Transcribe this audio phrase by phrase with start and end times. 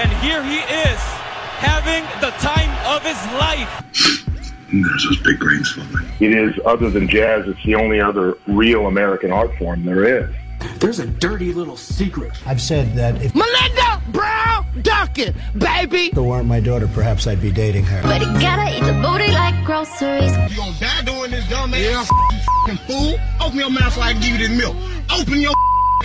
[0.00, 1.00] and here he is
[1.60, 3.68] having the time of his life.
[4.72, 6.08] There's those big brains falling.
[6.20, 10.34] It is, other than jazz, it's the only other real American art form there is.
[10.78, 12.32] There's a dirty little secret.
[12.46, 16.06] I've said that if Melinda Brown Duncan, baby.
[16.06, 18.00] it weren't my daughter, perhaps I'd be dating her.
[18.02, 20.32] But you gotta eat the booty like groceries.
[20.50, 22.10] You gonna die doing this, dumb ass
[22.66, 22.76] yeah.
[22.86, 23.18] fool?
[23.42, 24.76] Open your mouth so I can give you this milk.
[25.10, 25.52] Open your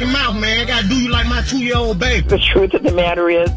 [0.03, 0.59] mouth, man.
[0.59, 2.27] I gotta do you like my two-year-old baby.
[2.27, 3.49] The truth of the matter is,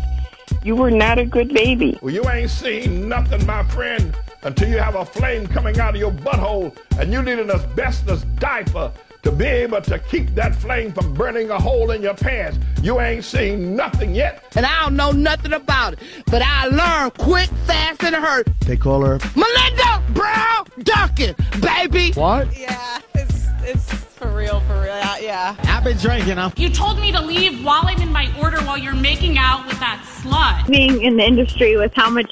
[0.69, 1.99] you were not a good baby.
[2.03, 6.01] Well, you ain't seen nothing, my friend, until you have a flame coming out of
[6.01, 8.93] your butthole and you need an asbestos diaper
[9.23, 12.59] to be able to keep that flame from burning a hole in your pants.
[12.83, 14.45] You ain't seen nothing yet.
[14.57, 18.47] And I don't know nothing about it, but I learned quick, fast, and hurt.
[18.61, 22.13] They call her Melinda Brown Duncan, baby.
[22.13, 22.55] what?
[22.59, 24.89] Yeah, it's it's for real, for real.
[25.21, 25.55] Yeah.
[25.65, 26.39] I've been drinking.
[26.39, 29.67] I'm You told me to leave while I'm in my order while you're making out
[29.67, 30.67] with that slut.
[30.71, 32.31] being in the industry with how much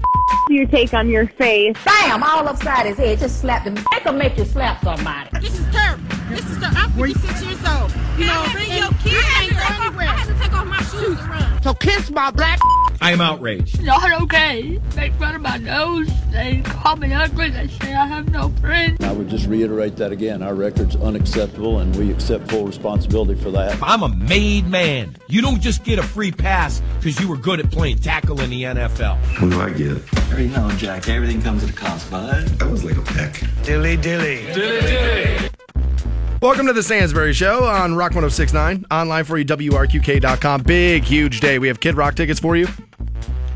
[0.48, 1.76] you take on your face.
[1.84, 2.22] Bam!
[2.22, 3.18] All upside his head.
[3.18, 3.74] Just slap him.
[3.74, 5.30] That can make you slap somebody.
[5.40, 6.02] This is terrible.
[6.28, 6.78] This is terrible.
[6.78, 7.92] I'm 56 years old.
[8.18, 9.16] You know, bring your kids.
[9.16, 10.08] I can't go anywhere.
[10.08, 11.62] I had to take off my shoes and run.
[11.62, 12.58] so kiss my black.
[13.02, 13.82] I am outraged.
[13.82, 14.80] Not okay.
[14.94, 16.08] Make fun of my nose.
[16.30, 17.50] They call me ugly.
[17.50, 19.04] They say I have no friends.
[19.04, 20.40] I would just reiterate that again.
[20.40, 23.76] Our record's unacceptable, and we accept full responsibility for that.
[23.82, 25.16] I'm a made man.
[25.26, 28.50] You don't just get a free pass because you were good at playing tackle in
[28.50, 29.18] the NFL.
[29.40, 30.38] What do I get?
[30.38, 32.46] You know, Jack, everything comes at a cost, bud.
[32.46, 33.42] That was like a peck.
[33.64, 34.44] Dilly dilly.
[34.54, 35.48] Dilly dilly.
[36.40, 38.86] Welcome to the Stansbury Show on Rock 1069.
[38.90, 40.62] Online for you, WRQK.com.
[40.62, 41.58] Big, huge day.
[41.58, 42.68] We have Kid Rock tickets for you.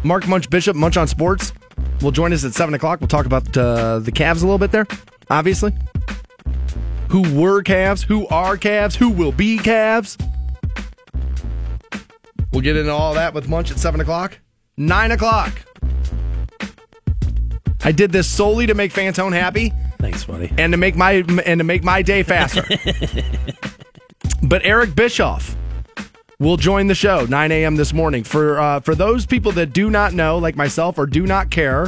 [0.03, 1.53] Mark Munch Bishop, Munch on Sports,
[2.01, 3.01] will join us at 7 o'clock.
[3.01, 4.87] We'll talk about uh, the Cavs a little bit there,
[5.31, 5.73] obviously.
[7.11, 8.05] Who were Cavs?
[8.05, 8.97] Who are Cavs?
[8.97, 10.21] Who will be Cavs?
[12.53, 14.39] We'll get into all that with Munch at 7 o'clock.
[14.77, 15.53] 9 o'clock.
[17.85, 20.53] I did this solely to make Fantone happy Thanks, buddy.
[20.59, 22.65] and to make my and to make my day faster.
[24.43, 25.57] but Eric Bischoff
[26.39, 27.77] will join the show 9 a.m.
[27.77, 28.25] this morning.
[28.25, 31.87] For uh, for those people that do not know, like myself, or do not care,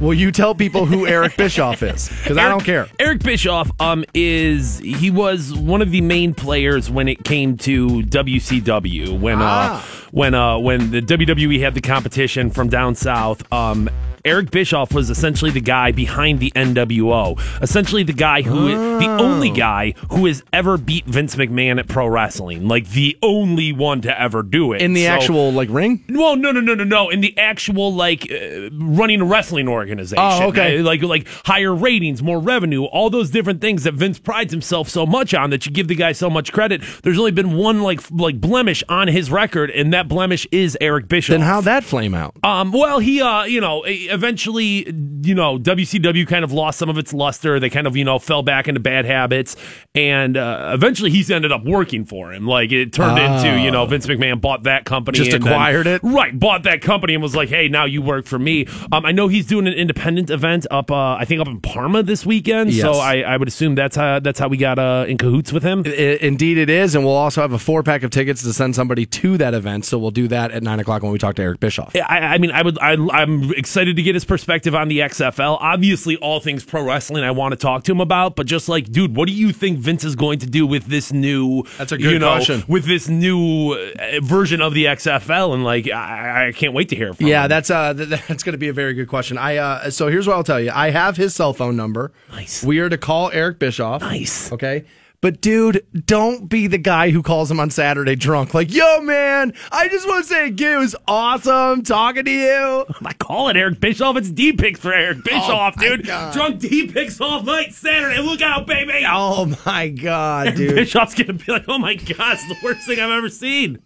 [0.00, 2.08] will you tell people who Eric Bischoff is?
[2.08, 2.88] Because I don't care.
[2.98, 8.02] Eric Bischoff um is he was one of the main players when it came to
[8.02, 9.80] WCW when Ah.
[9.82, 13.88] uh when uh when the WWE had the competition from down south um
[14.24, 17.38] Eric Bischoff was essentially the guy behind the NWO.
[17.62, 22.06] Essentially the guy who the only guy who has ever beat Vince McMahon at pro
[22.06, 22.68] wrestling.
[22.68, 24.82] Like the only one to ever do it.
[24.82, 26.04] In the So- actual like ring.
[26.08, 27.08] well, no, no, no, no, no.
[27.10, 30.22] In the actual like uh, running a wrestling organization.
[30.22, 30.78] Oh, okay.
[30.78, 34.88] Uh, Like like higher ratings, more revenue, all those different things that Vince prides himself
[34.88, 36.82] so much on that you give the guy so much credit.
[37.02, 41.08] There's only been one like like blemish on his record, and that blemish is Eric
[41.08, 41.34] Bischoff.
[41.34, 42.34] Then how'd that flame out?
[42.42, 44.86] Um, well, he, uh, you know, eventually,
[45.22, 47.58] you know, WCW kind of lost some of its luster.
[47.60, 49.56] They kind of, you know, fell back into bad habits,
[49.94, 52.46] and uh, eventually he's ended up working for him.
[52.46, 55.86] Like it turned into, you know, Vince McMahon bought that company, Just and then- acquired
[55.86, 56.00] it?
[56.02, 56.38] right?
[56.38, 58.66] Bought that company and was like, hey, now you work for me.
[58.92, 62.02] Um, I know he's doing an independent event up, uh, I think up in Parma
[62.02, 62.70] this weekend.
[62.72, 62.82] Yes.
[62.82, 65.62] So I, I would assume that's how that's how we got uh, in cahoots with
[65.62, 65.82] him.
[65.86, 68.74] I- indeed, it is, and we'll also have a four pack of tickets to send
[68.74, 69.84] somebody to that event.
[69.84, 71.94] So we'll do that at nine o'clock when we talk to Eric Bischoff.
[71.96, 72.78] I, I mean, I would.
[72.78, 75.58] I, I'm excited to get his perspective on the XFL.
[75.60, 78.36] Obviously, all things pro wrestling, I want to talk to him about.
[78.36, 81.12] But just like, dude, what do you think Vince is going to do with this
[81.12, 81.64] new?
[81.78, 82.64] That's a good you know, question.
[82.68, 86.96] With this new uh, version of the XFL, and like, I, I can't wait to
[86.96, 87.48] hear from Yeah, him.
[87.48, 89.38] that's uh, th- that's going to be a very good question.
[89.38, 90.70] I uh, so here's what I'll tell you.
[90.74, 92.12] I have his cell phone number.
[92.32, 92.62] Nice.
[92.64, 94.00] We are to call Eric Bischoff.
[94.02, 94.52] Nice.
[94.52, 94.84] Okay.
[95.22, 98.54] But dude, don't be the guy who calls him on Saturday drunk.
[98.54, 102.86] Like, yo, man, I just want to say it was awesome talking to you.
[102.88, 104.16] I'm not calling Eric Bischoff.
[104.16, 106.06] It's D picks for Eric oh Bischoff, Oh dude.
[106.06, 106.32] God.
[106.32, 108.18] Drunk D picks all night Saturday.
[108.22, 109.04] Look out, baby.
[109.06, 110.74] Oh my god, dude.
[110.74, 113.82] Bischoff's gonna be like, oh my god, it's the worst thing I've ever seen.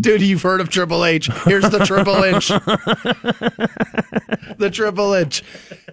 [0.00, 1.28] Dude, you've heard of Triple H.
[1.46, 2.48] Here's the Triple H.
[4.58, 5.42] the Triple H.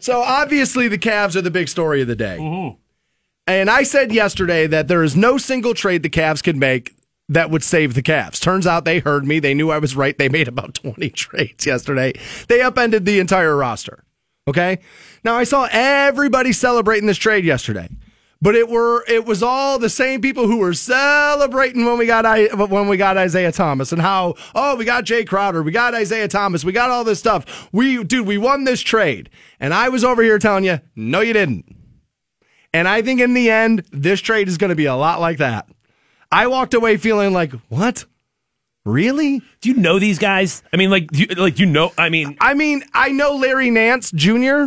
[0.02, 2.38] So obviously the Cavs are the big story of the day.
[2.40, 2.80] Mm-hmm.
[3.48, 6.96] And I said yesterday that there is no single trade the Cavs could make
[7.30, 8.40] that would save the Cavs.
[8.40, 9.40] Turns out they heard me.
[9.40, 10.18] They knew I was right.
[10.18, 12.14] They made about 20 trades yesterday.
[12.48, 14.04] They upended the entire roster.
[14.48, 14.80] Okay?
[15.24, 17.90] Now I saw everybody celebrating this trade yesterday.
[18.42, 22.26] But it were it was all the same people who were celebrating when we got
[22.26, 25.96] I when we got Isaiah Thomas and how oh we got Jae Crowder we got
[25.96, 29.90] Isaiah Thomas we got all this stuff we dude we won this trade and I
[29.90, 31.66] was over here telling you no you didn't
[32.76, 35.38] and I think in the end this trade is going to be a lot like
[35.40, 35.68] that
[36.32, 38.06] I walked away feeling like what
[38.86, 39.42] Really?
[39.62, 40.62] Do you know these guys?
[40.72, 41.92] I mean, like, do you, like you know?
[41.98, 44.66] I mean, I mean, I know Larry Nance Jr.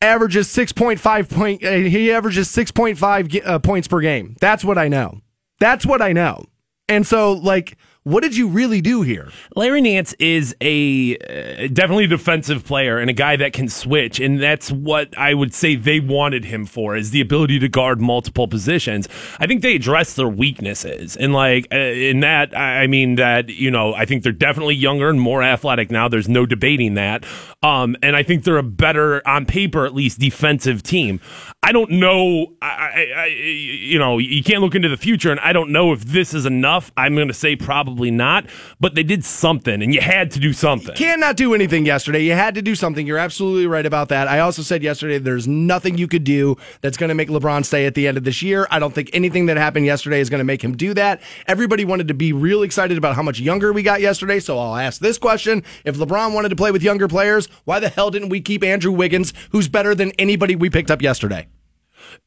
[0.00, 1.64] averages six point five point.
[1.64, 4.36] Uh, he averages six point five uh, points per game.
[4.40, 5.20] That's what I know.
[5.58, 6.44] That's what I know.
[6.88, 9.28] And so, like, what did you really do here?
[9.54, 14.18] Larry Nance is a uh, definitely a defensive player and a guy that can switch,
[14.20, 18.00] and that's what I would say they wanted him for is the ability to guard
[18.00, 19.06] multiple positions.
[19.38, 23.70] I think they addressed their weaknesses, and like uh, in that, I mean that you
[23.70, 26.08] know I think they're definitely younger and more athletic now.
[26.08, 27.26] There's no debating that,
[27.62, 31.20] um, and I think they're a better on paper at least defensive team.
[31.62, 32.54] I don't know.
[32.60, 35.92] I, I, I, you know, you can't look into the future, and I don't know
[35.92, 36.90] if this is enough.
[36.96, 38.46] I'm going to say probably not,
[38.80, 40.88] but they did something, and you had to do something.
[40.88, 42.24] You cannot do anything yesterday.
[42.24, 43.06] You had to do something.
[43.06, 44.26] You're absolutely right about that.
[44.26, 47.84] I also said yesterday there's nothing you could do that's going to make LeBron stay
[47.84, 48.66] at the end of this year.
[48.70, 51.20] I don't think anything that happened yesterday is going to make him do that.
[51.46, 54.76] Everybody wanted to be real excited about how much younger we got yesterday, so I'll
[54.76, 58.30] ask this question: If LeBron wanted to play with younger players, why the hell didn't
[58.30, 61.46] we keep Andrew Wiggins, who's better than anybody we picked up yesterday?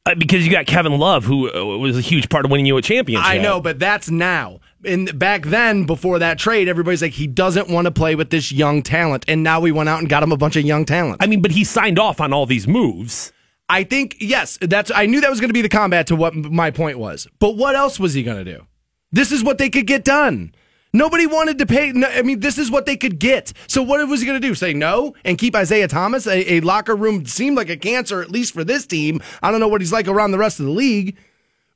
[0.06, 2.76] Uh, because you got Kevin Love, who uh, was a huge part of winning you
[2.76, 3.28] a championship.
[3.28, 4.60] I know, but that's now.
[4.84, 8.52] And back then, before that trade, everybody's like, he doesn't want to play with this
[8.52, 9.24] young talent.
[9.28, 11.22] And now we went out and got him a bunch of young talent.
[11.22, 13.32] I mean, but he signed off on all these moves.
[13.68, 14.90] I think, yes, that's.
[14.94, 17.26] I knew that was going to be the combat to what my point was.
[17.38, 18.66] But what else was he going to do?
[19.10, 20.54] This is what they could get done.
[20.94, 21.90] Nobody wanted to pay.
[21.90, 23.52] I mean, this is what they could get.
[23.66, 24.54] So what was he going to do?
[24.54, 26.28] Say no and keep Isaiah Thomas?
[26.28, 29.20] A, a, locker room seemed like a cancer, at least for this team.
[29.42, 31.16] I don't know what he's like around the rest of the league.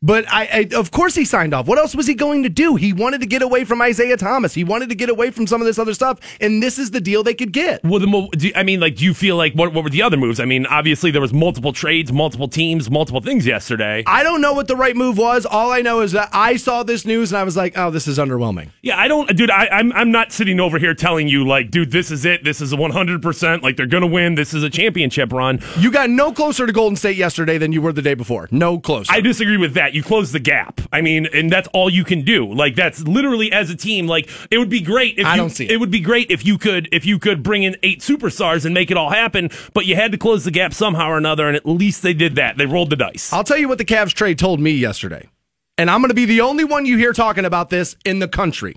[0.00, 1.66] But I, I, of course, he signed off.
[1.66, 2.76] What else was he going to do?
[2.76, 4.54] He wanted to get away from Isaiah Thomas.
[4.54, 7.00] He wanted to get away from some of this other stuff, and this is the
[7.00, 7.82] deal they could get.
[7.82, 10.16] Well, the, do, I mean, like, do you feel like what, what were the other
[10.16, 10.38] moves?
[10.38, 14.04] I mean, obviously there was multiple trades, multiple teams, multiple things yesterday.
[14.06, 15.44] I don't know what the right move was.
[15.44, 18.06] All I know is that I saw this news and I was like, oh, this
[18.06, 18.70] is underwhelming.
[18.82, 19.50] Yeah, I don't, dude.
[19.50, 22.44] I, I'm I'm not sitting over here telling you like, dude, this is it.
[22.44, 23.20] This is 100.
[23.20, 24.36] percent Like they're gonna win.
[24.36, 25.60] This is a championship run.
[25.78, 28.48] You got no closer to Golden State yesterday than you were the day before.
[28.52, 29.12] No closer.
[29.12, 29.87] I disagree with that.
[29.94, 30.80] You close the gap.
[30.92, 32.52] I mean, and that's all you can do.
[32.52, 34.06] Like that's literally as a team.
[34.06, 35.70] Like it would be great if I you, don't see it.
[35.72, 38.74] it would be great if you could if you could bring in eight superstars and
[38.74, 39.50] make it all happen.
[39.74, 42.36] But you had to close the gap somehow or another, and at least they did
[42.36, 42.56] that.
[42.56, 43.32] They rolled the dice.
[43.32, 45.28] I'll tell you what the Cavs trade told me yesterday,
[45.76, 48.28] and I'm going to be the only one you hear talking about this in the
[48.28, 48.76] country.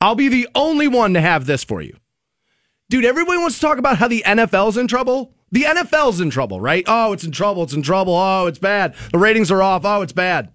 [0.00, 1.96] I'll be the only one to have this for you,
[2.90, 3.04] dude.
[3.04, 5.33] Everybody wants to talk about how the NFL's in trouble.
[5.54, 6.82] The NFL's in trouble, right?
[6.88, 7.62] Oh, it's in trouble.
[7.62, 8.12] It's in trouble.
[8.12, 8.96] Oh, it's bad.
[9.12, 9.84] The ratings are off.
[9.84, 10.50] Oh, it's bad.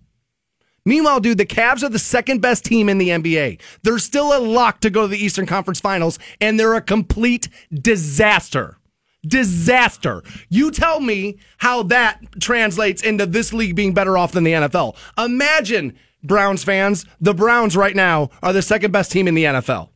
[0.84, 3.62] Meanwhile, dude, the Cavs are the second best team in the NBA.
[3.82, 7.48] They're still a lock to go to the Eastern Conference Finals, and they're a complete
[7.72, 8.78] disaster.
[9.26, 10.22] Disaster.
[10.50, 14.98] You tell me how that translates into this league being better off than the NFL.
[15.18, 19.92] Imagine, Browns fans, the Browns right now are the second best team in the NFL.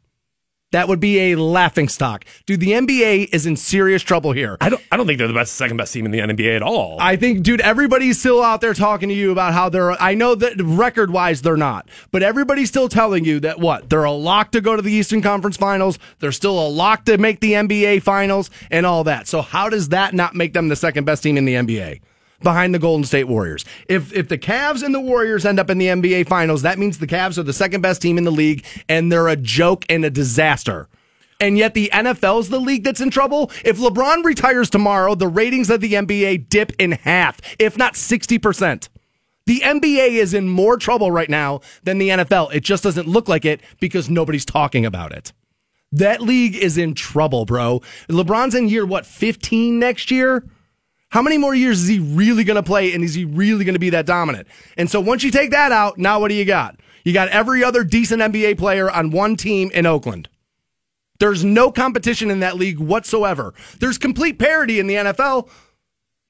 [0.74, 2.26] That would be a laughing stock.
[2.48, 4.58] Dude, the NBA is in serious trouble here.
[4.60, 6.64] I don't I don't think they're the best second best team in the NBA at
[6.64, 6.98] all.
[7.00, 9.92] I think, dude, everybody's still out there talking to you about how they're.
[10.02, 14.04] I know that record wise they're not, but everybody's still telling you that what they're
[14.04, 16.00] a lock to go to the Eastern Conference Finals.
[16.18, 19.28] They're still a lock to make the NBA Finals and all that.
[19.28, 22.02] So how does that not make them the second best team in the NBA?
[22.44, 23.66] Behind the Golden State Warriors.
[23.88, 27.00] If if the Cavs and the Warriors end up in the NBA Finals, that means
[27.00, 30.06] the Cavs are the second best team in the league, and they're a joke and
[30.06, 30.88] a disaster
[31.44, 33.52] and yet the NFL's the league that's in trouble.
[33.66, 38.88] If LeBron retires tomorrow, the ratings of the NBA dip in half, if not 60%.
[39.46, 42.54] The NBA is in more trouble right now than the NFL.
[42.54, 45.34] It just doesn't look like it because nobody's talking about it.
[45.92, 47.82] That league is in trouble, bro.
[48.08, 50.46] LeBron's in year, what, 15 next year?
[51.14, 53.76] How many more years is he really going to play and is he really going
[53.76, 54.48] to be that dominant?
[54.78, 56.80] And so once you take that out, now what do you got?
[57.04, 60.28] You got every other decent NBA player on one team in Oakland.
[61.20, 63.54] There's no competition in that league whatsoever.
[63.80, 65.50] There's complete parity in the NFL.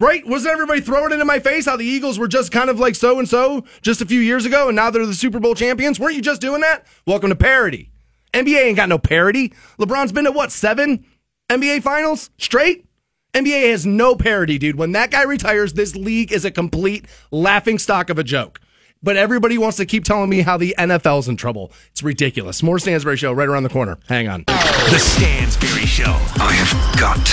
[0.02, 0.28] Right?
[0.28, 2.96] Wasn't everybody throwing it in my face how the Eagles were just kind of like
[2.96, 5.98] so and so just a few years ago and now they're the Super Bowl champions?
[5.98, 6.86] Weren't you just doing that?
[7.08, 7.90] Welcome to parity.
[8.34, 9.54] NBA ain't got no parity.
[9.80, 11.06] LeBron's been to what, seven
[11.50, 12.86] NBA finals straight?
[13.34, 14.76] NBA has no parity, dude.
[14.76, 18.62] When that guy retires, this league is a complete laughing stock of a joke.
[19.02, 21.72] But everybody wants to keep telling me how the NFL's in trouble.
[21.90, 22.62] It's ridiculous.
[22.62, 23.98] More Stansbury Show right around the corner.
[24.08, 24.44] Hang on.
[24.46, 26.16] The Stansbury Show.
[26.36, 27.26] I have got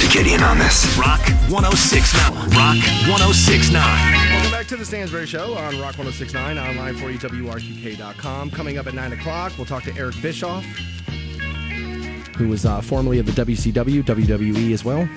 [0.00, 0.96] to get in on this.
[0.96, 2.32] Rock 1069.
[2.50, 2.76] Rock
[3.10, 4.32] 1069.
[4.32, 8.52] Welcome back to the Stansbury Show on Rock 1069, online for EWRQK.com.
[8.52, 10.64] Coming up at 9 o'clock, we'll talk to Eric Bischoff,
[12.36, 15.08] who was uh, formerly of the WCW, WWE as well.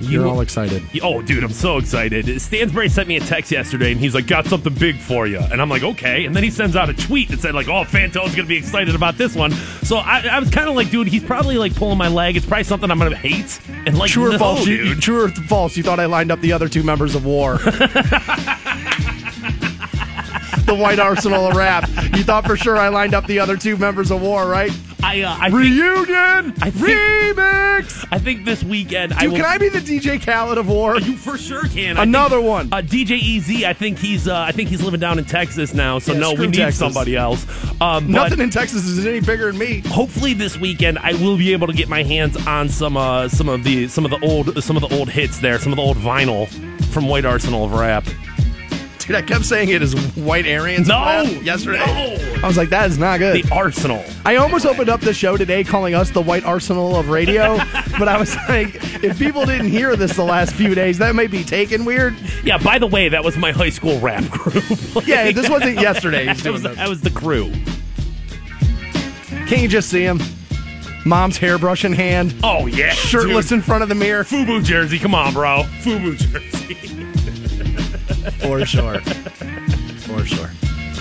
[0.00, 0.82] You're all excited.
[1.00, 2.40] Oh, dude, I'm so excited.
[2.40, 5.62] Stansbury sent me a text yesterday, and he's like, "Got something big for you," and
[5.62, 8.34] I'm like, "Okay." And then he sends out a tweet that said like, "Oh, Fantone's
[8.34, 9.52] gonna be excited about this one."
[9.84, 12.36] So I, I was kind of like, dude, he's probably like pulling my leg.
[12.36, 13.60] It's probably something I'm gonna hate.
[13.86, 14.66] And like, True or no, false?
[14.66, 15.02] You, dude.
[15.02, 15.76] true or false?
[15.76, 17.60] You thought I lined up the other two members of War.
[20.66, 21.88] the White Arsenal of Rap.
[22.16, 24.70] You thought for sure I lined up the other two members of War, right?
[25.04, 28.06] I, uh, I Reunion I think- remix.
[28.12, 29.36] I think this weekend, I Dude, will.
[29.38, 30.98] can I be the DJ Khaled of War?
[31.00, 31.96] You for sure can.
[31.96, 32.68] I Another think- one.
[32.72, 33.64] Uh, DJ EZ.
[33.64, 34.28] I think he's.
[34.28, 35.98] Uh, I think he's living down in Texas now.
[35.98, 36.78] So Yeah, no, we need Texas.
[36.78, 37.44] somebody else.
[37.80, 39.80] Um, Nothing in Texas is any bigger than me.
[39.88, 43.48] hopefully this weekend I will be able to get my hands on some uh, some
[43.48, 45.82] of the some of the old some of the old hits there, some of the
[45.82, 46.48] old vinyl
[46.92, 48.04] from White Arsenal of Rap.
[49.06, 51.78] Dude, I kept saying it is White Aryans No, yesterday.
[51.84, 52.38] no.
[52.42, 53.42] I was like, that is not good.
[53.44, 54.04] The Arsenal.
[54.24, 57.56] I almost opened up the show today calling us the White Arsenal of radio,
[57.98, 61.26] but I was like, if people didn't hear this the last few days, that may
[61.26, 62.14] be taken weird.
[62.44, 62.58] Yeah.
[62.58, 64.64] By the way, that was my high school rap group.
[65.06, 66.26] Yeah, this wasn't yesterday.
[66.32, 67.52] That, was, that was the crew.
[69.48, 70.20] Can't you just see him?
[71.04, 73.58] Mom's hairbrush in hand, Oh yeah, shirtless dude.
[73.58, 74.22] in front of the mirror.
[74.22, 74.98] FUBU jersey.
[75.00, 75.64] Come on, bro.
[75.80, 77.01] FUBU jersey.
[78.38, 79.00] For sure.
[79.00, 80.50] For sure.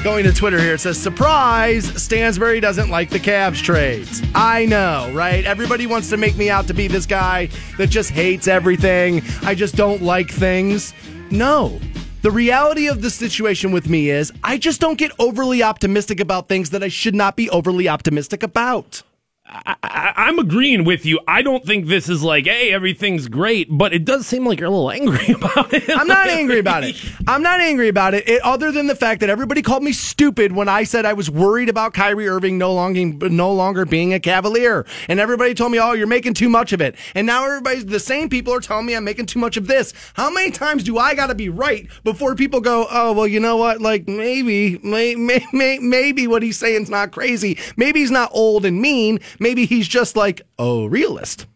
[0.04, 1.86] Going to Twitter here, it says, Surprise!
[2.02, 4.24] Stansbury doesn't like the Cavs trades.
[4.34, 5.46] I know, right?
[5.46, 9.22] Everybody wants to make me out to be this guy that just hates everything.
[9.44, 10.96] I just don't like things.
[11.30, 11.80] No.
[12.24, 16.50] The reality of the situation with me is I just don't get overly optimistic about
[16.50, 19.04] things that I should not be overly optimistic about.
[19.52, 21.20] I, I'm agreeing with you.
[21.28, 24.70] I don't think this is like, hey, everything's great, but it does seem like you're
[24.70, 25.90] a little angry about it.
[25.90, 26.96] I'm not angry about it.
[27.28, 30.54] I'm not angry about it, it, other than the fact that everybody called me stupid
[30.54, 34.20] when I said I was worried about Kyrie Irving no longer no longer being a
[34.20, 37.84] Cavalier, and everybody told me, "Oh, you're making too much of it." And now everybody,
[37.84, 39.94] the same people are telling me I'm making too much of this.
[40.14, 43.40] How many times do I got to be right before people go, "Oh, well, you
[43.40, 43.82] know what?
[43.82, 47.58] Like maybe, may, may, may, maybe what he's saying's not crazy.
[47.76, 49.20] Maybe he's not old and mean.
[49.42, 51.48] Maybe he's just like a realist."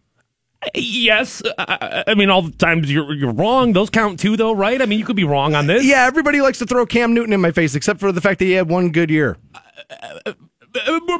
[0.74, 3.74] Yes, I, I mean all the times you're you're wrong.
[3.74, 4.82] Those count too, though, right?
[4.82, 5.86] I mean, you could be wrong on this.
[5.86, 8.46] Yeah, everybody likes to throw Cam Newton in my face, except for the fact that
[8.46, 9.38] he had one good year.
[9.54, 10.38] Uh, but,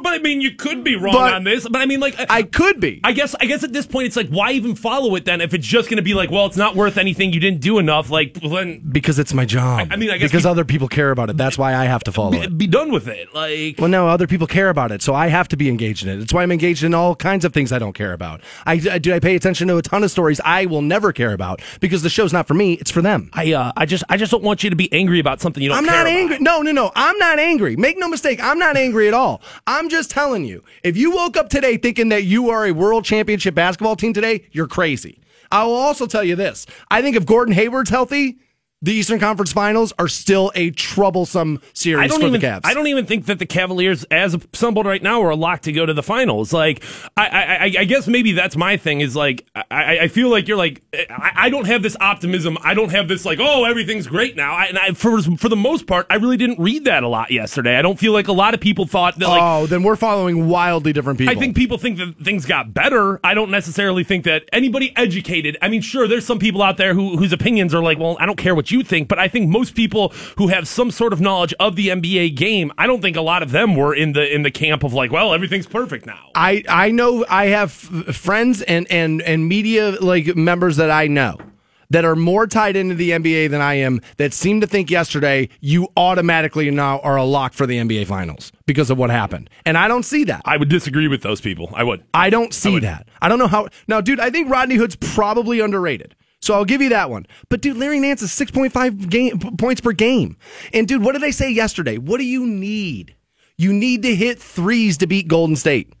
[0.02, 1.66] but I mean, you could be wrong But- on this.
[1.68, 3.00] But I mean, like, I could be.
[3.04, 5.40] I guess, I guess at this point, it's like, why even follow it then?
[5.40, 7.32] If it's just going to be like, well, it's not worth anything.
[7.32, 8.10] You didn't do enough.
[8.10, 9.88] Like, then Because it's my job.
[9.90, 11.36] I- I mean, I guess because we- other people care about it.
[11.36, 12.58] That's why I have to follow be, it.
[12.58, 13.34] be done with it.
[13.34, 16.10] Like, Well, no, other people care about it, so I have to be engaged in
[16.10, 16.20] it.
[16.22, 18.40] It's why I'm engaged in all kinds of things I don't care about.
[18.66, 19.12] I, I do.
[19.14, 22.10] I pay attention to a ton of stories I will never care about because the
[22.10, 23.30] show's not for me; it's for them.
[23.32, 25.68] I, uh, I just, I just don't want you to be angry about something you
[25.70, 25.78] don't.
[25.78, 26.06] I'm not about.
[26.08, 26.38] angry.
[26.40, 26.92] No, no, no.
[26.94, 27.76] I'm not angry.
[27.76, 28.40] Make no mistake.
[28.42, 29.40] I'm not angry at all.
[29.66, 30.62] I'm just telling you.
[30.82, 34.46] If you woke up today thinking that you are a world championship basketball team today,
[34.52, 35.18] you're crazy.
[35.50, 36.66] I will also tell you this.
[36.90, 38.38] I think if Gordon Hayward's healthy,
[38.82, 42.40] the Eastern Conference Finals are still a troublesome series I don't for even.
[42.40, 42.60] the Cavs.
[42.64, 45.72] I don't even think that the Cavaliers, as assembled right now, are a lock to
[45.72, 46.52] go to the finals.
[46.52, 46.84] Like,
[47.16, 49.00] I, I, I, I guess maybe that's my thing.
[49.00, 52.58] Is like, I, I feel like you're like, I, I don't have this optimism.
[52.62, 54.58] I don't have this like, oh, everything's great now.
[54.58, 57.76] And I, for for the most part, I really didn't read that a lot yesterday.
[57.76, 59.42] I don't feel like a lot of people thought that like.
[59.42, 61.34] oh, then we're following wildly different people.
[61.34, 63.20] I think people think that things got better.
[63.24, 65.56] I don't necessarily think that anybody educated.
[65.62, 68.26] I mean, sure, there's some people out there who, whose opinions are like, well, I
[68.26, 71.20] don't care what you think, but I think most people who have some sort of
[71.20, 74.34] knowledge of the NBA game, I don't think a lot of them were in the
[74.34, 76.30] in the camp of like, well, everything's perfect now.
[76.34, 81.38] I I know I have friends and and and media like members that I know
[81.90, 85.48] that are more tied into the NBA than I am that seem to think yesterday
[85.60, 89.50] you automatically now are a lock for the NBA finals because of what happened.
[89.64, 90.42] And I don't see that.
[90.44, 91.70] I would disagree with those people.
[91.74, 92.04] I would.
[92.14, 93.08] I don't see that.
[93.22, 93.68] I don't know how.
[93.88, 96.14] Now, dude, I think Rodney Hood's probably underrated.
[96.46, 97.26] So I'll give you that one.
[97.48, 100.36] But dude, Larry Nance is 6.5 game, points per game.
[100.72, 101.98] And dude, what did I say yesterday?
[101.98, 103.16] What do you need?
[103.58, 105.92] You need to hit threes to beat Golden State.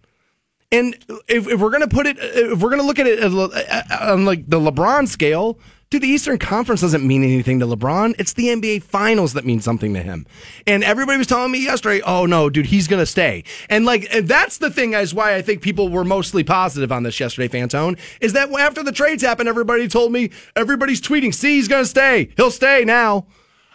[0.70, 0.94] And
[1.26, 3.82] if, if we're gonna put it, if we're gonna look at it as le- uh,
[4.02, 5.58] on like the LeBron scale,
[5.90, 8.14] dude, the Eastern Conference doesn't mean anything to LeBron.
[8.18, 10.26] It's the NBA Finals that means something to him.
[10.66, 13.44] And everybody was telling me yesterday, oh no, dude, he's gonna stay.
[13.68, 17.20] And like that's the thing is why I think people were mostly positive on this
[17.20, 21.68] yesterday, Fantone, is that after the trades happened, everybody told me everybody's tweeting, see, he's
[21.68, 22.30] gonna stay.
[22.36, 23.26] He'll stay now.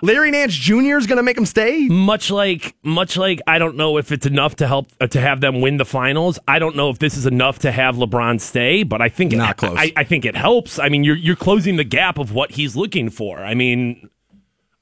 [0.01, 0.97] Larry Nance Jr.
[0.97, 1.87] is gonna make him stay.
[1.87, 5.41] Much like, much like, I don't know if it's enough to help uh, to have
[5.41, 6.39] them win the finals.
[6.47, 9.51] I don't know if this is enough to have LeBron stay, but I think Not
[9.51, 9.77] it, close.
[9.77, 10.79] I, I think it helps.
[10.79, 13.39] I mean, you're you're closing the gap of what he's looking for.
[13.39, 14.09] I mean,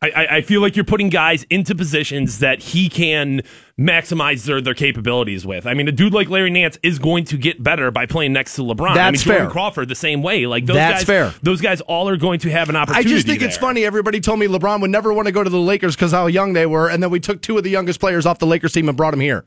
[0.02, 3.42] I, I, I feel like you're putting guys into positions that he can
[3.78, 5.66] maximize their, their capabilities with.
[5.68, 8.56] I mean, a dude like Larry Nance is going to get better by playing next
[8.56, 8.82] to LeBron.
[8.82, 9.52] I mean, That's Jordan fair.
[9.52, 10.46] Crawford the same way.
[10.48, 11.34] Like those That's guys, fair.
[11.44, 13.10] Those guys all are going to have an opportunity.
[13.10, 13.84] I just think it's funny.
[13.84, 16.54] Everybody told me LeBron would never want to go to the Lakers because how young
[16.54, 18.88] they were, and then we took two of the youngest players off the Lakers team
[18.88, 19.44] and brought him here.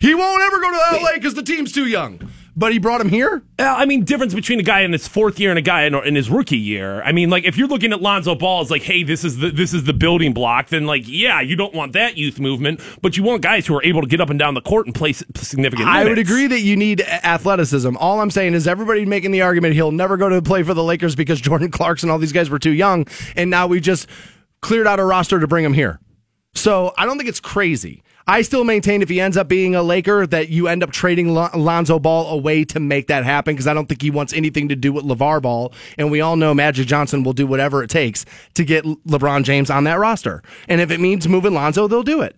[0.00, 2.20] He won't ever go to LA because the team's too young.
[2.58, 3.44] But he brought him here.
[3.56, 5.94] Uh, I mean, difference between a guy in his fourth year and a guy in,
[5.94, 7.00] in his rookie year.
[7.02, 9.52] I mean, like if you're looking at Lonzo Ball as like, hey, this is the
[9.52, 13.16] this is the building block, then like, yeah, you don't want that youth movement, but
[13.16, 15.12] you want guys who are able to get up and down the court and play
[15.12, 15.88] significant.
[15.88, 17.96] I would agree that you need athleticism.
[17.96, 20.82] All I'm saying is everybody making the argument he'll never go to play for the
[20.82, 24.08] Lakers because Jordan Clarkson, all these guys were too young, and now we just
[24.62, 26.00] cleared out a roster to bring him here.
[26.56, 28.02] So I don't think it's crazy.
[28.28, 31.32] I still maintain if he ends up being a Laker, that you end up trading
[31.32, 34.68] Lon- Lonzo Ball away to make that happen because I don't think he wants anything
[34.68, 35.72] to do with LeVar Ball.
[35.96, 39.70] And we all know Magic Johnson will do whatever it takes to get LeBron James
[39.70, 40.42] on that roster.
[40.68, 42.36] And if it means moving Lonzo, they'll do it.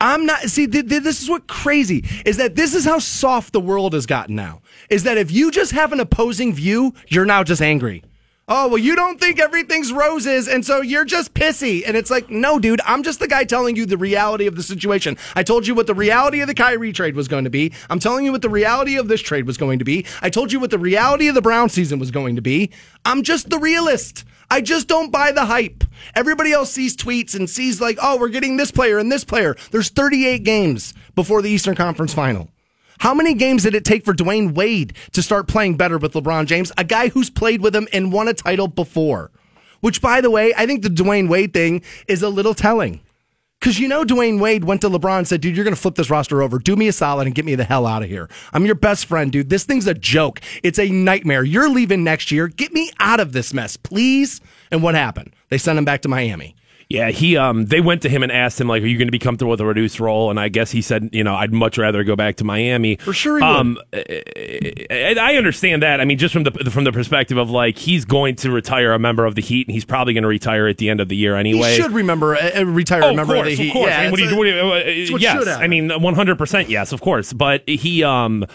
[0.00, 0.42] I'm not.
[0.42, 3.94] See, th- th- this is what crazy is that this is how soft the world
[3.94, 4.62] has gotten now.
[4.90, 8.04] Is that if you just have an opposing view, you're now just angry.
[8.50, 11.82] Oh, well, you don't think everything's roses, and so you're just pissy.
[11.86, 14.62] And it's like, no, dude, I'm just the guy telling you the reality of the
[14.62, 15.18] situation.
[15.36, 17.74] I told you what the reality of the Kyrie trade was going to be.
[17.90, 20.06] I'm telling you what the reality of this trade was going to be.
[20.22, 22.70] I told you what the reality of the Brown season was going to be.
[23.04, 24.24] I'm just the realist.
[24.50, 25.84] I just don't buy the hype.
[26.14, 29.56] Everybody else sees tweets and sees like, oh, we're getting this player and this player.
[29.72, 32.48] There's 38 games before the Eastern Conference final.
[32.98, 36.46] How many games did it take for Dwyane Wade to start playing better with LeBron
[36.46, 39.30] James, a guy who's played with him and won a title before?
[39.80, 43.00] Which, by the way, I think the Dwyane Wade thing is a little telling.
[43.60, 45.96] Because you know, Dwyane Wade went to LeBron and said, dude, you're going to flip
[45.96, 46.58] this roster over.
[46.58, 48.28] Do me a solid and get me the hell out of here.
[48.52, 49.50] I'm your best friend, dude.
[49.50, 50.40] This thing's a joke.
[50.62, 51.42] It's a nightmare.
[51.42, 52.48] You're leaving next year.
[52.48, 54.40] Get me out of this mess, please.
[54.70, 55.34] And what happened?
[55.48, 56.54] They sent him back to Miami.
[56.90, 59.12] Yeah, he um they went to him and asked him like, "Are you going to
[59.12, 61.76] be comfortable with a reduced role?" And I guess he said, "You know, I'd much
[61.76, 66.00] rather go back to Miami." For sure, he um, And I understand that.
[66.00, 68.98] I mean, just from the from the perspective of like he's going to retire a
[68.98, 71.16] member of the Heat, and he's probably going to retire at the end of the
[71.16, 71.72] year anyway.
[71.72, 73.68] He should remember, uh, retire Oh, a member of course, of the Heat.
[73.68, 73.90] Of course.
[73.90, 76.38] Yeah, I mean, what do you, what do you, uh, yes, I mean, one hundred
[76.38, 77.34] percent, yes, of course.
[77.34, 78.46] But he, um,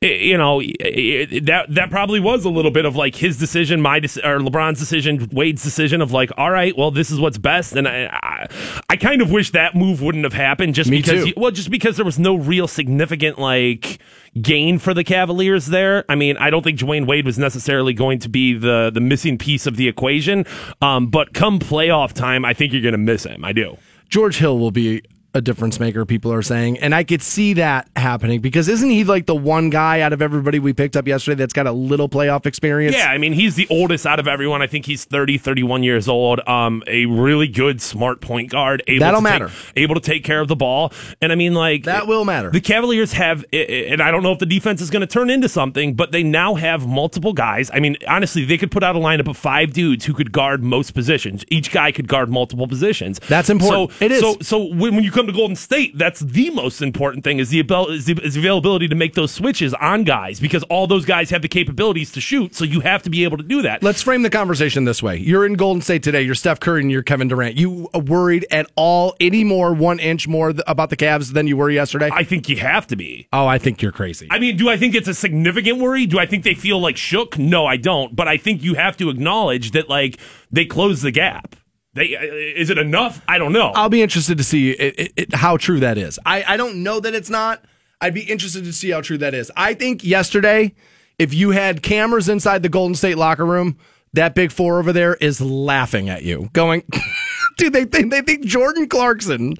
[0.00, 3.36] Eh, you know, i- i- that that probably was a little bit of like his
[3.36, 7.18] decision, my dec- or LeBron's decision, Wade's decision of like, all right, well, this is
[7.18, 8.46] what's best, and I, I,
[8.90, 11.96] I kind of wish that move wouldn't have happened, just Me because, well, just because
[11.96, 13.98] there was no real significant like
[14.40, 16.04] gain for the Cavaliers there.
[16.08, 19.36] I mean, I don't think Dwyane Wade was necessarily going to be the the missing
[19.36, 20.46] piece of the equation,
[20.80, 23.44] um, but come playoff time, I think you're going to miss him.
[23.44, 23.76] I do.
[24.08, 25.02] George Hill will be
[25.38, 26.78] a difference maker, people are saying.
[26.80, 30.20] And I could see that happening because isn't he like the one guy out of
[30.20, 32.94] everybody we picked up yesterday that's got a little playoff experience?
[32.96, 34.60] Yeah, I mean, he's the oldest out of everyone.
[34.60, 36.46] I think he's 30, 31 years old.
[36.46, 38.82] Um, a really good, smart point guard.
[38.86, 39.50] Able That'll to take- matter.
[39.76, 40.92] able to take care of the ball.
[41.22, 41.84] And I mean, like.
[41.84, 42.50] That will matter.
[42.50, 45.48] The Cavaliers have, and I don't know if the defense is going to turn into
[45.48, 47.70] something, but they now have multiple guys.
[47.72, 50.64] I mean, honestly, they could put out a lineup of five dudes who could guard
[50.64, 51.44] most positions.
[51.48, 53.20] Each guy could guard multiple positions.
[53.28, 53.92] That's important.
[53.92, 54.20] So, It is.
[54.20, 57.50] So, so when, when you come to Golden State, that's the most important thing is
[57.50, 61.04] the, abil- is the is availability to make those switches on guys because all those
[61.04, 62.54] guys have the capabilities to shoot.
[62.54, 63.82] So you have to be able to do that.
[63.82, 65.16] Let's frame the conversation this way.
[65.16, 66.22] You're in Golden State today.
[66.22, 67.56] You're Steph Curry and you're Kevin Durant.
[67.56, 71.46] You uh, worried at all any more one inch more th- about the Cavs than
[71.46, 72.10] you were yesterday?
[72.12, 73.28] I think you have to be.
[73.32, 74.28] Oh, I think you're crazy.
[74.30, 76.06] I mean, do I think it's a significant worry?
[76.06, 77.38] Do I think they feel like shook?
[77.38, 78.16] No, I don't.
[78.16, 80.18] But I think you have to acknowledge that like
[80.50, 81.56] they close the gap.
[81.98, 83.22] They uh, is it enough?
[83.28, 83.72] I don't know.
[83.74, 86.18] I'll be interested to see it, it, it, how true that is.
[86.24, 87.64] I, I don't know that it's not.
[88.00, 89.50] I'd be interested to see how true that is.
[89.56, 90.74] I think yesterday,
[91.18, 93.76] if you had cameras inside the Golden State locker room,
[94.12, 96.84] that big four over there is laughing at you, going,
[97.58, 99.54] dude, they think, they think Jordan Clarkson,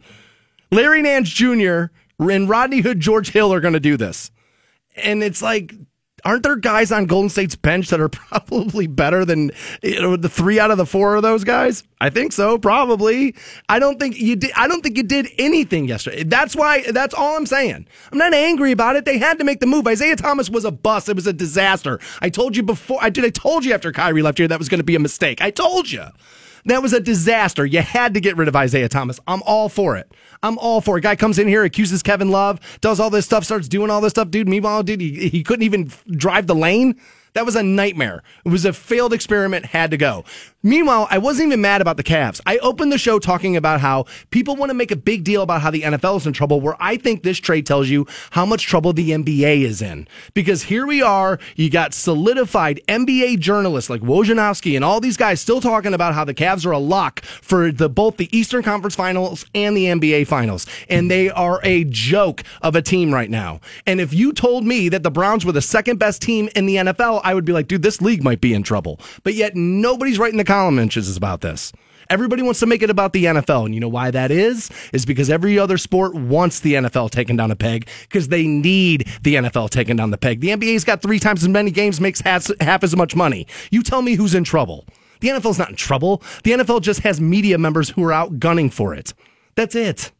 [0.71, 1.87] Larry Nance Jr.,
[2.21, 4.31] and Rodney Hood, George Hill are going to do this.
[4.97, 5.75] And it's like,
[6.25, 9.51] aren't there guys on Golden State's bench that are probably better than
[9.83, 11.85] you know, the three out of the four of those guys?
[12.01, 13.35] I think so, probably.
[13.69, 14.53] I don't think you did.
[14.57, 16.23] I don't think you did anything yesterday.
[16.25, 16.83] That's why.
[16.83, 17.87] That's all I'm saying.
[18.13, 19.05] I'm not angry about it.
[19.05, 19.87] They had to make the move.
[19.87, 21.09] Isaiah Thomas was a bust.
[21.09, 21.99] It was a disaster.
[22.21, 22.99] I told you before.
[23.01, 23.25] I did.
[23.25, 25.41] I told you after Kyrie left here that was going to be a mistake.
[25.41, 26.05] I told you.
[26.69, 27.65] That was a disaster.
[27.65, 29.19] You had to get rid of Isaiah Thomas.
[29.27, 30.13] I'm all for it.
[30.43, 31.01] I'm all for it.
[31.01, 34.11] Guy comes in here, accuses Kevin Love, does all this stuff, starts doing all this
[34.11, 34.31] stuff.
[34.31, 37.01] Dude, meanwhile, dude, he, he couldn't even drive the lane.
[37.33, 38.23] That was a nightmare.
[38.45, 40.25] It was a failed experiment, had to go.
[40.65, 42.41] Meanwhile, I wasn't even mad about the Cavs.
[42.45, 45.61] I opened the show talking about how people want to make a big deal about
[45.61, 48.67] how the NFL is in trouble, where I think this trade tells you how much
[48.67, 50.09] trouble the NBA is in.
[50.35, 55.41] Because here we are, you got solidified NBA journalists like Wojnarowski and all these guys
[55.41, 58.97] still talking about how the Cavs are a lock for the both the Eastern Conference
[58.97, 60.67] Finals and the NBA Finals.
[60.89, 63.61] And they are a joke of a team right now.
[63.87, 66.77] And if you told me that the Browns were the second best team in the
[66.77, 68.99] NFL, I would be like, dude, this league might be in trouble.
[69.23, 71.73] But yet nobody's writing the column inches is about this.
[72.09, 73.67] Everybody wants to make it about the NFL.
[73.67, 74.71] And you know why that is?
[74.95, 79.07] Is because every other sport wants the NFL taken down a peg because they need
[79.23, 80.41] the NFL taken down the peg.
[80.41, 83.47] The NBA's got three times as many games, makes half, half as much money.
[83.71, 84.87] You tell me who's in trouble.
[85.21, 86.23] The NFL's not in trouble.
[86.45, 89.13] The NFL just has media members who are out gunning for it.
[89.55, 90.13] That's it.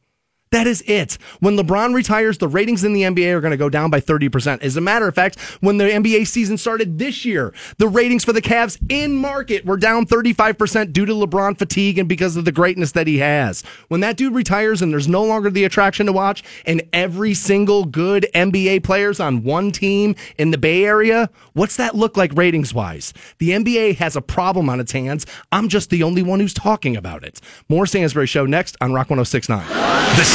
[0.51, 1.19] That is it.
[1.41, 4.63] When LeBron retires, the ratings in the NBA are going to go down by 30%.
[4.63, 8.33] As a matter of fact, when the NBA season started this year, the ratings for
[8.33, 12.53] the Cavs in market were down 35% due to LeBron fatigue and because of the
[12.53, 13.63] greatness that he has.
[13.89, 17.85] When that dude retires and there's no longer the attraction to watch and every single
[17.85, 22.73] good NBA player's on one team in the Bay Area, what's that look like ratings
[22.73, 23.13] wise?
[23.39, 25.27] The NBA has a problem on its hands.
[25.53, 27.41] I'm just the only one who's talking about it.
[27.69, 29.67] More Stansbury Show next on Rock 1069.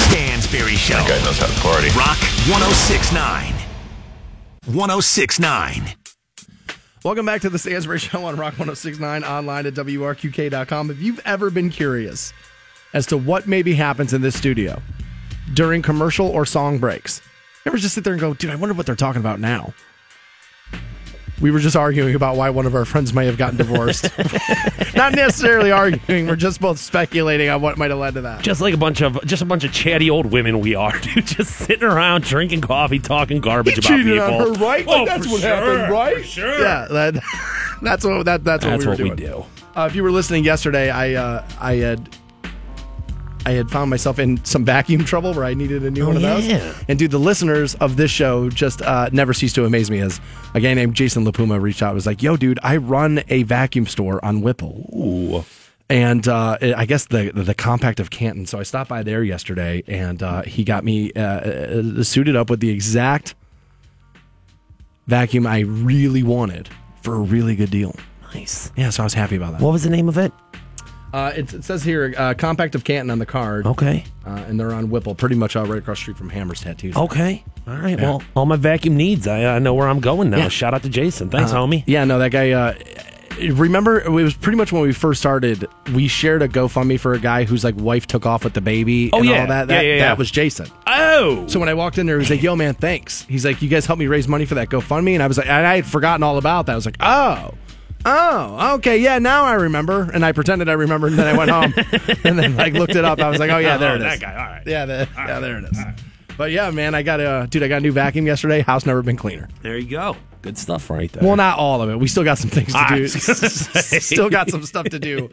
[0.03, 0.95] The Stansbury Show.
[0.95, 1.87] That guy knows how to party.
[1.97, 2.17] Rock
[2.49, 3.53] 1069.
[4.65, 5.95] 1069.
[7.03, 10.91] Welcome back to the Stansbury Show on Rock 1069 online at WRQK.com.
[10.91, 12.33] If you've ever been curious
[12.93, 14.81] as to what maybe happens in this studio
[15.53, 17.21] during commercial or song breaks,
[17.65, 19.73] ever just sit there and go, dude, I wonder what they're talking about now?
[21.41, 24.03] We were just arguing about why one of our friends may have gotten divorced.
[24.95, 28.41] Not necessarily arguing, we're just both speculating on what might have led to that.
[28.43, 31.25] Just like a bunch of just a bunch of chatty old women we are, dude.
[31.25, 34.33] Just sitting around drinking coffee, talking garbage He about cheated people.
[34.35, 34.85] on her, right?
[34.85, 36.17] Like, Oh, that's for what sure, happened, right?
[36.17, 36.59] For sure.
[36.61, 37.23] Yeah, that,
[37.81, 39.31] that's what that, that's what That's we were what we doing.
[39.31, 39.45] do.
[39.75, 42.09] Uh, if you were listening yesterday, I uh, I had
[43.45, 46.15] I had found myself in some vacuum trouble where I needed a new Oh, one
[46.15, 46.45] of those.
[46.47, 46.73] yeah.
[46.87, 49.99] And dude, the listeners of this show just uh, never cease to amaze me.
[49.99, 50.21] As
[50.53, 53.43] a guy named Jason Lapuma reached out, and was like, "Yo, dude, I run a
[53.43, 55.45] vacuum store on Whipple." Ooh.
[55.89, 58.45] And uh, I guess the, the compact of Canton.
[58.45, 62.49] So I stopped by there yesterday, and uh, he got me uh, uh, suited up
[62.49, 63.35] with the exact
[65.07, 66.69] vacuum I really wanted
[67.01, 67.95] for a really good deal.
[68.33, 68.71] Nice.
[68.75, 69.61] Yeah, so I was happy about that.
[69.61, 70.31] What was the name of it?
[71.13, 73.67] Uh, it, it says here, uh, compact of Canton on the card.
[73.67, 74.03] Okay.
[74.25, 76.97] Uh, and they're on Whipple, pretty much uh, right across the street from Hammer's Tattoos.
[76.97, 77.43] Okay.
[77.67, 77.99] All right.
[77.99, 78.03] Yeah.
[78.09, 80.37] Well, all my vacuum needs, I, I know where I'm going now.
[80.37, 80.47] Yeah.
[80.49, 81.29] Shout out to Jason.
[81.29, 81.83] Thanks, Uh, homie.
[81.85, 82.49] Yeah, no, that guy.
[82.51, 82.73] Uh,
[83.51, 85.67] remember, it was pretty much when we first started.
[85.93, 89.09] We shared a GoFundMe for a guy whose like wife took off with the baby.
[89.13, 89.41] Oh, and yeah.
[89.41, 89.59] all that.
[89.61, 89.99] Yeah, That, yeah, yeah.
[90.05, 90.67] that was Jason.
[90.87, 91.45] Oh.
[91.47, 93.69] So when I walked in there, he was like, "Yo, man, thanks." He's like, "You
[93.69, 95.85] guys helped me raise money for that GoFundMe," and I was like, and I had
[95.85, 96.73] forgotten all about that.
[96.73, 97.53] I was like, "Oh."
[98.05, 99.19] Oh, okay, yeah.
[99.19, 101.73] Now I remember, and I pretended I remembered, and then I went home,
[102.23, 103.19] and then like looked it up.
[103.19, 104.31] I was like, "Oh yeah, oh, there Oh, it is." that guy.
[104.31, 104.63] All right.
[104.67, 105.77] Yeah, the, yeah, there it is.
[106.37, 107.63] But yeah, man, I got a dude.
[107.63, 108.61] I got a new vacuum yesterday.
[108.61, 109.47] House never been cleaner.
[109.61, 110.17] There you go.
[110.41, 111.23] Good stuff right there.
[111.23, 111.97] Well, not all of it.
[111.97, 113.01] We still got some things to do.
[113.03, 113.99] was gonna say.
[113.99, 115.29] still got some stuff to do.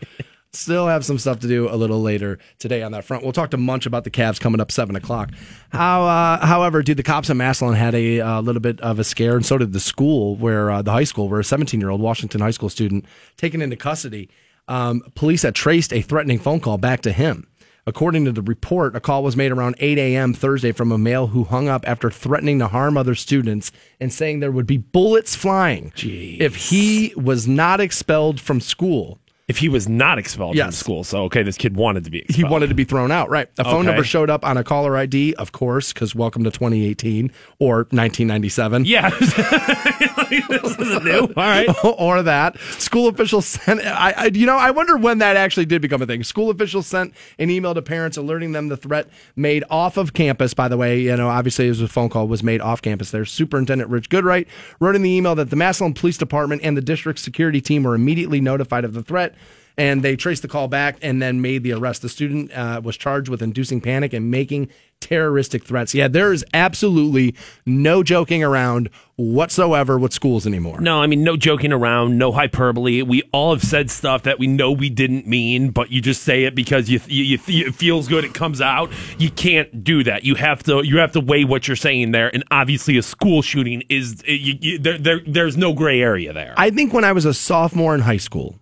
[0.53, 3.23] Still have some stuff to do a little later today on that front.
[3.23, 5.31] We'll talk to Munch about the Cavs coming up seven o'clock.
[5.71, 9.05] How, uh, however, dude, the cops in Massillon had a uh, little bit of a
[9.05, 11.91] scare, and so did the school, where uh, the high school, where a 17 year
[11.91, 13.05] old Washington high school student
[13.37, 14.29] taken into custody.
[14.67, 17.47] Um, police had traced a threatening phone call back to him.
[17.87, 20.35] According to the report, a call was made around 8 a.m.
[20.35, 24.41] Thursday from a male who hung up after threatening to harm other students and saying
[24.41, 25.93] there would be bullets flying
[26.41, 29.19] if he was not expelled from school.
[29.51, 30.77] If he was not expelled from Yes.
[30.77, 32.37] school, so okay, this kid wanted to be expelled.
[32.37, 33.49] He wanted to be thrown out, right?
[33.59, 33.87] A phone Okay.
[33.87, 38.85] number showed up on a caller ID, of course, because welcome to 2018 or 1997.
[38.85, 39.11] Yeah.
[39.11, 41.21] this isn't new.
[41.21, 41.69] All right.
[41.85, 43.81] or that school officials sent.
[43.85, 46.23] I, I, you know, I wonder when that actually did become a thing.
[46.23, 50.55] School officials sent an email to parents alerting them the threat made off of campus.
[50.55, 53.11] By the way, you know, obviously it was a phone call was made off campus.
[53.11, 54.47] There, Superintendent Rich Goodright
[54.79, 57.95] wrote in the email that the Massillon Police Department and the district security team were
[57.95, 59.35] immediately notified of the threat.
[59.76, 62.02] And they traced the call back and then made the arrest.
[62.02, 64.68] The student uh, was charged with inducing panic and making
[65.00, 65.94] terroristic threats.
[65.94, 67.35] Yeah, there is absolutely
[67.66, 70.80] no joking around whatsoever with schools anymore.
[70.80, 73.02] No, I mean, no joking around, no hyperbole.
[73.02, 76.44] We all have said stuff that we know we didn't mean, but you just say
[76.44, 78.24] it because you, you, you it feels good.
[78.24, 78.90] It comes out.
[79.18, 80.24] You can't do that.
[80.24, 82.33] You have to you have to weigh what you're saying there.
[82.33, 85.20] And obviously, a school shooting is you, you, there, there.
[85.26, 86.54] There's no gray area there.
[86.56, 88.59] I think when I was a sophomore in high school,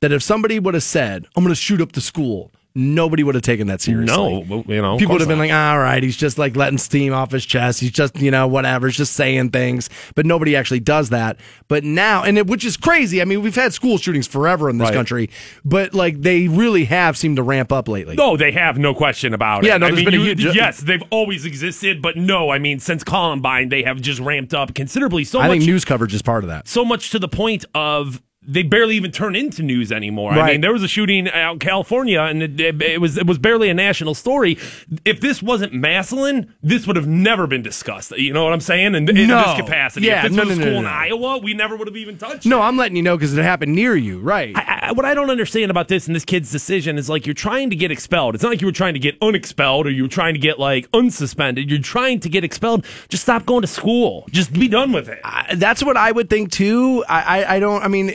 [0.00, 3.34] that if somebody would have said, I'm going to shoot up the school, nobody would
[3.34, 4.16] have taken that seriously.
[4.16, 5.44] No, well, you know, people would have been not.
[5.48, 7.80] like, all right, he's just like letting steam off his chest.
[7.80, 8.86] He's just, you know, whatever.
[8.86, 11.38] He's just saying things, but nobody actually does that.
[11.66, 13.20] But now, and it, which is crazy.
[13.20, 14.94] I mean, we've had school shootings forever in this Right.
[14.94, 15.30] country,
[15.64, 18.14] but like they really have seemed to ramp up lately.
[18.14, 19.68] No, they have no question about it.
[19.68, 22.50] Yeah, no, I there's mean, been you- huge- uh, yes, they've always existed, but no,
[22.50, 25.24] I mean, since Columbine, they have just ramped up considerably.
[25.24, 26.68] So I much, think news coverage is part of that.
[26.68, 30.32] so much to the point of they barely even turn into news anymore.
[30.32, 33.26] I mean, there was a shooting out in California, and it, it, it was it
[33.26, 34.58] was barely a national story.
[35.04, 38.10] If this wasn't Massillon, this would have never been discussed.
[38.12, 38.94] You know what I'm saying?
[38.94, 39.44] In, in No.
[39.44, 40.86] this capacity, Yeah, if this no, was no, a no, school in.
[40.86, 42.46] Iowa, we never would have even touched.
[42.46, 44.56] No, I'm letting you know because it happened near you, right?
[44.56, 47.68] I, what I don't understand about this and this kid's decision is like you're trying
[47.70, 48.34] to get expelled.
[48.34, 50.58] It's not like you were trying to get unexpelled or you were trying to get
[50.58, 51.68] like unsuspended.
[51.68, 52.86] You're trying to get expelled.
[53.10, 54.24] Just stop going to school.
[54.30, 55.20] Just be done with it.
[55.22, 57.04] I- that's what I would think too.
[57.08, 57.82] I, I, I don't.
[57.82, 58.08] I mean,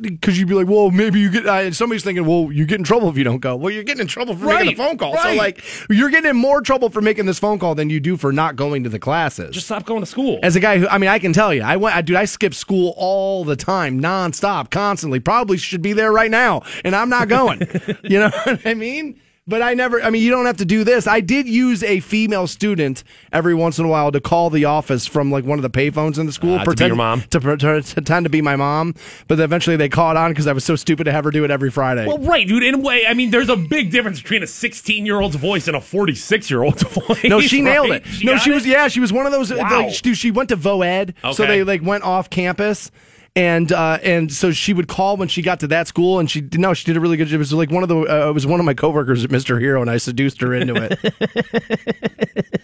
[0.00, 1.46] because you'd be like, well, maybe you get.
[1.46, 3.56] Uh, somebody's thinking, well, you get in trouble if you don't go.
[3.56, 5.16] Well, you're getting in trouble for making Right, a phone call.
[5.18, 8.16] So like, you're getting in more trouble for making this phone call than you do
[8.16, 9.54] for not going to the classes.
[9.54, 10.38] Just stop going to school.
[10.42, 12.24] As a guy who, I mean, I can tell you, I went, I, dude, I
[12.24, 15.20] skip school all the time, nonstop, constantly.
[15.20, 17.60] Probably should be there right now, and I'm not going.
[18.02, 19.20] you know what I mean?
[19.52, 21.06] But I never, I mean, you don't have to do this.
[21.06, 25.06] I did use a female student every once in a while to call the office
[25.06, 26.54] from like one of the payphones in the school.
[26.54, 27.20] Ah, to be your mom?
[27.28, 28.94] To, to pretend to be my mom.
[29.28, 31.50] But eventually they caught on because I was so stupid to have her do it
[31.50, 32.06] every Friday.
[32.06, 32.62] Well, right, dude.
[32.62, 35.68] In a way, I mean, there's a big difference between a 16 year old's voice
[35.68, 37.24] and a 46 year old's voice.
[37.24, 38.06] No, she nailed right?
[38.06, 38.24] it.
[38.24, 39.52] no, got she was yeah, she was one of those.
[39.52, 39.82] Wow.
[39.82, 42.90] Like, she, she went to VoEd, so they like went off campus.
[43.34, 46.46] And uh, and so she would call when she got to that school, and she
[46.52, 47.28] no, she did a really good.
[47.28, 47.36] job.
[47.36, 49.58] It was like one of the uh, it was one of my coworkers at Mister
[49.58, 50.98] Hero, and I seduced her into it.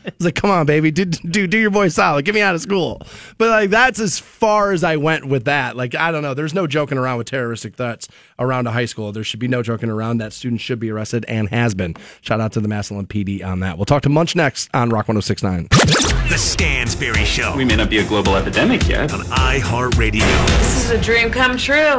[0.04, 2.54] I was like, "Come on, baby, do do do your boy solid, get me out
[2.54, 3.00] of school."
[3.38, 5.74] But like that's as far as I went with that.
[5.74, 8.07] Like I don't know, there's no joking around with terroristic threats
[8.38, 9.11] around a high school.
[9.11, 10.18] There should be no joking around.
[10.18, 11.94] That student should be arrested and has been.
[12.20, 13.78] Shout out to the Massillon PD on that.
[13.78, 16.28] We'll talk to Munch next on Rock 106.9.
[16.28, 19.14] The Stansbury Show We may not be a global epidemic yet.
[19.14, 20.58] on iHeartRadio.
[20.59, 21.99] This is a dream come true.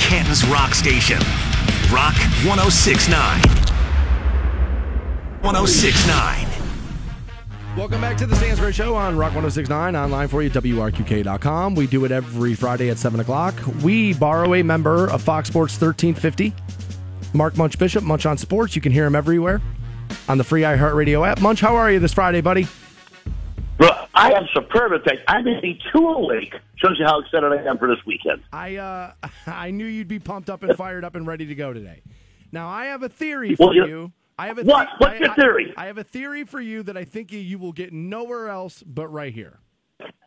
[0.00, 1.18] Canton's Rock Station.
[1.90, 3.40] Rock 1069.
[5.40, 6.48] 1069.
[7.76, 11.76] Welcome back to the Stansbury Show on Rock 1069, online for you, WRQK.com.
[11.76, 13.54] We do it every Friday at 7 o'clock.
[13.82, 16.52] We borrow a member of Fox Sports 1350,
[17.34, 18.74] Mark Munch Bishop, Munch on Sports.
[18.74, 19.62] You can hear him everywhere
[20.28, 21.40] on the free iHeartRadio app.
[21.40, 22.66] Munch, how are you this Friday, buddy?
[23.78, 24.92] Well, I am superb.
[24.92, 25.18] at that.
[25.28, 26.54] I'm in the two awake.
[26.76, 28.42] Shows you how excited I am for this weekend.
[28.52, 29.12] I uh,
[29.46, 32.02] I knew you'd be pumped up and fired up and ready to go today.
[32.50, 34.12] Now, I have a theory for Well, you- you.
[34.40, 34.88] I have a What?
[34.88, 35.74] the- What's I- your I- theory?
[35.76, 38.82] I have a theory for you that I think you- you will get nowhere else
[38.84, 39.58] but right here.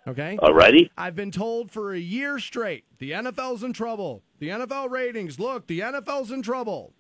[0.08, 0.38] Okay?
[0.42, 0.90] Alrighty.
[0.98, 4.24] I've been told for a year straight the NFL's in trouble.
[4.40, 6.94] The NFL ratings, look, the NFL's in trouble.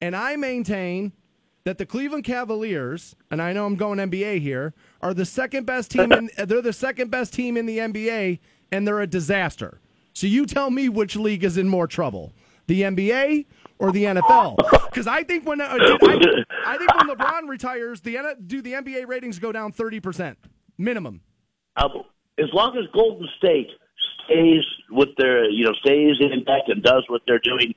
[0.00, 1.12] And I maintain
[1.68, 5.90] that the Cleveland Cavaliers, and I know I'm going NBA here, are the second best
[5.90, 8.38] team in they're the second best team in the NBA
[8.72, 9.78] and they're a disaster.
[10.14, 12.32] So you tell me which league is in more trouble.
[12.68, 13.44] The NBA
[13.78, 14.56] or the NFL?
[14.88, 15.74] Because I think when uh, I,
[16.66, 20.38] I think when LeBron retires, the do the NBA ratings go down thirty percent
[20.78, 21.20] minimum.
[21.76, 21.88] Uh,
[22.38, 23.68] as long as Golden State
[24.24, 27.74] stays with their, you know, stays in intact and does what they're doing,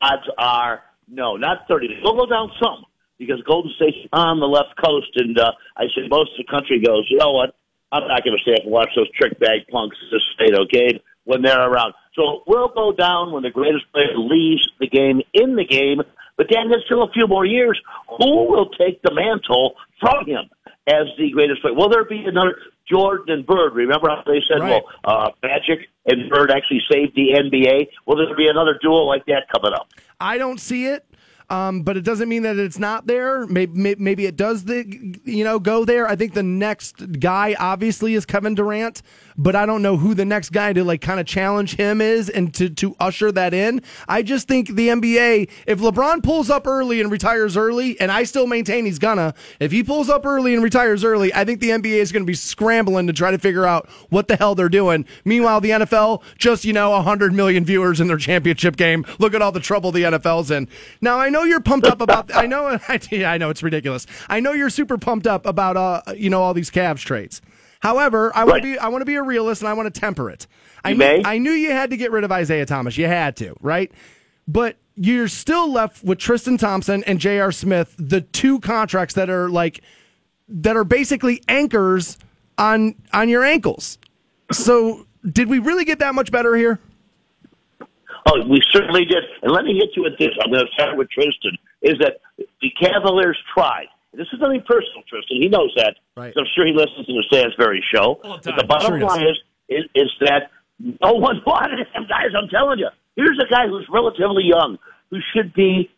[0.00, 1.88] odds are no, not thirty.
[2.02, 2.86] They'll go down some
[3.18, 6.80] because Golden State's on the left coast, and uh, I say most of the country
[6.84, 7.54] goes, you know what?
[7.92, 10.54] I'm not going to stay up and watch those trick bag punks in this state,
[10.58, 11.00] okay?
[11.24, 15.56] When they're around, so we'll go down when the greatest player leaves the game in
[15.56, 16.02] the game.
[16.36, 17.80] But Dan, there's still a few more years.
[18.18, 20.50] Who will take the mantle from him
[20.86, 21.74] as the greatest player?
[21.74, 22.56] Will there be another
[22.88, 23.74] Jordan and Bird?
[23.74, 24.82] Remember how they said, Right.
[25.04, 27.88] well, uh, Magic and Bird actually saved the NBA?
[28.06, 29.88] Will there be another duel like that coming up?
[30.20, 31.04] I don't see it.
[31.48, 33.46] Um, but it doesn't mean that it's not there.
[33.46, 34.84] Maybe, maybe it does the
[35.24, 36.08] you know go there.
[36.08, 39.02] I think the next guy obviously is Kevin Durant,
[39.38, 42.28] but I don't know who the next guy to like kind of challenge him is
[42.28, 43.82] and to to usher that in.
[44.08, 48.24] I just think the NBA, if LeBron pulls up early and retires early, and I
[48.24, 51.70] still maintain he's gonna, if he pulls up early and retires early, I think the
[51.70, 54.68] NBA is going to be scrambling to try to figure out what the hell they're
[54.68, 55.06] doing.
[55.24, 59.04] Meanwhile, the NFL just you know 100 million viewers in their championship game.
[59.18, 60.68] Look at all the trouble the NFL's in.
[61.00, 62.34] Now I know you're pumped up about.
[62.34, 62.78] I know.
[62.88, 64.06] I know it's ridiculous.
[64.28, 67.42] I know you're super pumped up about uh you know all these Cavs trades.
[67.86, 70.00] However, I want to be I want to be a realist and I want to
[70.00, 70.48] temper it.
[70.84, 71.22] I You may.
[71.24, 72.98] I knew you had to get rid of Isaiah Thomas.
[72.98, 73.92] You had to, right?
[74.48, 77.52] But you're still left with Tristan Thompson and J.R.
[77.52, 79.82] Smith, the two contracts that are like
[80.48, 82.18] that are basically anchors
[82.58, 83.98] on on your ankles.
[84.50, 86.80] So, did we really get that much better here?
[88.26, 89.22] Oh, we certainly did.
[89.42, 90.30] And let me hit you with this.
[90.42, 91.56] I'm going to start with Tristan.
[91.82, 92.18] is that
[92.60, 93.86] the Cavaliers tried.
[94.16, 95.42] This is nothing personal, Tristan.
[95.42, 95.96] He knows that.
[96.16, 96.32] Right.
[96.36, 98.20] I'm sure he listens to the Stansbury show.
[98.24, 99.36] All the But the bottom Sure line is,
[99.68, 102.32] is is that no one wanted him, guys.
[102.36, 102.88] I'm telling you.
[103.16, 104.78] Here's a guy who's relatively young,
[105.10, 105.90] who should be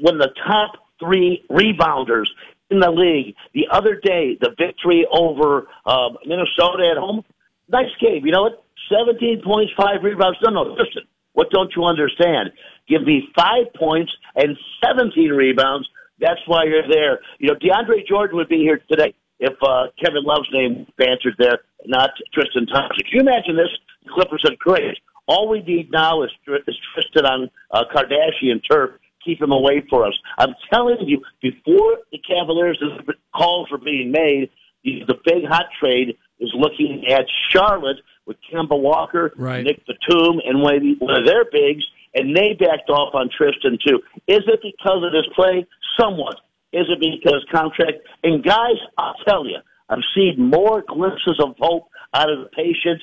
[0.00, 2.26] one of the top three rebounders
[2.70, 3.34] in the league.
[3.54, 7.24] The other day, the victory over um, Minnesota at home,
[7.68, 8.26] nice game.
[8.26, 8.64] You know what?
[8.90, 10.38] 17 points, five rebounds.
[10.42, 11.02] No, no, listen.
[11.32, 12.50] What don't you understand?
[12.88, 15.88] Give me five points and 17 rebounds.
[16.20, 17.20] That's why you're there.
[17.38, 21.60] You know, DeAndre Jordan would be here today if uh, Kevin Love's name answered there,
[21.84, 23.04] not Tristan Thompson.
[23.04, 23.68] Can you imagine this?
[24.04, 24.98] The Clippers said, great.
[25.26, 26.30] All we need now is,
[26.66, 28.92] is Tristan on uh, Kardashian turf.
[29.24, 30.14] Keep him away for us.
[30.38, 32.80] I'm telling you, before the Cavaliers'
[33.34, 34.50] calls were being made,
[34.84, 39.64] the, big hot trade is looking at Charlotte with Kemba Walker, Right.
[39.64, 41.84] Nic Batum, and one of, the, one of their bigs,
[42.16, 44.00] and they backed off on Tristan too.
[44.26, 45.66] Is it because of his play?
[46.00, 46.40] Somewhat.
[46.72, 48.00] Is it because contract?
[48.24, 53.02] And guys, I'll tell you, I've seen more glimpses of hope out of the patient.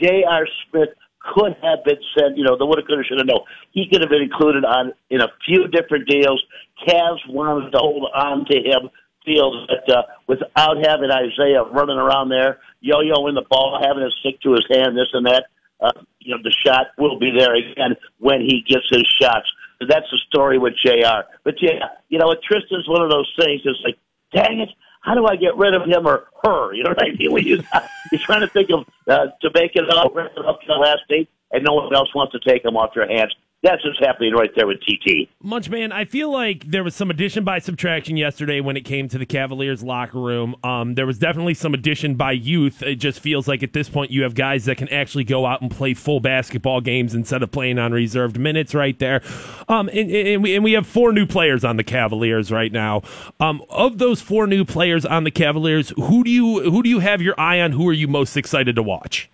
[0.00, 0.48] J.R.
[0.68, 0.88] Smith
[1.34, 3.44] could have been sent, you know, the woulda, coulda, shoulda, no.
[3.72, 6.42] He could have been included on in a few different deals.
[6.86, 8.90] Cavs wanted to hold on to him.
[9.24, 14.40] Feels that uh, without having Isaiah running around there, yo-yoing the ball, having it stick
[14.42, 15.46] to his hand, this and that,
[15.80, 19.46] uh, you know, the shot will be there again when he gets his shots.
[19.80, 21.28] That's the story with Jr.
[21.44, 23.60] But yeah, you know, Tristan's one of those things.
[23.64, 23.98] It's like,
[24.32, 24.70] dang it,
[25.02, 26.74] how do I get rid of him or her?
[26.76, 27.32] You know what I mean?
[27.32, 27.62] When you,
[28.12, 30.74] you're trying to think of uh, to make it up, rip it up to the
[30.74, 33.34] last date, and no one else wants to take him off your hands.
[33.62, 35.28] That's what's happening right there with TT.
[35.42, 39.18] Munchman, I feel like there was some addition by subtraction yesterday when it came to
[39.18, 40.54] the Cavaliers locker room.
[40.62, 42.82] Um, there was definitely some addition by youth.
[42.82, 45.62] It just feels like at this point you have guys that can actually go out
[45.62, 49.22] and play full basketball games instead of playing on reserved minutes right there.
[49.68, 53.02] Um, and, and, we, and we have four new players on the Cavaliers right now.
[53.40, 57.00] Um, of those four new players on the Cavaliers, who do you who do you
[57.00, 57.72] have your eye on?
[57.72, 59.30] Who are you most excited to watch?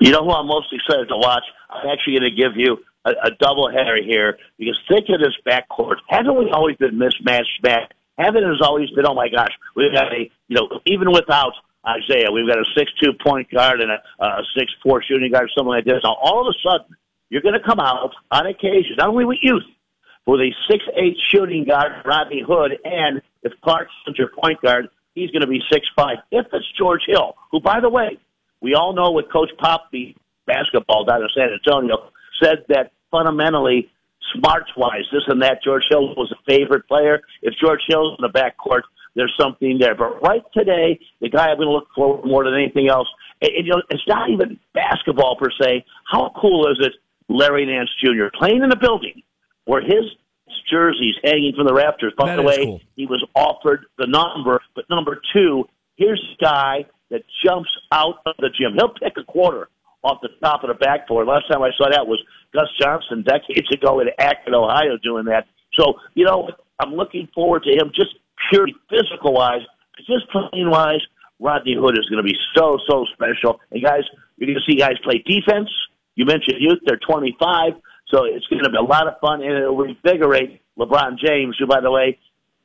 [0.00, 1.42] You know who I'm most excited to watch?
[1.68, 2.78] I'm actually going to give you
[3.08, 5.96] a, a double header here because think of this backcourt.
[6.08, 7.92] Haven't we always been mismatched back?
[8.18, 11.52] Haven't it always been, oh my gosh, we've got a, you know, even without
[11.86, 15.84] Isaiah, we've got a six-two point guard and a, a six-four shooting guard, something like
[15.84, 16.00] this.
[16.02, 16.96] Now, all of a sudden,
[17.30, 19.62] you're going to come out on occasion, not only with youth,
[20.26, 25.42] with a six-eight shooting guard, Rodney Hood, and if Clarkson's your point guard, he's going
[25.42, 26.18] to be six-five.
[26.32, 28.18] If it's George Hill, who, by the way,
[28.60, 30.16] we all know what Coach Poppy,
[30.46, 32.10] basketball down in San Antonio,
[32.42, 33.90] said that fundamentally,
[34.34, 37.20] smarts wise, this and that, George Hill was a favorite player.
[37.42, 38.82] If George Hill's in the backcourt,
[39.14, 39.94] there's something there.
[39.94, 43.08] But right today, the guy I'm going to look for more than anything else,
[43.42, 45.84] and, and, you know, it's not even basketball per se.
[46.10, 46.92] How cool is it,
[47.28, 48.26] Larry Nance Jr.
[48.38, 49.22] playing in a building
[49.64, 50.04] where his
[50.70, 52.12] jersey's hanging from the rafters?
[52.16, 52.80] By That the way, cool.
[52.96, 55.64] he was offered the number, but number two,
[55.96, 58.74] here's a guy that jumps out of the gym.
[58.74, 59.68] He'll pick a quarter
[60.02, 61.26] off the top of the backboard.
[61.26, 65.46] Last time I saw that was Gus Johnson decades ago in Akron, Ohio, doing that.
[65.74, 68.14] So, you know, I'm looking forward to him just
[68.50, 69.62] purely physical wise,
[70.06, 71.00] just playing wise.
[71.40, 73.60] Rodney Hood is going to be so, so special.
[73.70, 74.02] And guys,
[74.36, 75.70] you're going to see guys play defense.
[76.14, 77.74] You mentioned youth, they're 25.
[78.08, 81.66] So it's going to be a lot of fun, and it'll reinvigorate LeBron James, who,
[81.66, 82.18] by the way,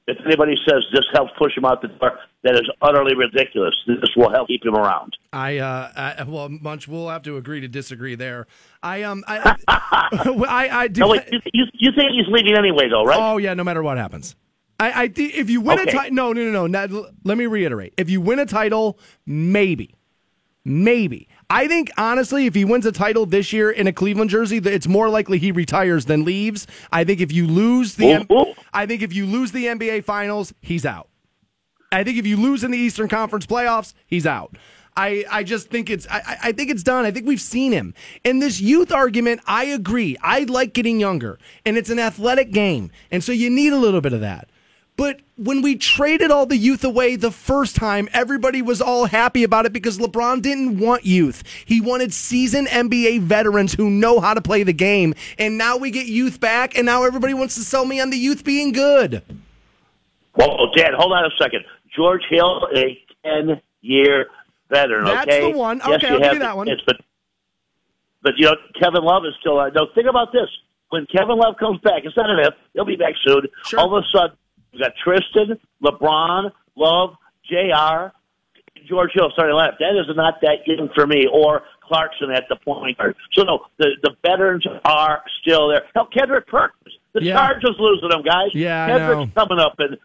[0.08, 3.74] if anybody says this helps push him out the door, that is utterly ridiculous.
[3.88, 5.16] This will help keep him around.
[5.32, 8.48] I, uh, I well, Munch, we'll have to agree to disagree there.
[8.82, 11.02] I um, I, I, I do.
[11.02, 13.20] No, wait, you, you, think he's leaving anyway, though, right?
[13.20, 14.36] Oh yeah, no matter what happens.
[14.80, 16.68] I, I if you win a title, no, no, no, no.
[16.68, 17.94] Not, let me reiterate.
[17.96, 19.96] If you win a title, maybe,
[20.66, 21.30] maybe.
[21.54, 24.88] I think honestly, if he wins a title this year in a Cleveland jersey, it's
[24.88, 26.66] more likely he retires than leaves.
[26.92, 28.26] I think if you lose the,
[28.74, 31.10] I think if you lose the NBA Finals, he's out.
[31.92, 34.58] I think if you lose in the Eastern Conference playoffs, he's out.
[34.98, 37.06] I, I just think it's I, I- I think it's done.
[37.06, 37.94] I think we've seen him.
[38.24, 40.18] In this youth argument, I agree.
[40.22, 41.38] I like getting younger.
[41.66, 42.92] And it's an athletic game.
[43.12, 44.50] And so you need a little bit of that.
[44.96, 49.44] But when we traded all the youth away the first time, everybody was all happy
[49.44, 51.44] about it because LeBron didn't want youth.
[51.66, 55.16] He wanted seasoned NBA veterans who know how to play the game.
[55.40, 58.18] And now we get youth back, and now everybody wants to sell me on the
[58.18, 59.24] youth being good.
[60.36, 61.66] Whoa, Dad, hold on a second.
[61.96, 64.28] George Hill, a 10 year
[64.70, 65.52] veteran, That's okay?
[65.52, 65.78] the one.
[65.78, 66.68] Yes, Okay, you I'll give you that one.
[66.86, 66.98] But,
[68.22, 69.60] but, you know, Kevin Love is still.
[69.60, 70.50] Uh, no, think about this.
[70.90, 73.48] When Kevin Love comes back, it's not an if, he'll be back soon.
[73.78, 74.38] All of a sudden,
[74.74, 78.12] we got Tristan, LeBron, Love, JR,
[78.88, 79.80] George Hill starting left.
[79.80, 83.16] That is not that young for me, or Clarkson at the point guard.
[83.34, 85.84] So no, the the veterans are still there.
[85.96, 87.36] Hell, Kendrick Perkins The Yeah.
[87.36, 88.50] Chargers losing them, guys.
[88.54, 89.98] Yeah, Kendrick's coming up, and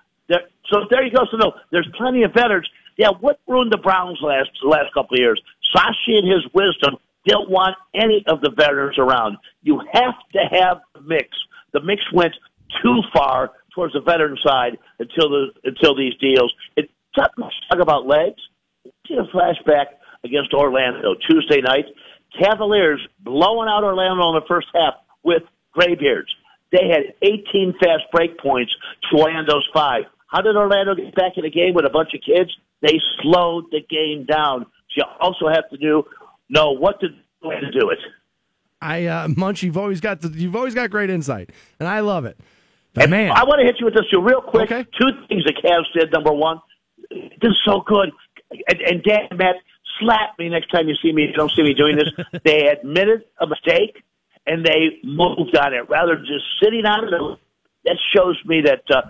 [0.70, 1.24] so there you go.
[1.30, 2.68] So no, there's plenty of veterans.
[2.96, 5.40] Yeah, what ruined the Browns last last couple of years?
[5.74, 9.36] Sashi and his wisdom didn't want any of the veterans around.
[9.62, 11.28] You have to have the mix.
[11.72, 12.34] The mix went
[12.82, 16.52] too far towards the veteran side until the until these deals.
[16.76, 17.30] It's talk
[17.80, 18.42] about legs.
[19.06, 19.86] See a flashback
[20.24, 21.84] against Orlando Tuesday night.
[22.42, 26.28] Cavaliers blowing out Orlando in the first half with graybeards.
[26.72, 28.74] They had 18 fast break points
[29.10, 30.02] to Orlando's five.
[30.26, 32.50] How did Orlando get back in the game with a bunch of kids?
[32.82, 34.66] They slowed the game down.
[34.96, 36.02] You also have to do
[36.48, 37.98] know what to do to do it.
[38.80, 42.24] I uh, Munch, you've always got the, you've always got great insight, and I love
[42.24, 42.38] it.
[42.96, 44.68] And man, I want to hit you with this too, real quick.
[44.68, 46.12] Two things the Cavs did.
[46.12, 46.60] Number one,
[47.10, 48.10] this is so good.
[48.50, 49.56] And, and Dan, Matt,
[50.00, 51.24] slap me next time you see me.
[51.24, 52.10] If you don't see me doing this.
[52.44, 54.02] they admitted a mistake
[54.46, 57.38] and they moved on it rather than just sitting on it.
[57.84, 59.02] That shows me that uh,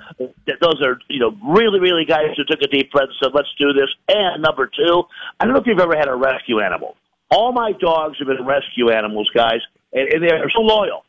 [0.46, 3.30] that those are you know really really guys who took a deep breath and said
[3.34, 3.88] let's do this.
[4.08, 5.04] And number two,
[5.40, 6.96] I don't know if you've ever had a rescue animal.
[7.30, 9.60] All my dogs have been rescue animals, guys,
[9.92, 11.04] and, and they're so loyal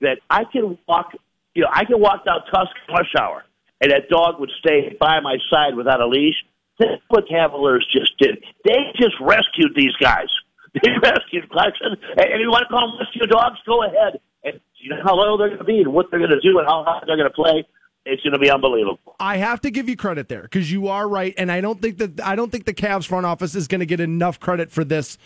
[0.00, 1.14] that I can walk,
[1.54, 3.44] you know, I can walk down Tusk rush hour,
[3.80, 6.36] and that dog would stay by my side without a leash.
[6.78, 8.42] That's what Cavaliers just did.
[8.64, 10.28] They just rescued these guys.
[10.82, 13.58] They rescued Clarkson, and, and you want to call them rescue dogs?
[13.66, 14.18] Go ahead.
[14.42, 16.58] And you know how loyal they're going to be, and what they're going to do,
[16.58, 17.66] and how hard they're going to play.
[18.06, 18.98] It's going to be unbelievable.
[19.20, 21.98] I have to give you credit there because you are right, and I don't think
[21.98, 24.82] that I don't think the Cavs front office is going to get enough credit for
[24.82, 25.18] this.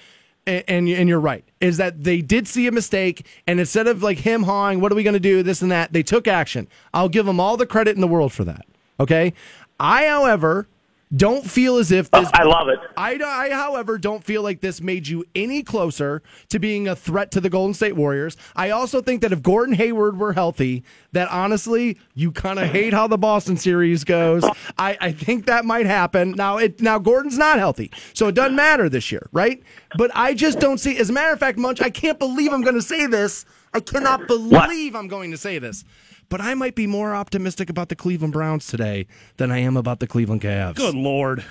[0.46, 4.18] And, and you're right, is that they did see a mistake, and instead of like
[4.18, 6.68] him hawing, what are we going to do, this and that, they took action.
[6.94, 8.64] I'll give them all the credit in the world for that.
[9.00, 9.32] Okay,
[9.80, 10.68] I, however,
[11.14, 12.30] don't feel as if oh, this.
[12.34, 12.80] I love it.
[12.96, 17.30] I, I, however, don't feel like this made you any closer to being a threat
[17.32, 18.36] to the Golden State Warriors.
[18.56, 20.82] I also think that if Gordon Hayward were healthy,
[21.12, 24.44] that honestly, you kind of hate how the Boston series goes.
[24.78, 26.32] I, I think that might happen.
[26.32, 29.62] Now, it now Gordon's not healthy, so it doesn't matter this year, right?
[29.96, 30.98] But I just don't see.
[30.98, 33.44] As a matter of fact, Munch, I can't believe I'm going to say this.
[33.72, 35.84] I cannot believe I'm going to say this.
[36.28, 39.06] But I might be more optimistic about the Cleveland Browns today
[39.36, 40.76] than I am about the Cleveland Cavs.
[40.76, 41.44] Good lord.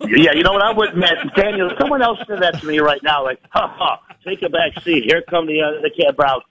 [0.00, 0.62] Yeah, you know what?
[0.62, 1.34] I would, Matt.
[1.34, 3.24] Daniel, someone else said that to me right now.
[3.24, 5.04] Like, ha ha, take a back seat.
[5.04, 6.42] Here come the uh, the Cab Browns.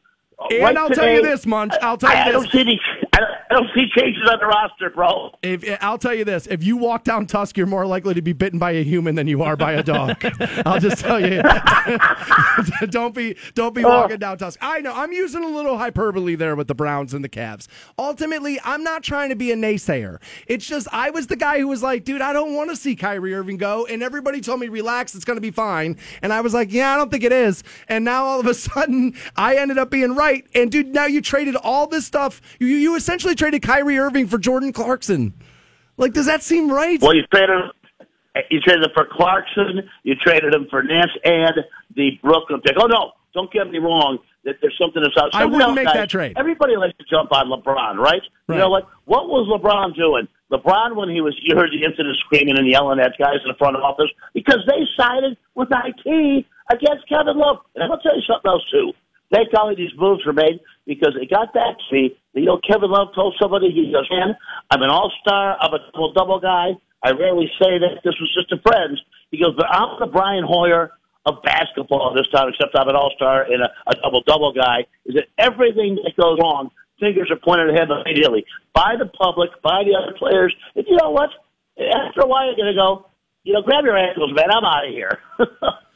[0.41, 1.73] Uh, and Right I'll tell you this, Munch.
[1.81, 2.41] I'll tell you I, I this.
[2.41, 2.81] don't see any.
[3.13, 5.31] I don't, I don't see changes on the roster, bro.
[5.41, 8.33] If I'll tell you this, if you walk down Tusk, you're more likely to be
[8.33, 10.23] bitten by a human than you are by a dog.
[10.65, 11.41] I'll just tell you.
[12.89, 13.89] don't be don't be oh.
[13.89, 14.57] walking down Tusk.
[14.61, 17.67] I know I'm using a little hyperbole there with the Browns and the Cavs.
[17.97, 20.21] Ultimately, I'm not trying to be a naysayer.
[20.47, 22.95] It's just I was the guy who was like, dude, I don't want to see
[22.95, 26.41] Kyrie Irving go, and everybody told me relax, it's going to be fine, and I
[26.41, 27.63] was like, yeah, I don't think it is.
[27.89, 30.30] And now all of a sudden, I ended up being right.
[30.55, 32.41] And dude, now you traded all this stuff.
[32.59, 35.33] You you essentially traded Kyrie Irving for Jordan Clarkson.
[35.97, 37.01] Like, does that seem right?
[37.01, 37.49] Well, you traded
[38.49, 39.89] you traded him for Clarkson.
[40.03, 41.55] You traded him for Nance and
[41.95, 42.75] the Brooklyn pick.
[42.79, 44.19] Oh no, don't get me wrong.
[44.43, 45.29] That there's something that's out.
[45.33, 46.33] I wouldn't make guys, that trade.
[46.35, 48.21] Everybody likes to jump on LeBron, right?
[48.49, 48.87] You know what?
[49.05, 50.27] What was LeBron doing?
[50.51, 53.57] LeBron, when he was, you heard the incident screaming and yelling at guys in the
[53.57, 57.57] front office because they sided with IT against Kevin Love.
[57.75, 58.91] And I'm gonna tell you something else too.
[59.31, 62.17] Thank golly these moves were made because it got back to me.
[62.33, 64.35] You know, Kevin Love told somebody, he goes, man,
[64.69, 65.57] I'm an all-star.
[65.59, 66.71] I'm a double-double guy.
[67.03, 68.03] I rarely say that.
[68.03, 68.99] This was just a friend.
[69.31, 70.91] He goes, but I'm the Brian Hoyer
[71.25, 74.85] of basketball this time, except I'm an all-star and a, a double-double guy.
[75.05, 79.83] Is that everything that goes wrong, fingers are pointed ahead immediately by the public, by
[79.83, 80.55] the other players.
[80.75, 81.29] And you know what?
[81.79, 83.07] After a while, you're going to go,
[83.43, 84.51] you know, grab your ankles, man.
[84.51, 85.19] I'm out of here.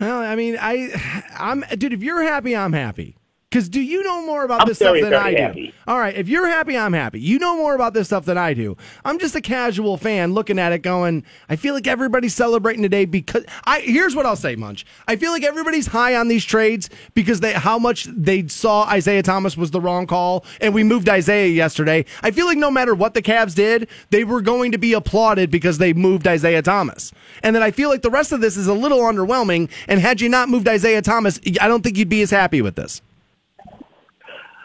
[0.00, 1.92] Well, I mean, I, I'm, dude.
[1.92, 3.16] If you're happy, I'm happy.
[3.50, 5.42] Because do you know more about I'm this stuff than I do?
[5.42, 5.74] happy.
[5.88, 7.20] All right, if you're happy, I'm happy.
[7.20, 8.76] You know more about this stuff than I do.
[9.04, 13.06] I'm just a casual fan looking at it, going, I feel like everybody's celebrating today
[13.06, 13.80] because I.
[13.80, 14.86] Here's what I'll say, Munch.
[15.08, 19.24] I feel like everybody's high on these trades because they how much they saw Isaiah
[19.24, 22.04] Thomas was the wrong call, and we moved Isaiah yesterday.
[22.22, 25.50] I feel like no matter what the Cavs did, they were going to be applauded
[25.50, 27.12] because they moved Isaiah Thomas.
[27.42, 29.70] And then I feel like the rest of this is a little underwhelming.
[29.88, 32.76] And had you not moved Isaiah Thomas, I don't think you'd be as happy with
[32.76, 33.02] this.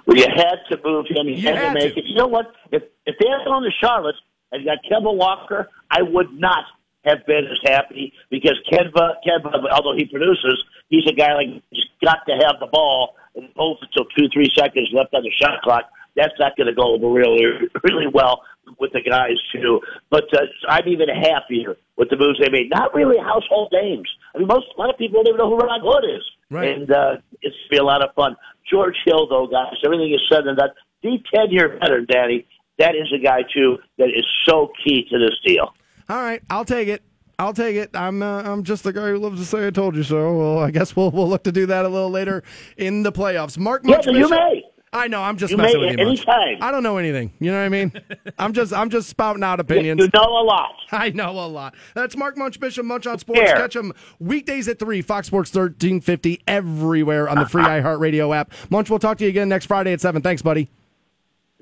[0.05, 1.27] Well, you had to move him.
[1.27, 1.99] You, You had, had to make to.
[1.99, 2.05] it.
[2.05, 2.47] You know what?
[2.71, 4.15] If if they had gone to Charlotte
[4.51, 6.63] and got Kemba Walker, I would not
[7.05, 11.89] have been as happy because Kemba, Kemba, although he produces, he's a guy like just
[12.03, 15.61] got to have the ball and hold until two, three seconds left on the shot
[15.63, 15.85] clock.
[16.15, 17.43] That's not going to go over really,
[17.83, 18.41] really well
[18.79, 19.81] with the guys too.
[20.09, 22.69] But uh, I'm even happier with the moves they made.
[22.69, 24.07] Not really household names.
[24.33, 26.77] I mean, most a lot of people don't even know who Rod Hood is, Right.
[26.77, 28.35] and uh, it's be a lot of fun.
[28.69, 30.71] George Hill, though, guys, everything is said and that
[31.01, 35.17] the 10 year veteran, Danny, that is a guy, too, that is so key to
[35.19, 35.73] this deal.
[36.09, 37.03] All right, I'll take it.
[37.37, 37.89] I'll take it.
[37.93, 40.37] I'm uh, I'm just the guy who loves to say I told you so.
[40.37, 42.43] Well, I guess we'll we'll look to do that a little later
[42.77, 43.57] in the playoffs.
[43.57, 44.63] Mark, Yeah, you may.
[44.95, 45.21] I know.
[45.21, 46.05] I'm just You messing may with you.
[46.07, 46.61] any Munch.
[46.61, 47.33] I don't know anything.
[47.39, 47.91] You know what I mean?
[48.39, 49.99] I'm just I'm just spouting out opinions.
[50.01, 50.73] You know a lot.
[50.91, 51.75] I know a lot.
[51.95, 53.41] That's Mark Munch Bishop, Munch on Sports.
[53.41, 53.55] Fair.
[53.57, 58.51] Catch him weekdays at 3, Fox Sports 1350, everywhere on the free iHeartRadio app.
[58.69, 60.21] Munch, we'll talk to you again next Friday at 7.
[60.21, 60.71] Thanks, buddy.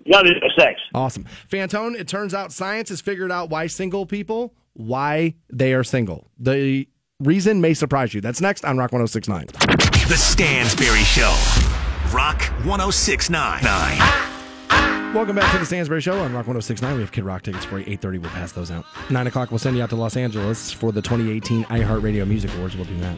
[0.06, 0.22] Yeah,
[0.58, 0.82] thanks.
[0.94, 1.26] Awesome.
[1.50, 6.30] Fantone, it turns out science has figured out why single people, why they are single.
[6.38, 6.88] The
[7.20, 8.20] reason may surprise you.
[8.22, 9.48] That's next on Rock 1069.
[10.08, 11.83] The Stansbury Show.
[12.14, 13.64] Rock 1069.
[15.16, 16.96] Welcome back to the Stansbury Show on Rock 1069.
[16.96, 17.86] We have Kid Rock tickets for you.
[17.98, 18.86] 8.30, we'll pass those out.
[19.10, 22.76] 9 o'clock, we'll send you out to Los Angeles for the 2018 iHeartRadio Music Awards.
[22.76, 23.18] We'll do that.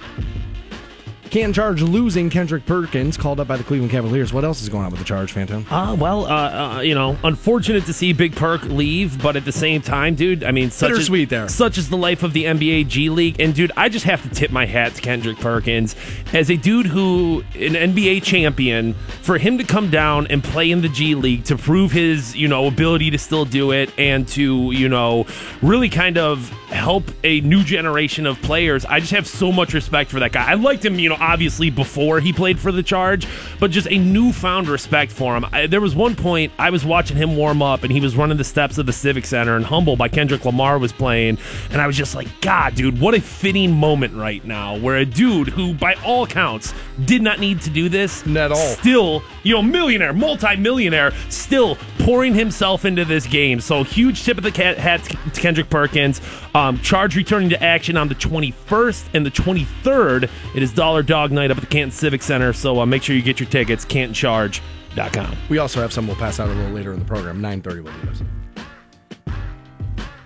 [1.30, 4.32] Canton Charge losing Kendrick Perkins, called up by the Cleveland Cavaliers.
[4.32, 5.66] What else is going on with the charge, Fantone?
[5.70, 9.52] Uh, well, uh, uh, you know, unfortunate to see Big Perk leave, but at the
[9.52, 11.50] same time, dude, I mean, such is, there.
[11.50, 14.30] Such is the life of the NBA G League, and dude, I just have to
[14.30, 15.96] tip my hat to Kendrick Perkins
[16.34, 20.82] as a dude who, an NBA champion, for him to come down and play in
[20.82, 24.72] the G League to prove his, you know, ability to still do it and to,
[24.72, 25.26] you know,
[25.62, 28.86] really kind of help a new generation of players.
[28.86, 30.50] I just have so much respect for that guy.
[30.50, 33.28] I liked him, you know, obviously before he played for the Charge,
[33.60, 35.46] but just a newfound respect for him.
[35.52, 38.38] I, there was one point I was watching him warm up and he was running
[38.38, 41.38] the steps of the Civic Center and Humble by Kendrick Lamar was playing,
[41.72, 45.06] and I was just like, God, dude, what a fitting moment right now where a
[45.06, 46.74] dude who, by all accounts,
[47.06, 48.58] did not need to do this, Not at all.
[48.76, 53.60] still, you know, millionaire, multi-millionaire, still pouring himself into this game.
[53.60, 56.22] So huge tip of the cat hat to Kendrick Perkins.
[56.54, 60.30] Um, Charge returning to action on the 21st and the 23rd.
[60.56, 62.54] It is Dollar Dog Night up at the Canton Civic Center.
[62.54, 63.86] So uh, make sure you get your tickets.
[63.86, 65.38] CantonCharge.com.
[65.50, 67.42] We also have some we'll pass out a little later in the program.
[67.42, 68.22] 9.30 will this.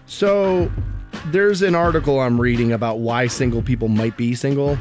[0.06, 0.72] So
[1.28, 4.78] there's an article I'm reading about why single people might be single,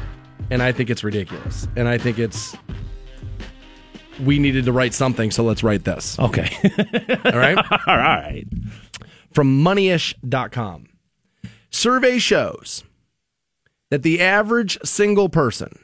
[0.49, 1.67] and I think it's ridiculous.
[1.75, 2.55] And I think it's
[4.25, 6.19] we needed to write something, so let's write this.
[6.19, 6.49] Okay.
[7.25, 7.57] All right?
[7.87, 8.45] All right.
[9.31, 10.87] From moneyish.com.
[11.69, 12.83] Survey shows
[13.91, 15.77] that the average single person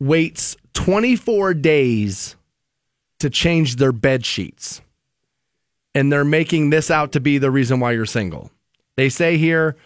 [0.00, 2.36] waits 24 days
[3.20, 4.80] to change their bed sheets.
[5.94, 8.50] And they're making this out to be the reason why you're single.
[8.96, 9.76] They say here,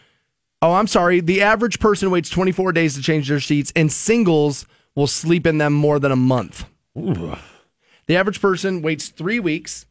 [0.63, 4.67] oh, I'm sorry, the average person waits 24 days to change their sheets, and singles
[4.95, 6.65] will sleep in them more than a month.
[6.95, 9.87] The average person waits three weeks.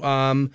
[0.00, 0.52] Um,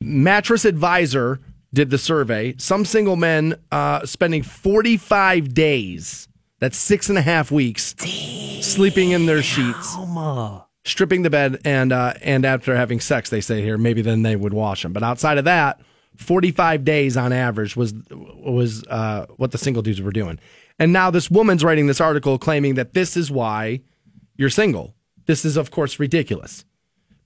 [0.00, 1.40] Mattress Advisor
[1.72, 2.54] did the survey.
[2.58, 6.28] Some single men uh, spending 45 days,
[6.60, 7.94] that's six and a half weeks,
[8.60, 9.94] sleeping in their sheets,
[10.84, 14.36] stripping the bed, and uh, and after having sex, they say here, maybe then they
[14.36, 14.92] would wash them.
[14.92, 15.80] But outside of that,
[16.16, 20.38] 45 days on average was was uh, what the single dudes were doing.
[20.78, 23.80] And now this woman's writing this article claiming that this is why
[24.36, 24.94] you're single.
[25.26, 26.64] This is, of course, ridiculous.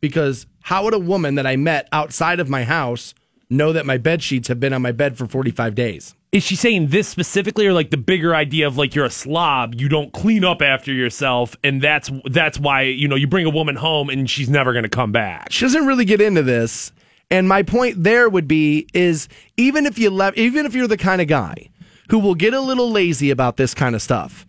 [0.00, 3.14] Because how would a woman that I met outside of my house
[3.48, 6.14] know that my bed sheets have been on my bed for 45 days?
[6.32, 9.74] Is she saying this specifically, or like the bigger idea of like you're a slob,
[9.74, 13.50] you don't clean up after yourself, and that's that's why you know you bring a
[13.50, 15.52] woman home and she's never going to come back.
[15.52, 16.90] She doesn't really get into this.
[17.30, 19.28] And my point there would be is
[19.58, 21.68] even if you left, even if you're the kind of guy
[22.08, 24.46] who will get a little lazy about this kind of stuff,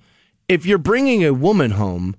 [0.47, 2.15] if you're bringing a woman home,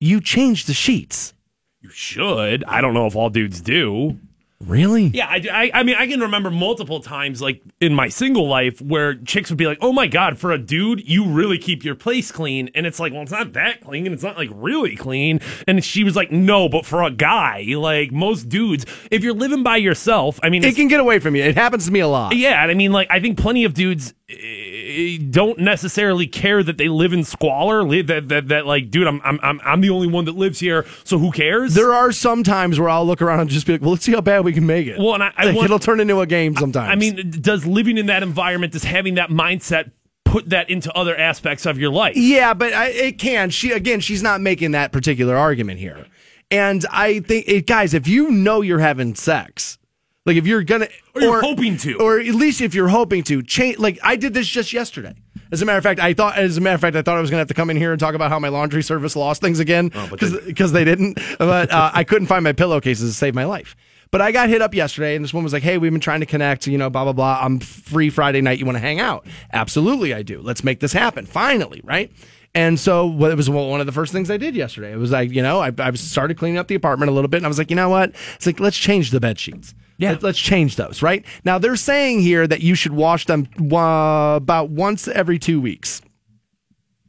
[0.00, 1.32] you change the sheets.
[1.80, 2.64] You should.
[2.64, 4.18] I don't know if all dudes do.
[4.64, 5.08] Really?
[5.08, 8.80] Yeah, I, I, I mean, I can remember multiple times, like in my single life,
[8.80, 11.94] where chicks would be like, "Oh my god, for a dude, you really keep your
[11.94, 14.96] place clean," and it's like, well, it's not that clean, and it's not like really
[14.96, 19.34] clean, and she was like, "No, but for a guy, like most dudes, if you're
[19.34, 21.42] living by yourself, I mean, It can get away from you.
[21.42, 22.34] It happens to me a lot.
[22.34, 26.78] yeah, and I mean, like, I think plenty of dudes Eh, don't necessarily care that
[26.78, 27.84] they live in squalor.
[28.02, 30.84] That that, that like, dude, I'm, I'm I'm I'm the only one that lives here,
[31.04, 31.74] so who cares?
[31.74, 34.12] There are some times where I'll look around and just be like, well, let's see
[34.12, 34.98] how bad we can make it.
[34.98, 36.90] Well, and I- I Like, want- it'll turn into a game sometimes.
[36.90, 39.92] I mean, does living in that environment, does having that mindset
[40.24, 42.16] put that into other aspects of your life?
[42.16, 43.50] Yeah, but I, it can.
[43.50, 46.04] She again, she's not making that particular argument here.
[46.50, 49.78] And I think, it, guys, if you know you're having sex,
[50.26, 51.94] like if you're gonna, Or you're hoping to.
[51.98, 53.78] or at least if you're hoping to change.
[53.78, 55.14] Like I did this just yesterday.
[55.52, 57.20] As a matter of fact, I thought, as a matter of fact, I thought I
[57.20, 59.40] was gonna have to come in here and talk about how my laundry service lost
[59.40, 61.18] things again Oh, because they didn't.
[61.38, 63.76] But uh, I couldn't find my pillowcases to save my life.
[64.12, 66.20] But I got hit up yesterday, and this woman was like, "Hey, we've been trying
[66.20, 66.66] to connect.
[66.66, 67.38] You know, blah blah blah.
[67.42, 68.58] I'm free Friday night.
[68.58, 69.26] You want to hang out?
[69.52, 70.40] Absolutely, I do.
[70.40, 71.26] Let's make this happen.
[71.26, 72.10] Finally, right?"
[72.56, 74.90] And so well, it was one of the first things I did yesterday.
[74.90, 77.36] It was like, you know, I, I started cleaning up the apartment a little bit
[77.36, 78.14] and I was like, you know what?
[78.34, 79.74] It's like, let's change the bed sheets.
[79.98, 80.12] Yeah.
[80.12, 81.22] Let, us change those, right?
[81.44, 86.00] Now they're saying here that you should wash them uh, about once every two weeks.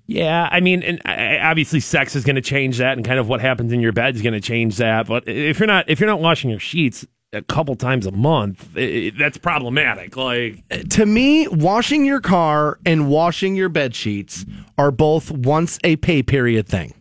[0.05, 3.41] Yeah, I mean, and obviously, sex is going to change that, and kind of what
[3.41, 5.05] happens in your bed is going to change that.
[5.05, 8.75] But if you're not if you're not washing your sheets a couple times a month,
[8.75, 10.15] it, that's problematic.
[10.15, 14.45] Like to me, washing your car and washing your bed sheets
[14.77, 16.93] are both once a pay period thing.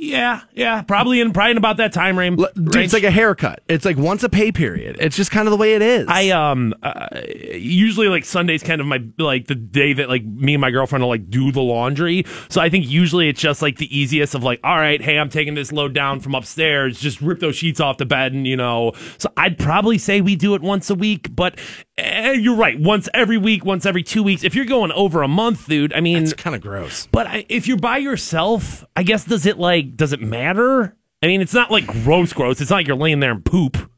[0.00, 2.36] Yeah, yeah, probably in probably in about that time frame.
[2.36, 3.62] Dude, it's like a haircut.
[3.68, 4.96] It's like once a pay period.
[5.00, 6.06] It's just kind of the way it is.
[6.08, 7.08] I um uh,
[7.52, 11.02] usually like Sunday's kind of my like the day that like me and my girlfriend
[11.02, 12.24] will like do the laundry.
[12.48, 15.30] So I think usually it's just like the easiest of like, all right, hey, I'm
[15.30, 17.00] taking this load down from upstairs.
[17.00, 18.92] Just rip those sheets off the bed, and you know.
[19.18, 21.58] So I'd probably say we do it once a week, but
[21.98, 22.78] eh, you're right.
[22.78, 24.44] Once every week, once every two weeks.
[24.44, 27.06] If you're going over a month, dude, I mean, it's kind of gross.
[27.10, 30.96] But I, if you're by yourself, I guess does it like does it matter?
[31.22, 32.60] I mean, it's not like gross, gross.
[32.60, 33.90] It's not like you're laying there and poop.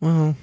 [0.00, 0.36] Well,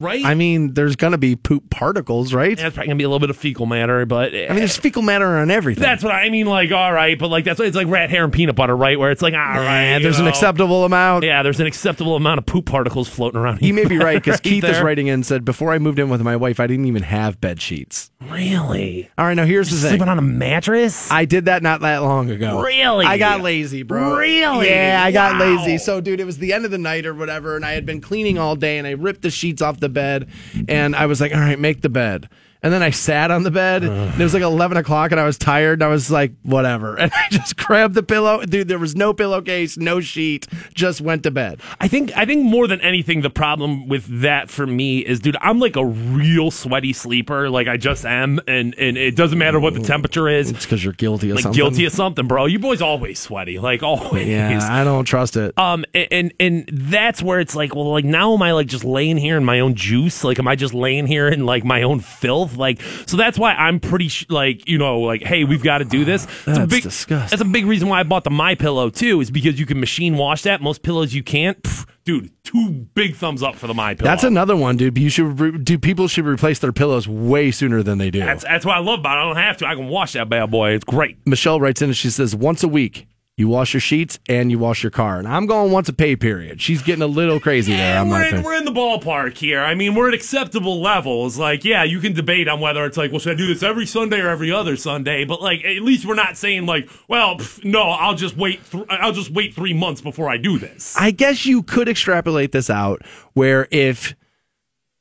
[0.00, 0.24] right?
[0.24, 2.56] I mean, there's going to be poop particles, right?
[2.58, 4.56] Yeah, it's probably going to be a little bit of fecal matter, but I mean,
[4.56, 5.82] there's fecal matter on everything.
[5.82, 6.46] That's what I mean.
[6.46, 8.98] Like, all right, but like that's it's like rat hair and peanut butter, right?
[8.98, 10.24] Where it's like, all right, yeah, there's know.
[10.24, 11.24] an acceptable amount.
[11.24, 13.58] Yeah, there's an acceptable amount of poop particles floating around.
[13.58, 13.66] Here.
[13.68, 14.72] You may be right because right Keith there.
[14.72, 17.02] is writing in and said before I moved in with my wife, I didn't even
[17.02, 18.10] have bed sheets.
[18.20, 19.10] Really?
[19.18, 19.90] All right, now here's the thing.
[19.90, 21.10] Sleeping on a mattress?
[21.10, 22.62] I did that not that long ago.
[22.62, 23.04] Really?
[23.06, 24.16] I got lazy, bro.
[24.16, 24.68] Really?
[24.68, 25.56] Yeah, I got Wow.
[25.56, 25.78] lazy.
[25.78, 28.00] So, dude, it was the end of the night or whatever, and I had been
[28.00, 30.28] cleaning all day, and I ripped the sheets off the bed,
[30.68, 32.28] and I was like, all right, make the bed.
[32.62, 35.24] And then I sat on the bed, and it was like 11 o'clock, and I
[35.24, 36.96] was tired, and I was like, whatever.
[37.08, 38.44] And I just grabbed the pillow.
[38.44, 41.60] Dude, there was no pillowcase, no sheet, just went to bed.
[41.80, 45.36] I think I think more than anything, the problem with that for me is, dude,
[45.40, 47.48] I'm like a real sweaty sleeper.
[47.48, 50.50] Like I just am, and and it doesn't matter what the temperature is.
[50.50, 51.56] It's because you're guilty of like something.
[51.56, 52.46] guilty of something, bro.
[52.46, 54.26] You boys always sweaty, like always.
[54.26, 55.56] Yeah, I don't trust it.
[55.56, 58.84] Um, and, and and that's where it's like, well, like now am I like just
[58.84, 60.24] laying here in my own juice?
[60.24, 62.47] Like, am I just laying here in like my own filth?
[62.56, 65.84] Like, so that's why I'm pretty sh- like, you know, like, hey, we've got to
[65.84, 66.26] do this.
[66.44, 67.36] That's a big, disgusting.
[67.36, 69.80] That's a big reason why I bought the My Pillow too, is because you can
[69.80, 70.62] machine wash that.
[70.62, 71.60] Most pillows you can't.
[71.62, 74.10] Pff, dude, two big thumbs up for the My Pillow.
[74.10, 74.96] That's another one, dude.
[74.96, 75.78] You should re- do.
[75.78, 78.20] People should replace their pillows way sooner than they do.
[78.20, 79.20] That's that's what I love about it.
[79.20, 79.66] I don't have to.
[79.66, 80.70] I can wash that bad boy.
[80.72, 81.18] It's great.
[81.26, 83.06] Michelle writes in and she says, once a week,
[83.38, 85.20] you wash your sheets and you wash your car.
[85.20, 86.60] And I'm going once a pay period.
[86.60, 88.00] She's getting a little crazy there.
[88.00, 89.60] I'm we're in, we're in the ballpark here.
[89.60, 91.38] I mean, we're at acceptable levels.
[91.38, 93.86] Like, yeah, you can debate on whether it's like, well, should I do this every
[93.86, 95.24] Sunday or every other Sunday?
[95.24, 98.60] But like, at least we're not saying like, well, pff, no, I'll just wait.
[98.72, 100.96] Th- I'll just wait three months before I do this.
[100.98, 103.02] I guess you could extrapolate this out
[103.34, 104.16] where if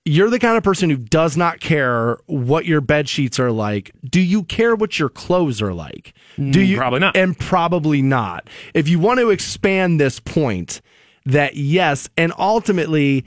[0.07, 3.91] you're the kind of person who does not care what your bed sheets are like,
[4.03, 6.13] do you care what your clothes are like?
[6.37, 7.15] Mm, do you probably not.
[7.15, 8.49] And probably not.
[8.73, 10.81] If you want to expand this point
[11.25, 13.25] that yes, and ultimately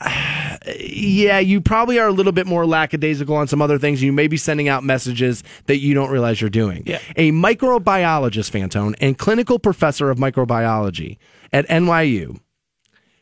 [0.78, 4.02] yeah, you probably are a little bit more lackadaisical on some other things.
[4.02, 6.82] You may be sending out messages that you don't realize you're doing.
[6.86, 6.98] Yeah.
[7.16, 11.18] A microbiologist, Fantone, and clinical professor of microbiology
[11.52, 12.40] at NYU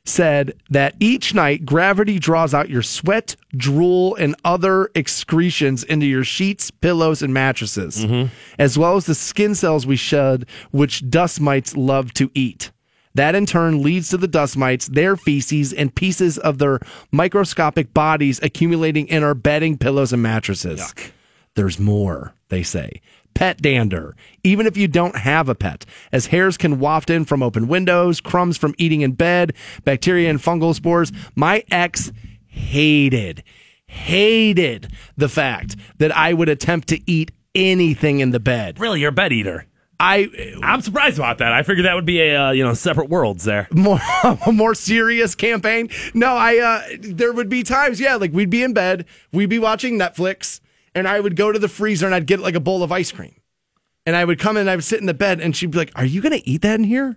[0.04, 6.24] said that each night gravity draws out your sweat, drool, and other excretions into your
[6.24, 8.32] sheets, pillows, and mattresses, mm-hmm.
[8.58, 12.70] as well as the skin cells we shed, which dust mites love to eat.
[13.14, 16.80] That in turn leads to the dust mites, their feces, and pieces of their
[17.10, 20.80] microscopic bodies accumulating in our bedding, pillows, and mattresses.
[21.56, 23.00] There's more, they say.
[23.34, 27.42] Pet dander, even if you don't have a pet, as hairs can waft in from
[27.42, 29.54] open windows, crumbs from eating in bed,
[29.84, 31.10] bacteria and fungal spores.
[31.34, 32.12] My ex
[32.46, 33.42] hated,
[33.86, 38.78] hated the fact that I would attempt to eat anything in the bed.
[38.78, 39.66] Really, you're a bed eater.
[40.00, 41.52] I I'm surprised about that.
[41.52, 43.68] I figured that would be a uh, you know separate worlds there.
[43.70, 44.00] more
[44.46, 45.90] a more serious campaign.
[46.14, 49.58] No, I uh there would be times, yeah, like we'd be in bed, we'd be
[49.58, 50.60] watching Netflix,
[50.94, 53.12] and I would go to the freezer and I'd get like a bowl of ice
[53.12, 53.34] cream.
[54.06, 55.78] And I would come in and I would sit in the bed and she'd be
[55.78, 57.16] like, Are you gonna eat that in here?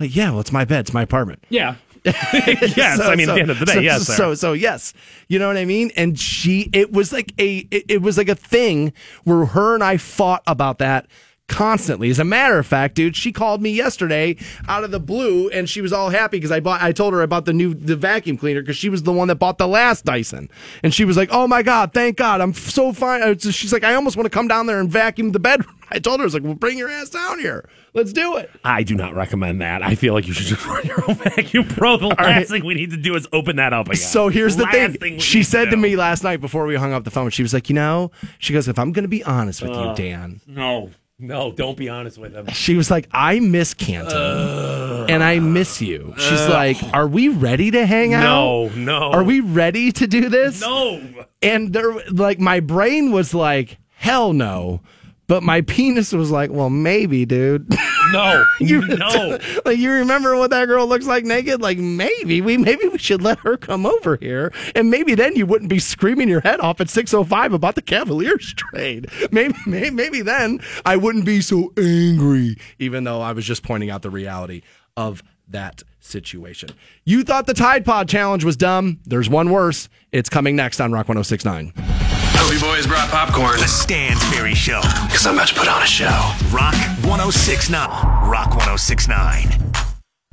[0.00, 1.44] Like, yeah, well, it's my bed, it's my apartment.
[1.50, 1.76] Yeah.
[2.04, 4.06] yes, So- I mean so- at the end of the day, so, yes.
[4.06, 4.92] So, so so yes,
[5.28, 5.90] you know what I mean.
[5.96, 8.92] And she, it was like a, it, it was like a thing
[9.24, 11.06] where her and I fought about that
[11.48, 12.10] constantly.
[12.10, 14.36] As a matter of fact, dude, she called me yesterday
[14.68, 16.82] out of the blue, and she was all happy because I bought.
[16.82, 19.28] I told her I bought the new the vacuum cleaner because she was the one
[19.28, 20.50] that bought the last Dyson,
[20.82, 23.84] and she was like, "Oh my god, thank God, I'm so fine." Uh, She's like,
[23.84, 26.26] "I almost want to come down there and vacuum the bedroom." I told her, "I
[26.26, 27.68] was like, well, bring your ass down here.
[27.92, 29.82] Let's do it." I do not recommend that.
[29.82, 31.98] I feel like you should just run your own vacuum pro.
[31.98, 32.48] The last right.
[32.48, 33.96] thing we need to do is open that up again.
[33.96, 34.66] So here's the
[34.98, 35.18] thing.
[35.18, 35.76] She said to do.
[35.76, 38.52] me last night before we hung up the phone, she was like, you know, she
[38.52, 40.90] goes, if I'm going to be honest with you, Dan, No.
[41.18, 42.46] No, don't be honest with him.
[42.48, 46.12] She was like, I miss Canton and I miss you.
[46.18, 48.22] She's like, Are we ready to hang out?
[48.22, 49.12] No, no.
[49.12, 50.60] Are we ready to do this?
[50.60, 51.00] No.
[51.40, 54.80] And there, like, my brain was like, Hell no.
[55.26, 57.66] But my penis was like, Well, maybe, dude.
[58.12, 59.38] No, you no.
[59.64, 61.60] like you remember what that girl looks like naked?
[61.60, 65.46] Like maybe we maybe we should let her come over here, and maybe then you
[65.46, 69.08] wouldn't be screaming your head off at six oh five about the Cavaliers trade.
[69.32, 73.90] Maybe, maybe maybe then I wouldn't be so angry, even though I was just pointing
[73.90, 74.62] out the reality
[74.96, 76.70] of that situation.
[77.04, 79.00] You thought the Tide Pod challenge was dumb.
[79.06, 79.88] There's one worse.
[80.12, 82.03] It's coming next on Rock 1069.
[82.44, 83.58] Toby Boys brought popcorn.
[83.58, 84.82] The Stansbury Show.
[85.06, 86.04] Because I'm about to put on a show.
[86.52, 86.74] Rock
[87.06, 87.88] 1069.
[88.28, 89.72] Rock 1069.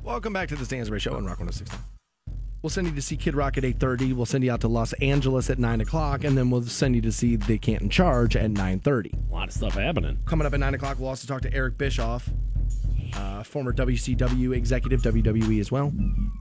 [0.03, 1.79] Welcome back to the Stansbury Show on Rock 1069.
[2.61, 4.13] We'll send you to see Kid Rock at 8.30.
[4.13, 7.01] We'll send you out to Los Angeles at 9 o'clock, and then we'll send you
[7.01, 9.29] to see The Canton Charge at 9.30.
[9.29, 10.19] A lot of stuff happening.
[10.25, 12.29] Coming up at 9 o'clock, we'll also talk to Eric Bischoff,
[13.15, 15.91] uh, former WCW executive, WWE as well.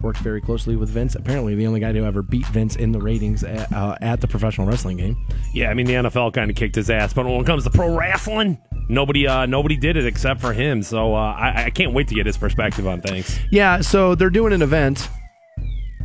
[0.00, 1.14] Worked very closely with Vince.
[1.14, 4.28] Apparently the only guy to ever beat Vince in the ratings at, uh, at the
[4.28, 5.16] professional wrestling game.
[5.52, 7.70] Yeah, I mean the NFL kind of kicked his ass, but when it comes to
[7.70, 8.58] pro wrestling,
[8.88, 10.82] nobody uh, nobody did it except for him.
[10.82, 13.38] So uh, I, I can't wait to get his perspective on things.
[13.50, 15.08] Yeah, so they're doing an event.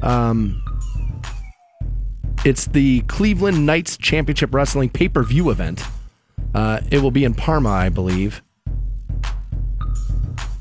[0.01, 0.62] Um,
[2.45, 5.84] it's the Cleveland Knights Championship Wrestling pay per view event.
[6.53, 8.41] Uh, it will be in Parma, I believe.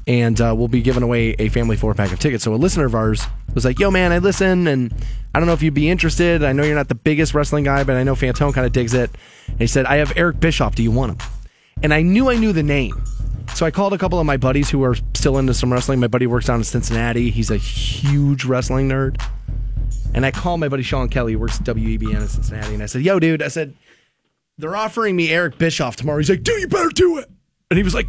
[0.06, 2.44] And uh, we'll be giving away a family four pack of tickets.
[2.44, 4.92] So a listener of ours was like, "Yo, man, I listen, and
[5.34, 6.44] I don't know if you'd be interested.
[6.44, 8.92] I know you're not the biggest wrestling guy, but I know Fantone kind of digs
[8.92, 9.10] it."
[9.48, 10.74] And he said, "I have Eric Bischoff.
[10.74, 11.28] Do you want him?"
[11.82, 13.02] And I knew I knew the name.
[13.54, 16.00] So I called a couple of my buddies who are still into some wrestling.
[16.00, 17.30] My buddy works down in Cincinnati.
[17.30, 19.20] He's a huge wrestling nerd.
[20.14, 22.86] And I called my buddy Sean Kelly, who works at WEBN in Cincinnati, and I
[22.86, 23.74] said, Yo, dude, I said,
[24.58, 26.18] they're offering me Eric Bischoff tomorrow.
[26.18, 27.28] He's like, Dude, you better do it.
[27.70, 28.06] And he was like,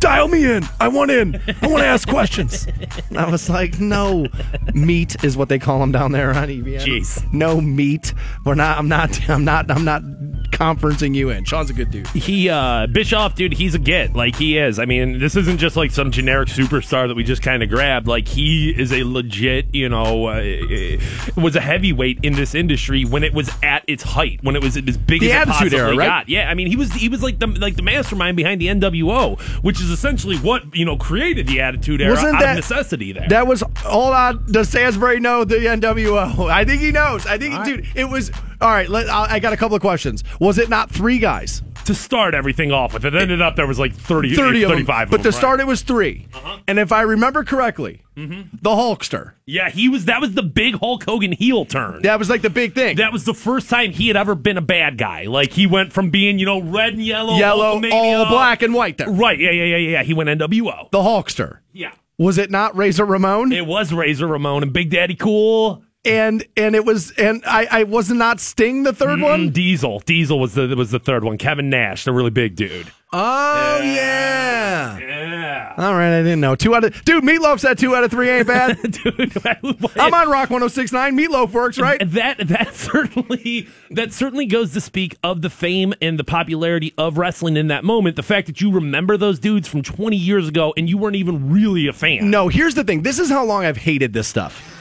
[0.00, 0.64] Dial me in.
[0.80, 1.34] I want in.
[1.60, 2.66] I want to ask questions.
[3.08, 4.26] And I was like, No,
[4.74, 6.80] meat is what they call him down there on EBN.
[6.80, 7.32] Jeez.
[7.32, 8.14] No meat.
[8.44, 10.02] We're not, I'm not, I'm not, I'm not
[10.50, 11.44] conferencing you in.
[11.44, 12.06] Sean's a good dude.
[12.08, 14.14] He uh Bischoff, dude, he's a get.
[14.14, 14.78] Like he is.
[14.78, 18.06] I mean, this isn't just like some generic superstar that we just kind of grabbed.
[18.06, 20.96] Like he is a legit, you know, uh,
[21.36, 24.76] was a heavyweight in this industry when it was at its height, when it was
[24.76, 26.06] as big The as it Attitude possibly Era, right?
[26.06, 26.28] got.
[26.28, 29.38] Yeah, I mean, he was he was like the like the mastermind behind the NWO,
[29.62, 33.12] which is essentially what you know created the Attitude Era Wasn't out that- of necessity.
[33.12, 34.44] There, That was all on.
[34.50, 36.50] Does Stansbury know the NWO?
[36.50, 37.26] I think he knows.
[37.26, 38.30] I think, dude, it was
[38.60, 38.88] all right.
[38.88, 40.24] Let, I I got a couple of questions.
[40.40, 41.62] Was it not three guys?
[41.88, 43.04] To start everything off with.
[43.04, 44.78] It ended up there was like 30, 30 of them.
[44.78, 45.38] 35 of But them, to right?
[45.38, 46.26] start, it was 3
[46.66, 48.56] And if I remember correctly, Mm-hmm.
[48.62, 49.34] the Hulkster.
[49.46, 50.06] Yeah, he was.
[50.06, 52.02] That was the big Hulk Hogan heel turn.
[52.02, 52.96] That was like the big thing.
[52.96, 55.26] That was the first time he had ever been a bad guy.
[55.26, 58.98] Like he went from being, you know, red and yellow, Yellow, all black and white
[58.98, 59.08] there.
[59.08, 59.38] Right?
[59.38, 59.90] Yeah, yeah, yeah, yeah.
[59.90, 60.02] yeah.
[60.02, 60.90] He went NWO.
[60.90, 61.58] The Hulkster.
[61.72, 63.52] Yeah, Was it not Razor Ramon?
[63.52, 65.84] it was Razor Ramon and Big Daddy Cool.
[66.08, 69.48] And and it was and I I was not Sting the 3rd one.
[69.48, 70.00] Mm, Diesel.
[70.00, 71.38] Diesel was the was the third one.
[71.38, 72.90] Kevin Nash, the really big dude.
[73.12, 74.98] Oh yeah.
[74.98, 75.74] Yeah.
[75.78, 76.56] All right, I didn't know.
[76.56, 78.76] Two out of dude, Meatloaf said two out of three ain't bad.
[78.82, 81.16] Dude, I'm on Rock 1069.
[81.16, 82.00] Meatloaf works, right?
[82.04, 87.16] That that certainly that certainly goes to speak of the fame and the popularity of
[87.16, 88.16] wrestling in that moment.
[88.16, 91.50] The fact that you remember those dudes from 20 years ago and you weren't even
[91.50, 92.28] really a fan.
[92.30, 93.02] No, here's the thing.
[93.02, 94.77] This is how long I've hated this stuff.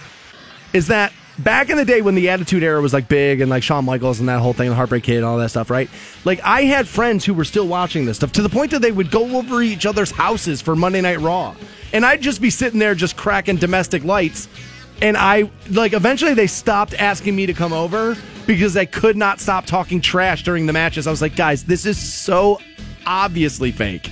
[0.74, 3.64] Is that back in the day when the Attitude Era was like big and like
[3.64, 5.90] Shawn Michaels and that whole thing, the Heartbreak Kid, and all that stuff, right?
[6.26, 8.92] Like I had friends who were still watching this stuff to the point that they
[8.92, 11.56] would go over each other's houses for Monday Night Raw,
[11.94, 14.50] and I'd just be sitting there just cracking domestic lights.
[15.02, 19.40] And I like eventually they stopped asking me to come over because I could not
[19.40, 21.06] stop talking trash during the matches.
[21.06, 22.60] I was like, guys, this is so
[23.06, 24.10] obviously fake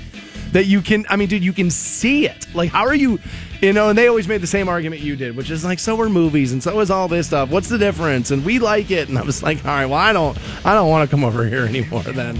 [0.52, 2.48] that you can I mean, dude, you can see it.
[2.54, 3.20] Like, how are you
[3.62, 6.00] you know, and they always made the same argument you did, which is like, so
[6.02, 7.50] are movies and so is all this stuff.
[7.50, 8.32] What's the difference?
[8.32, 9.10] And we like it.
[9.10, 11.46] And I was like, all right, well, I don't I don't want to come over
[11.48, 12.40] here anymore then.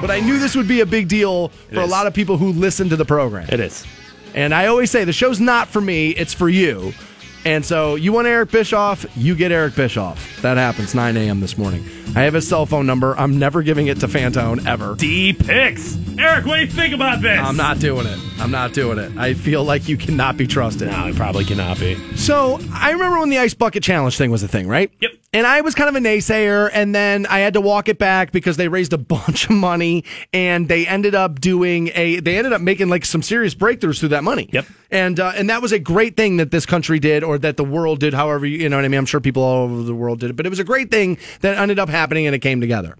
[0.00, 2.52] But I knew this would be a big deal for a lot of people who
[2.52, 3.48] listen to the program.
[3.50, 3.86] It is.
[4.34, 6.92] And I always say the show's not for me, it's for you.
[7.44, 10.40] And so you want Eric Bischoff, you get Eric Bischoff.
[10.42, 11.40] That happens 9 a.m.
[11.40, 11.84] this morning.
[12.14, 13.16] I have his cell phone number.
[13.16, 14.96] I'm never giving it to Fantone ever.
[14.96, 15.96] D picks.
[16.18, 17.38] Eric, what do you think about this?
[17.38, 18.18] I'm not doing it.
[18.40, 19.16] I'm not doing it.
[19.16, 20.88] I feel like you cannot be trusted.
[20.88, 21.94] No, he probably cannot be.
[22.16, 24.90] So I remember when the ice bucket challenge thing was a thing, right?
[25.00, 25.12] Yep.
[25.32, 28.32] And I was kind of a naysayer, and then I had to walk it back
[28.32, 32.18] because they raised a bunch of money, and they ended up doing a.
[32.18, 34.50] They ended up making like some serious breakthroughs through that money.
[34.52, 34.66] Yep.
[34.90, 37.64] And uh, and that was a great thing that this country did, or that the
[37.64, 38.12] world did.
[38.12, 38.98] However, you know what I mean.
[38.98, 41.16] I'm sure people all over the world did it, but it was a great thing
[41.40, 42.96] that ended up happening, and it came together.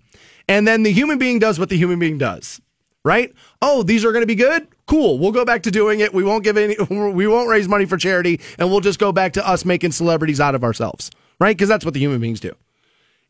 [0.48, 2.60] And then the human being does what the human being does.
[3.04, 3.32] right?
[3.62, 4.66] Oh, these are going to be good.
[4.86, 5.18] Cool.
[5.18, 6.12] We'll go back to doing it.
[6.12, 6.76] We won't give any.
[6.90, 10.40] We won't raise money for charity, and we'll just go back to us making celebrities
[10.40, 11.10] out of ourselves,
[11.40, 11.56] right?
[11.56, 12.52] Because that's what the human beings do,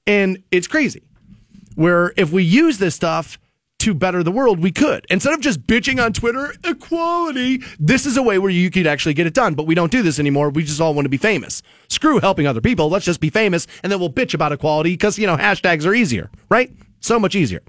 [0.06, 1.02] and it's crazy.
[1.76, 3.38] Where if we use this stuff
[3.80, 5.06] to better the world, we could.
[5.10, 9.14] Instead of just bitching on Twitter, equality, this is a way where you could actually
[9.14, 9.54] get it done.
[9.54, 10.50] But we don't do this anymore.
[10.50, 11.62] We just all want to be famous.
[11.88, 12.88] Screw helping other people.
[12.88, 15.94] Let's just be famous and then we'll bitch about equality because, you know, hashtags are
[15.94, 16.72] easier, right?
[17.00, 17.62] So much easier.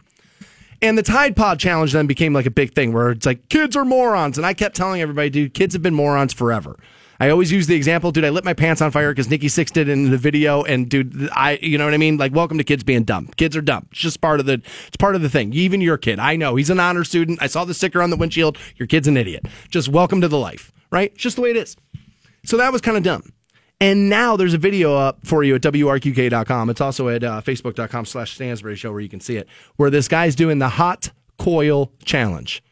[0.82, 3.76] And the Tide Pod challenge then became like a big thing where it's like kids
[3.76, 4.38] are morons.
[4.38, 6.78] And I kept telling everybody, dude, kids have been morons forever.
[7.22, 8.26] I always use the example, dude.
[8.26, 11.30] I lit my pants on fire because Nikki Sixx did in the video, and dude,
[11.34, 12.18] I, you know what I mean.
[12.18, 13.28] Like, welcome to kids being dumb.
[13.38, 13.86] Kids are dumb.
[13.92, 14.54] It's just part of the,
[14.88, 15.54] it's part of the thing.
[15.54, 17.38] Even your kid, I know he's an honor student.
[17.40, 18.58] I saw the sticker on the windshield.
[18.78, 19.46] Your kid's an idiot.
[19.70, 21.16] Just welcome to the life, right?
[21.16, 21.78] Just the way it is.
[22.44, 23.32] So that was kind of dumb.
[23.80, 26.72] And now there's a video up for you at WRQK.com.
[26.72, 30.08] It's also at uh, Facebook.com slash Stansbury Show where you can see it, where this
[30.08, 32.64] guy's doing the hot coil challenge,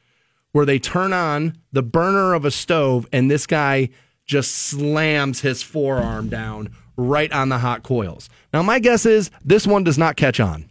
[0.53, 3.89] where they turn on the burner of a stove and this guy
[4.29, 8.29] just slams his forearm down right on the hot coils.
[8.53, 10.69] Now, my guess is this one does not catch on.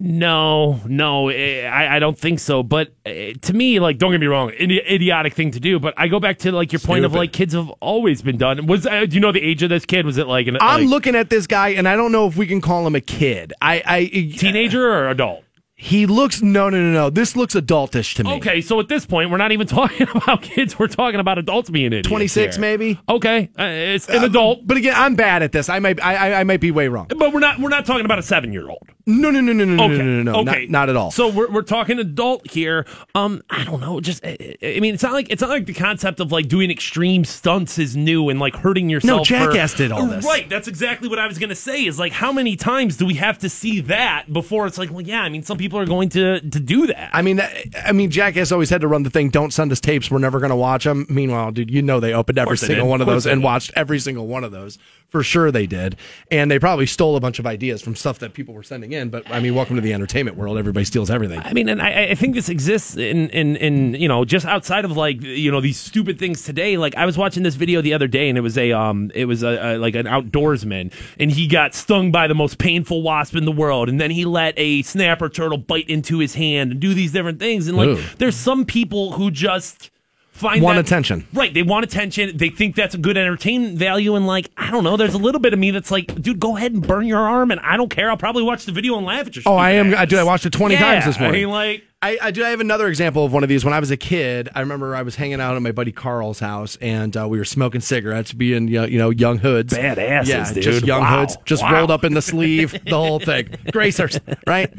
[0.00, 2.64] No, no, eh, I, I don't think so.
[2.64, 5.78] But uh, to me, like, don't get me wrong, idi- idiotic thing to do.
[5.78, 8.66] But I go back to like your point of like kids have always been done.
[8.66, 10.04] Was uh, do you know the age of this kid?
[10.04, 12.36] Was it like an I'm like, looking at this guy, and I don't know if
[12.36, 13.52] we can call him a kid.
[13.62, 15.43] I, I teenager or adult?
[15.76, 17.10] He looks no, no, no, no.
[17.10, 18.34] This looks adultish to me.
[18.34, 20.78] Okay, so at this point, we're not even talking about kids.
[20.78, 22.08] We're talking about adults being idiots.
[22.08, 23.00] 26 maybe.
[23.08, 25.68] Okay, uh, it's an Uh, adult, But again, I'm bad at this.
[25.68, 27.06] I might, I, I, I might be way wrong.
[27.08, 27.58] but we're not.
[27.58, 28.82] We're not talking about a seven year old.
[29.06, 29.98] No, no, no, no, no, Okay.
[29.98, 30.60] no, no, no, no, okay.
[30.62, 31.10] not, not at all.
[31.10, 32.86] So we're, we're talking adult here.
[33.14, 34.00] Um, I don't know.
[34.00, 36.70] Just I I mean, it's not like it's not like the concept of like doing
[36.70, 39.18] extreme stunts is new and like hurting yourself.
[39.18, 40.24] No, Jackass for- did all this.
[40.24, 40.48] Right.
[40.48, 41.84] That's exactly what I was gonna say.
[41.84, 45.02] Is like how many times do we have to see that before it's like, well,
[45.02, 45.20] yeah.
[45.22, 47.10] I mean, some people are going to to do that.
[47.16, 47.52] I mean, that,
[47.86, 49.30] I mean, Jackass always had to run the thing.
[49.30, 50.10] Don't send us tapes.
[50.10, 51.06] We're never going to watch them.
[51.08, 52.90] Meanwhile, dude, you know they opened every single did.
[52.90, 53.44] one of Of those and did.
[53.44, 54.78] watched every single one of those.
[55.14, 55.94] For sure, they did,
[56.32, 59.10] and they probably stole a bunch of ideas from stuff that people were sending in.
[59.10, 60.58] But I mean, welcome to the entertainment world.
[60.58, 61.38] Everybody steals everything.
[61.38, 64.84] I mean, and I, I think this exists in, in, in, you know, just outside
[64.84, 66.76] of like, you know, these stupid things today.
[66.78, 69.26] Like I was watching this video the other day and it was a, um, it
[69.26, 73.36] was a, a like an outdoorsman and he got stung by the most painful wasp
[73.36, 73.88] in the world.
[73.88, 77.38] And then he let a snapper turtle bite into his hand and do these different
[77.38, 77.68] things.
[77.68, 78.02] And like, Ooh.
[78.18, 79.92] there's some people who just
[80.34, 81.26] find Want that- attention.
[81.32, 81.52] Right.
[81.54, 82.36] They want attention.
[82.36, 84.14] They think that's a good entertainment value.
[84.16, 86.56] And like, I don't know, there's a little bit of me that's like, dude, go
[86.56, 87.50] ahead and burn your arm.
[87.50, 88.10] And I don't care.
[88.10, 89.86] I'll probably watch the video and laugh at your Oh, I am.
[89.86, 90.18] stupid I do.
[90.18, 91.42] I watched it twenty Yeah, times this morning.
[91.42, 92.44] I mean, like, I, I do.
[92.44, 93.64] I have another example of one of these.
[93.64, 96.38] When I was a kid, I remember I was hanging out at my buddy Carl's
[96.38, 100.26] house, and uh, we were smoking cigarettes, being you know, you know young hoods, Badasses,
[100.26, 100.62] yeah, dude.
[100.64, 101.20] just young Wow.
[101.20, 101.72] hoods, just Wow.
[101.72, 104.70] rolled up in the sleeve, the whole thing, gracers, right?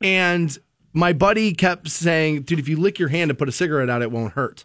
[0.00, 0.56] And
[0.94, 4.00] my buddy kept saying, "Dude, if you lick your hand and put a cigarette out,
[4.00, 4.64] it won't hurt."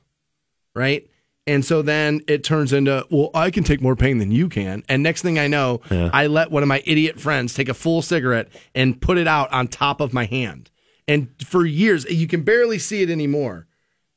[0.77, 1.09] Right?
[1.47, 4.83] And so then it turns into, well, I can take more pain than you can.
[4.89, 8.01] And next thing I know, I let one of my idiot friends take a full
[8.01, 10.69] cigarette and put it out on top of my hand.
[11.07, 13.65] And for years, you can barely see it anymore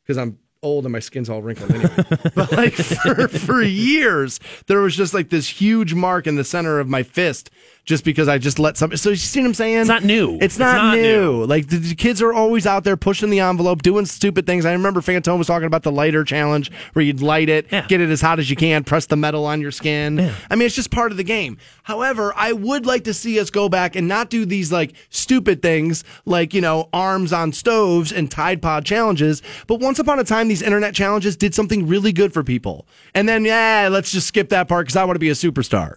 [0.02, 1.90] because I'm old and my skin's all wrinkled anyway.
[2.34, 6.80] but like for, for years, there was just like this huge mark in the center
[6.80, 7.50] of my fist
[7.90, 8.96] just because I just let some.
[8.96, 9.80] So you see what I'm saying?
[9.80, 10.38] It's not new.
[10.40, 11.02] It's not, not new.
[11.02, 11.44] new.
[11.44, 14.64] Like the, the kids are always out there pushing the envelope, doing stupid things.
[14.64, 18.08] I remember Fantone was talking about the lighter challenge where you'd light it, get it
[18.08, 20.32] as hot as you can, press the metal on your skin.
[20.48, 21.58] I mean, it's just part of the game.
[21.82, 25.60] However, I would like to see us go back and not do these like stupid
[25.60, 29.42] things like, you know, arms on stoves and Tide Pod challenges.
[29.66, 32.86] But once upon a time, these internet challenges did something really good for people.
[33.14, 35.96] And then, yeah, let's just skip that part because I want to be a superstar.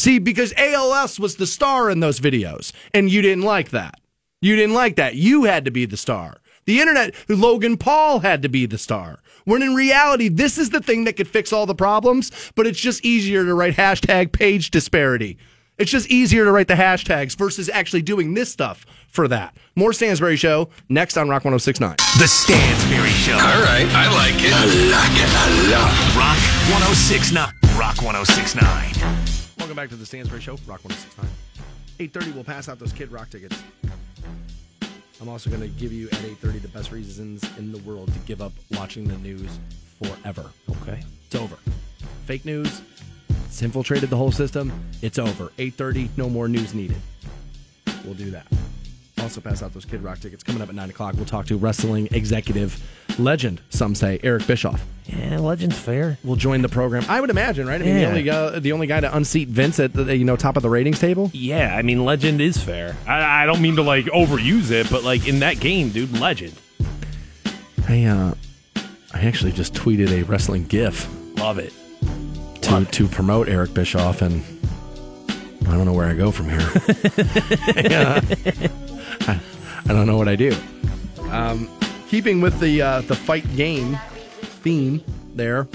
[0.00, 4.00] See, because ALS was the star in those videos, and you didn't like that.
[4.40, 5.14] You didn't like that.
[5.14, 6.38] You had to be the star.
[6.64, 9.18] The internet, Logan Paul had to be the star.
[9.44, 12.80] When in reality, this is the thing that could fix all the problems, but it's
[12.80, 15.36] just easier to write hashtag page disparity.
[15.76, 19.54] It's just easier to write the hashtags versus actually doing this stuff for that.
[19.76, 21.96] More Stansbury Show next on Rock 1069.
[22.18, 23.34] The Stansbury Show.
[23.34, 24.54] All right, I like it.
[24.54, 26.16] I like it a lot.
[26.16, 26.38] Rock
[26.72, 27.52] 1069.
[27.78, 29.39] Rock 1069.
[29.60, 31.30] Welcome back to the Stansbury Show, Rock 1069.
[32.08, 33.62] 8.30, we'll pass out those Kid Rock tickets.
[35.20, 38.18] I'm also going to give you at 8.30 the best reasons in the world to
[38.20, 39.58] give up watching the news
[40.02, 40.50] forever.
[40.80, 41.02] Okay.
[41.26, 41.56] It's over.
[42.24, 42.80] Fake news,
[43.44, 44.72] it's infiltrated the whole system.
[45.02, 45.52] It's over.
[45.58, 46.96] 8.30, no more news needed.
[48.02, 48.46] We'll do that.
[49.20, 50.42] Also pass out those Kid Rock tickets.
[50.42, 52.80] Coming up at 9 o'clock, we'll talk to wrestling executive
[53.18, 54.82] legend, some say, Eric Bischoff.
[55.06, 56.18] Yeah, Legend's fair.
[56.24, 57.04] We'll join the program.
[57.08, 57.80] I would imagine, right?
[57.80, 58.08] I mean, the Yeah.
[58.08, 60.70] only guy, the only guy to unseat Vince at the you know top of the
[60.70, 61.30] ratings table.
[61.34, 62.96] Yeah, I mean, Legend is fair.
[63.06, 66.54] I, I don't mean to like overuse it, but like in that game, dude, Legend.
[67.88, 68.34] I uh,
[69.12, 71.08] I actually just tweeted a wrestling GIF.
[71.38, 71.72] Love it.
[72.62, 74.42] To to promote Eric Bischoff, and
[75.66, 76.70] I don't know where I go from here.
[77.76, 78.20] yeah.
[79.88, 80.54] I, don't know what I do.
[81.30, 81.68] Um,
[82.08, 83.98] keeping with the uh, the fight game
[84.40, 85.02] theme
[85.34, 85.68] there,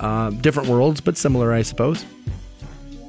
[0.00, 2.04] uh, different worlds but similar, I suppose.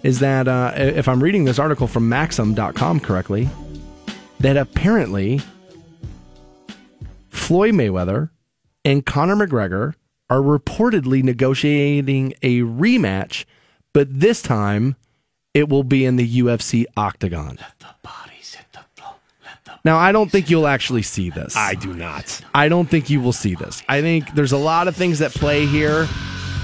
[0.03, 3.49] Is that uh, if I'm reading this article from Maxim.com correctly,
[4.39, 5.41] that apparently
[7.29, 8.32] Floyd Mayweather
[8.84, 9.93] and Conor McGregor
[10.29, 13.45] are reportedly negotiating a rematch,
[13.93, 14.95] but this time
[15.53, 17.57] it will be in the UFC octagon.
[19.84, 21.55] Now, I don't think you'll actually see this.
[21.55, 22.41] I do not.
[22.53, 23.82] I don't think you will see this.
[23.89, 26.07] I think there's a lot of things that play here.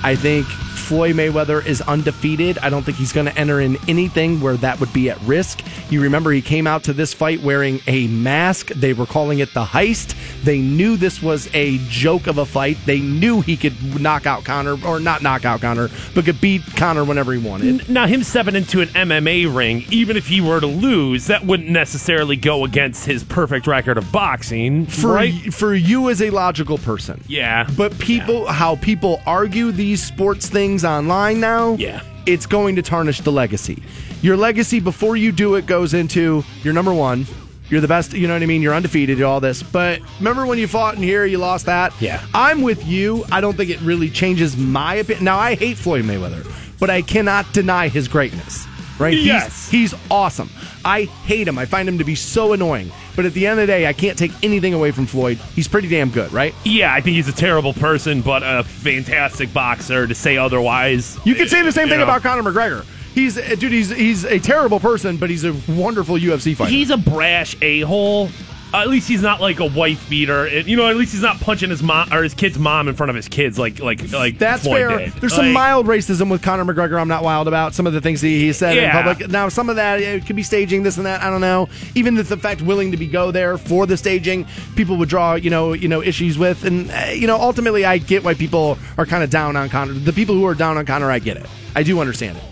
[0.04, 0.45] I think
[0.88, 2.58] Floyd Mayweather is undefeated.
[2.60, 5.62] I don't think he's going to enter in anything where that would be at risk.
[5.89, 8.68] You remember he came out to this fight wearing a mask.
[8.68, 10.16] They were calling it the heist.
[10.43, 12.78] They knew this was a joke of a fight.
[12.86, 16.62] They knew he could knock out Conor, or not knock out Conor, but could beat
[16.78, 17.89] Conor whenever he wanted.
[17.89, 21.70] Now, him stepping into an MMA ring, even if he were to lose, that wouldn't
[21.70, 25.54] necessarily go against his perfect record of boxing, for right?
[25.54, 27.22] for you as a logical person.
[27.28, 27.68] Yeah.
[27.76, 32.01] But people how people argue these sports things online now, Yeah.
[32.25, 33.81] it's going to tarnish the legacy.
[34.21, 37.25] Your legacy before you do it goes into you're number 1,
[37.69, 38.61] you're the best, you know what I mean?
[38.61, 39.63] You're undefeated, all this.
[39.63, 41.93] But remember when you fought in here, you lost that?
[42.01, 42.21] Yeah.
[42.33, 43.23] I'm with you.
[43.31, 45.23] I don't think it really changes my opinion.
[45.23, 46.45] Now I hate Floyd Mayweather,
[46.81, 48.67] but I cannot deny his greatness.
[49.00, 49.16] Right?
[49.16, 49.70] Yes.
[49.70, 50.50] He's, he's awesome.
[50.84, 51.58] I hate him.
[51.58, 52.91] I find him to be so annoying.
[53.16, 55.38] But at the end of the day, I can't take anything away from Floyd.
[55.56, 56.54] He's pretty damn good, right?
[56.64, 60.08] Yeah, I think he's a terrible person, but a fantastic boxer.
[60.08, 62.04] To say otherwise, You could say the same thing know.
[62.06, 62.86] about Conor McGregor.
[63.14, 63.72] He's dude.
[63.72, 66.70] He's he's a terrible person, but he's a wonderful UFC fighter.
[66.70, 68.30] He's a brash a hole.
[68.74, 70.45] At least he's not like a wife beater.
[70.45, 72.95] It- you know, at least he's not punching his mom or his kid's mom in
[72.95, 74.97] front of his kids like like like That's Floyd fair.
[74.99, 75.13] did.
[75.13, 76.99] There's some mild racism with Conor McGregor.
[76.99, 79.30] I'm not wild about some of the things he, he said in public.
[79.30, 81.22] Now, some of that it could be staging, this and that.
[81.24, 81.70] I don't know.
[81.95, 84.45] Even the, the fact willing to be go there for the staging,
[84.76, 87.97] people would draw you know you know issues with, and uh, you know ultimately I
[87.99, 89.93] get why people are kind of down on Conor.
[89.93, 91.45] The people who are down on Conor, I get it.
[91.76, 92.43] I do understand it,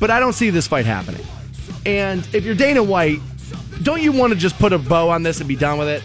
[0.00, 1.24] but I don't see this fight happening.
[1.86, 3.20] And if you're Dana White,
[3.82, 6.02] don't you want to just put a bow on this and be done with it?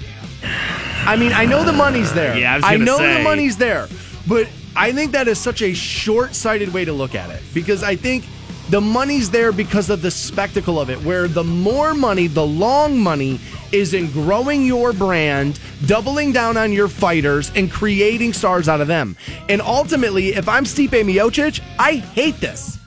[1.07, 2.37] I mean, I know the money's there.
[2.37, 3.17] Yeah, I was I know say.
[3.17, 3.87] the money's there,
[4.27, 7.95] but I think that is such a short-sighted way to look at it because I
[7.95, 8.25] think
[8.69, 10.97] the money's there because of the spectacle of it.
[11.03, 13.39] Where the more money, the long money,
[13.71, 18.87] is in growing your brand, doubling down on your fighters, and creating stars out of
[18.87, 19.15] them.
[19.49, 22.79] And ultimately, if I'm Stipe Miocic, I hate this.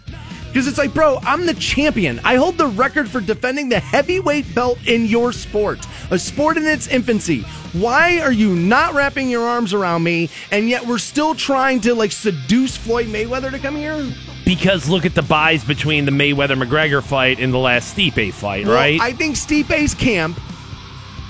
[0.59, 2.19] Because it's like, bro, I'm the champion.
[2.25, 5.79] I hold the record for defending the heavyweight belt in your sport,
[6.11, 7.43] a sport in its infancy.
[7.75, 11.95] Why are you not wrapping your arms around me, and yet we're still trying to
[11.95, 14.13] like seduce Floyd Mayweather to come here?
[14.45, 18.67] because look at the buys between the Mayweather McGregor fight and the last Stipe fight,
[18.67, 19.01] Well, right?
[19.01, 20.41] I think Stipe's camp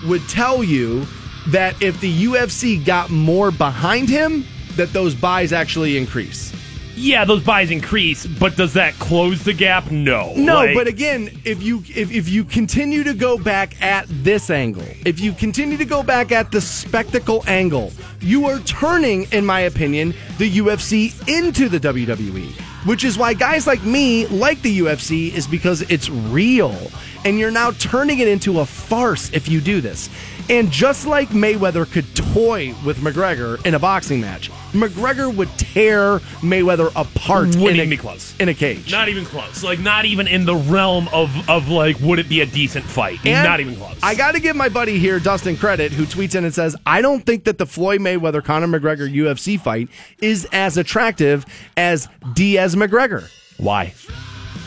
[0.06, 1.04] would tell you
[1.48, 6.54] that if the UFC got more behind him, that those buys actually increase.
[6.98, 9.90] Yeah, those buys increase, but does that close the gap?
[9.90, 10.32] No.
[10.36, 14.50] No, Like, but again, if you if, if you continue to go back at this
[14.50, 19.46] angle, if you continue to go back at the spectacle angle, you are turning, in
[19.46, 22.50] my opinion, the UFC into the WWE.
[22.86, 26.74] Which is why guys like me like the UFC is because it's real.
[27.24, 30.08] And you're now turning it into a farce if you do this.
[30.50, 36.20] And just like Mayweather could toy with McGregor in a boxing match, McGregor would tear
[36.40, 38.34] Mayweather apart Wouldn't in, a, close.
[38.38, 38.90] in a cage.
[38.90, 39.62] Not even close.
[39.62, 43.18] Like not even in the realm of of like would it be a decent fight?
[43.26, 43.98] And not even close.
[44.02, 47.02] I got to give my buddy here, Dustin, credit, who tweets in and says, I
[47.02, 49.88] don't think that the Floyd Mayweather Conor McGregor UFC fight
[50.22, 51.44] is as attractive
[51.76, 53.30] as Diaz McGregor.
[53.58, 53.92] Why?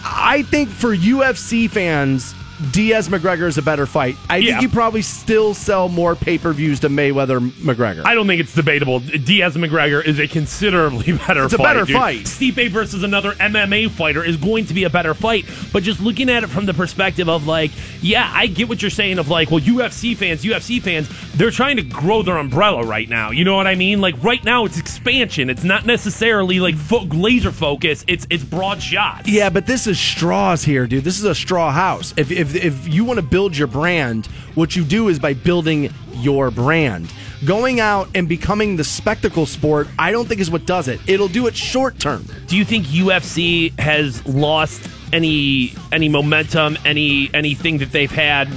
[0.03, 2.33] I think for UFC fans,
[2.71, 4.15] Diaz McGregor is a better fight.
[4.29, 4.51] I Yeah.
[4.51, 8.05] think you probably still sell more pay per views to Mayweather McGregor.
[8.05, 8.99] I don't think it's debatable.
[8.99, 11.63] Diaz McGregor is a considerably better It's a fight.
[11.63, 11.95] better dude.
[11.95, 12.19] fight.
[12.25, 15.45] Stipe versus another MMA fighter is going to be a better fight.
[15.73, 18.91] But just looking at it from the perspective of like, yeah, I get what you're
[18.91, 23.07] saying of like, well, UFC fans, UFC fans, they're trying to grow their umbrella right
[23.09, 23.31] now.
[23.31, 24.01] You know what I mean?
[24.01, 25.49] Like right now, it's expansion.
[25.49, 28.03] It's not necessarily like fo- laser focus.
[28.07, 29.27] It's it's broad shots.
[29.27, 31.03] Yeah, but this is straws here, dude.
[31.03, 32.13] This is a straw house.
[32.17, 35.93] If if if you want to build your brand, what you do is by building
[36.13, 37.11] your brand.
[37.45, 40.99] Going out and becoming the spectacle sport, I don't think is what does it.
[41.07, 42.25] It'll do it short term.
[42.47, 48.47] Do you think UFC has lost any any momentum, any anything that they've had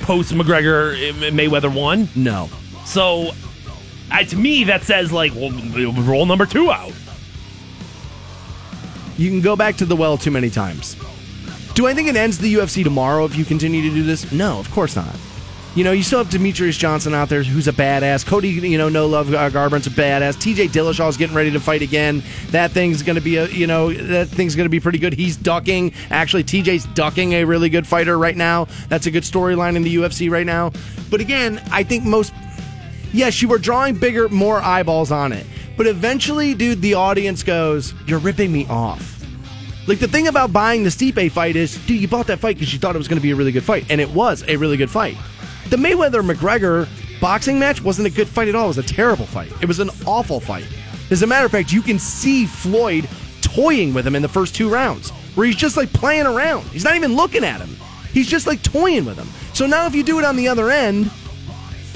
[0.00, 2.08] post McGregor uh, Mayweather one?
[2.14, 2.50] No.
[2.84, 3.30] So
[4.10, 5.50] I, to me, that says like, well,
[6.02, 6.92] roll number two out.
[9.16, 10.96] You can go back to the well too many times.
[11.74, 14.30] Do I think it ends the UFC tomorrow if you continue to do this?
[14.30, 15.16] No, of course not.
[15.74, 18.24] You know, you still have Demetrious Johnson out there, who's a badass.
[18.24, 20.40] Cody, you know, no love uh, a badass.
[20.40, 20.68] T.J.
[20.68, 22.22] Dillashaw's getting ready to fight again.
[22.50, 25.14] That thing's going to be a, you know, that thing's going to be pretty good.
[25.14, 25.92] He's ducking.
[26.10, 28.68] Actually, T.J.'s ducking a really good fighter right now.
[28.88, 30.70] That's a good storyline in the UFC right now.
[31.10, 32.32] But again, I think most,
[33.12, 35.44] yes, you were drawing bigger, more eyeballs on it.
[35.76, 39.13] But eventually, dude, the audience goes, "You're ripping me off."
[39.86, 42.72] Like the thing about buying the Stipe fight is, dude, you bought that fight because
[42.72, 44.56] you thought it was going to be a really good fight, and it was a
[44.56, 45.16] really good fight.
[45.68, 46.88] The Mayweather McGregor
[47.20, 48.64] boxing match wasn't a good fight at all.
[48.64, 49.52] It was a terrible fight.
[49.60, 50.66] It was an awful fight.
[51.10, 53.08] As a matter of fact, you can see Floyd
[53.42, 56.64] toying with him in the first two rounds, where he's just like playing around.
[56.68, 57.76] He's not even looking at him.
[58.12, 59.28] He's just like toying with him.
[59.52, 61.10] So now, if you do it on the other end,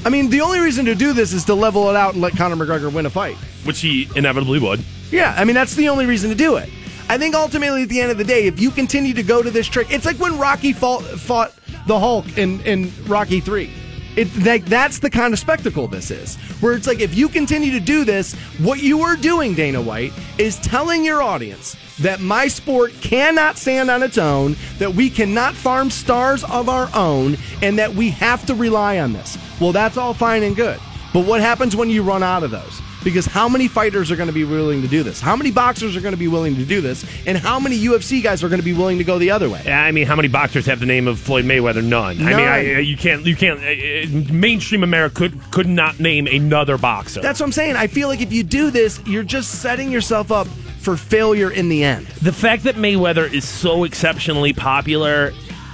[0.04, 2.36] I mean, the only reason to do this is to level it out and let
[2.36, 3.36] Conor McGregor win a fight.
[3.64, 4.84] Which he inevitably would.
[5.10, 6.68] Yeah, I mean, that's the only reason to do it.
[7.10, 9.50] I think ultimately, at the end of the day, if you continue to go to
[9.50, 11.54] this trick, it's like when Rocky fought, fought
[11.86, 13.70] the Hulk in, in Rocky 3.
[14.16, 16.36] It, like, that's the kind of spectacle this is.
[16.60, 20.12] Where it's like, if you continue to do this, what you are doing, Dana White,
[20.38, 25.54] is telling your audience that my sport cannot stand on its own, that we cannot
[25.54, 29.38] farm stars of our own, and that we have to rely on this.
[29.60, 30.80] Well, that's all fine and good.
[31.14, 32.82] But what happens when you run out of those?
[33.04, 35.20] Because how many fighters are going to be willing to do this?
[35.20, 37.04] How many boxers are going to be willing to do this?
[37.26, 39.60] And how many UFC guys are going to be willing to go the other way?
[39.70, 41.82] I mean, how many boxers have the name of Floyd Mayweather?
[41.82, 42.20] None.
[42.20, 43.24] I mean, I, you can't.
[43.24, 43.60] You can't.
[43.60, 47.20] Uh, uh, mainstream America could could not name another boxer.
[47.20, 47.76] That's what I'm saying.
[47.76, 50.46] I feel like if you do this, you're just setting yourself up
[50.80, 52.06] for failure in the end.
[52.22, 55.32] the fact that Mayweather is so exceptionally popular.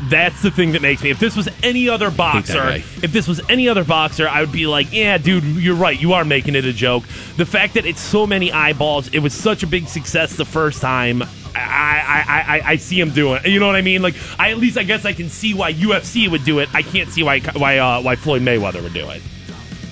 [0.09, 1.11] That's the thing that makes me.
[1.11, 2.55] If this was any other boxer,
[3.03, 5.99] if this was any other boxer, I would be like, yeah, dude, you're right.
[5.99, 7.05] You are making it a joke.
[7.37, 10.81] The fact that it's so many eyeballs, it was such a big success the first
[10.81, 11.23] time.
[11.57, 13.41] I, I, I, I see him doing.
[13.45, 13.49] it.
[13.49, 14.03] You know what I mean?
[14.03, 16.69] Like, I at least I guess I can see why UFC would do it.
[16.75, 19.23] I can't see why why uh, why Floyd Mayweather would do it.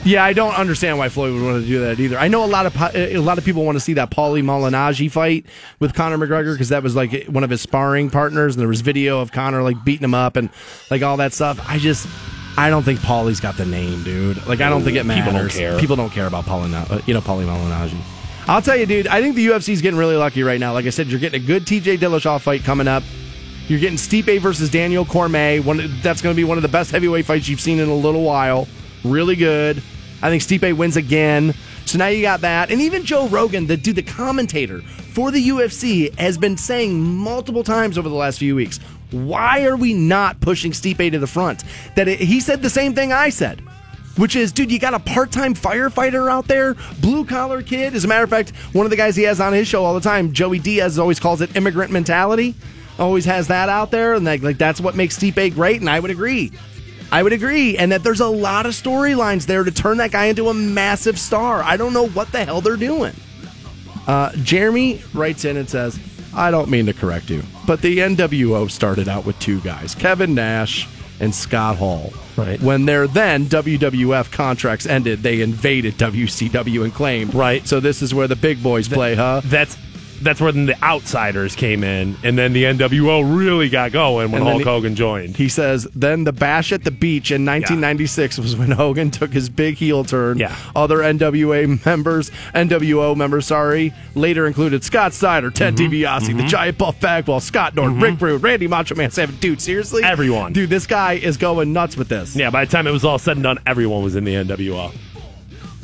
[0.05, 2.19] Yeah, I don't understand why Floyd would want to do that either.
[2.19, 5.11] I know a lot of a lot of people want to see that Paulie Malignaggi
[5.11, 5.47] fight
[5.79, 8.81] with Conor McGregor because that was like one of his sparring partners, and there was
[8.81, 10.51] video of Conor like beating him up and
[10.91, 11.61] like all that stuff.
[11.69, 12.07] I just.
[12.55, 14.47] I don't think Paulie's got the name, dude.
[14.47, 15.25] Like, I don't think it matters.
[15.25, 15.81] People don't care.
[15.81, 17.99] People don't care about Paulie, uh, you know, Paulie Malignaggi.
[18.47, 19.07] I'll tell you, dude.
[19.07, 20.75] I think the UFC's getting really lucky right now.
[20.75, 23.05] Like I said, you're getting a good TJ Dillashaw fight coming up.
[23.69, 25.63] You're getting Stipe versus Daniel Cormier.
[25.63, 27.95] One that's going to be one of the best heavyweight fights you've seen in a
[27.95, 28.69] little while.
[29.05, 29.83] Really good.
[30.23, 31.55] I think Stipe wins again.
[31.85, 35.49] So now you got that, and even Joe Rogan, the dude, the commentator for the
[35.49, 38.79] UFC, has been saying multiple times over the last few weeks,
[39.11, 41.65] why are we not pushing Stipe to the front?
[41.97, 43.61] That it, he said the same thing I said.
[44.17, 47.95] Which is, dude, you got a part time firefighter out there, blue collar kid.
[47.95, 49.95] As a matter of fact, one of the guys he has on his show all
[49.95, 52.55] the time, Joey Diaz, always calls it immigrant mentality.
[52.99, 55.81] Always has that out there, and like, like that's what makes Stipe great.
[55.81, 56.53] And I would agree.
[57.13, 60.25] I would agree, and that there's a lot of storylines there to turn that guy
[60.25, 61.63] into a massive star.
[61.63, 63.15] I don't know what the hell they're doing.
[64.07, 66.01] Uh, Jeremy writes in and says,
[66.35, 70.35] I don't mean to correct you, but the NWO started out with two guys, Kevin
[70.35, 70.89] Nash
[71.21, 72.15] and Scott Hall.
[72.35, 72.59] Right.
[72.63, 77.35] When their then WWF contracts ended, they invaded WCW and claimed.
[77.35, 77.67] Right.
[77.69, 79.43] So this is where the big boys play, huh?
[79.45, 79.77] That's
[80.23, 84.59] that's when the outsiders came in, and then the NWO really got going when Hulk
[84.59, 85.37] he- Hogan joined.
[85.37, 89.49] He says, then the bash at the beach in 1996 was when Hogan took his
[89.49, 90.39] big heel turn.
[90.39, 90.57] Yeah.
[90.77, 95.93] Other NWA members, NWO members, sorry, later included Scott Steiner, Ted Mm-hmm.
[95.93, 99.41] DiBiase, the Giant Buff Bagwell, Scott Norton, Rick Rude, Randy Macho Man Savage.
[99.41, 100.03] Dude, seriously?
[100.05, 100.53] Everyone.
[100.53, 102.37] Dude, this guy is going nuts with this.
[102.37, 104.93] Yeah, by the time it was all said and done, everyone was in the NWO.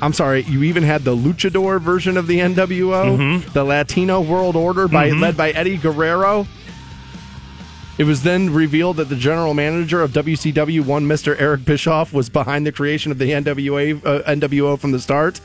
[0.00, 3.52] I'm sorry, you even had the luchador version of the NWO, Mhm.
[3.52, 5.20] the Latino World Order by Mhm.
[5.20, 6.46] led by Eddie Guerrero.
[7.98, 11.34] It was then revealed that the general manager of WCW, one Mr.
[11.40, 15.40] Eric Bischoff, was behind the creation of the NWA uh, NWO from the start.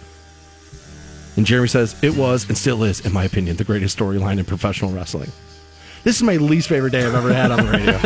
[1.36, 4.46] And Jeremy says it was and still is, in my opinion, the greatest storyline in
[4.46, 5.32] professional wrestling.
[6.04, 8.00] This is my least favorite day I've ever had on the radio.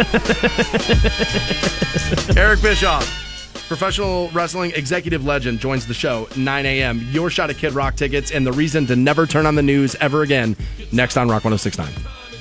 [2.41, 3.25] Eric Bischoff.
[3.67, 7.05] Professional wrestling executive legend joins the show 9 a.m.
[7.11, 9.93] Your shot at Kid Rock tickets and the reason to never turn on the news
[9.95, 10.55] ever again.
[10.93, 11.91] Next on Rock 1069.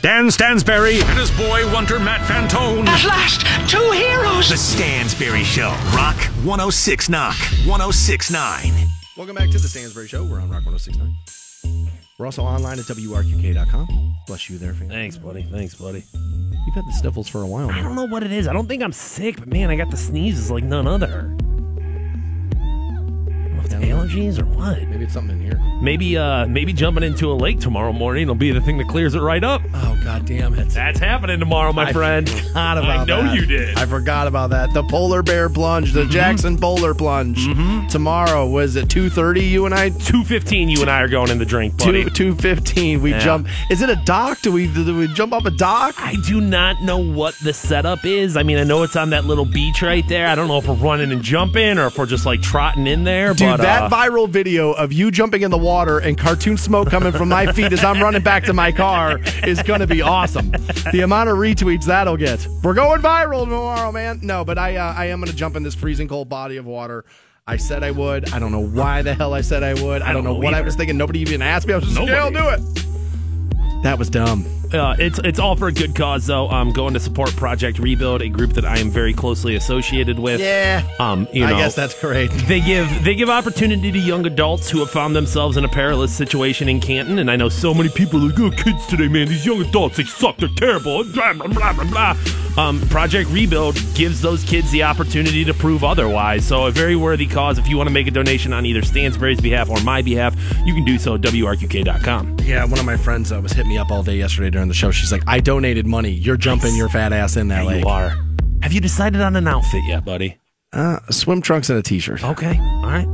[0.03, 2.87] Dan Stansbury and his boy Wonder Matt Fantone.
[2.87, 4.51] At last, two heroes.
[4.51, 5.71] The Stansbury Show.
[5.97, 7.35] Rock 106 Knock
[7.67, 8.87] 1069.
[9.17, 10.23] Welcome back to the Stansbury Show.
[10.23, 11.96] We're on Rock 1069.
[12.19, 14.15] We're also online at WRQK.com.
[14.27, 14.89] Bless you there, fan.
[14.89, 15.43] Thanks, buddy.
[15.43, 16.03] Thanks, buddy.
[16.15, 17.83] You've had the sniffles for a while I now.
[17.89, 18.49] don't know what it is.
[18.49, 21.07] I don't think I'm sick, but man, I got the sneezes like none other.
[21.09, 24.81] I don't know if it's allergies or what?
[24.89, 25.61] Maybe it's something in here.
[25.87, 29.15] Maybe uh maybe jumping into a lake tomorrow morning will be the thing that clears
[29.15, 29.63] it right up.
[29.73, 30.69] Oh god damn it.
[30.71, 32.29] That's happening tomorrow, my I friend.
[32.29, 33.37] forgot about I know that.
[33.37, 33.79] you did.
[33.79, 34.75] I forgot about that.
[34.75, 37.47] The polar bear plunge, the Jackson polar plunge.
[37.93, 39.45] Tomorrow was it two thirty?
[39.45, 40.69] You and I Two fifteen.
[40.69, 42.03] You and I are going in the drink, buddy.
[42.03, 43.01] two two fifteen.
[43.01, 43.21] We Yeah.
[43.21, 43.47] jump.
[43.71, 44.41] Is it a dock?
[44.43, 45.95] Do we do we jump off a dock?
[45.99, 48.37] I do not know what the setup is.
[48.37, 50.27] I mean, I know it's on that little beach right there.
[50.27, 53.05] I don't know if we're running and jumping or if we're just like trotting in
[53.05, 53.35] there.
[53.35, 56.91] Dude, but, that uh, viral video of you jumping in the water and cartoon smoke
[56.91, 60.01] coming from my feet as I'm running back to my car is going to be
[60.01, 60.51] awesome.
[60.93, 62.47] The amount of retweets that'll get.
[62.63, 64.21] We're going viral tomorrow, man.
[64.23, 66.65] No, but I uh, I am going to jump in this freezing cold body of
[66.65, 67.05] water.
[67.47, 68.33] I said I would.
[68.33, 70.03] I don't know why the hell I said I would.
[70.03, 70.97] I, don't, know, what I was thinking.
[70.97, 71.75] Nobody even asked me.
[71.75, 73.83] I was just like, yeah, I'll do it.
[73.83, 74.45] That was dumb.
[74.73, 76.49] Uh, it's it's all for a good cause, though.
[76.49, 80.41] I'm going to support Project Rebuild, a group that I am very closely associated with.
[80.41, 80.87] Yeah.
[80.99, 82.31] Um, you I guess that's great.
[82.47, 86.15] They give they give opportunity to young adults who have found themselves in a perilous
[86.15, 89.29] situation in Canton, and I know so many people are like, oh, kids today, man,
[89.29, 92.17] these young adults, they suck, they're terrible, blah blah blah blah blah.
[92.57, 96.47] Um, Project Rebuild gives those kids the opportunity to prove otherwise.
[96.47, 97.59] So a very worthy cause.
[97.59, 100.35] If you want to make a donation on either Stansbury's behalf or my behalf,
[100.65, 102.37] you can do so at wrqk.com.
[102.43, 104.75] Yeah, one of my friends uh, was hitting me up all day yesterday during the
[104.75, 104.91] show.
[104.91, 106.11] She's like, I donated money.
[106.11, 107.85] You're jumping your fat ass in that There lake.
[107.85, 108.17] you are.
[108.63, 110.37] Have you decided on an outfit yet, buddy?
[110.73, 112.23] Uh, swim trunks and a t-shirt.
[112.25, 113.07] Okay, all right.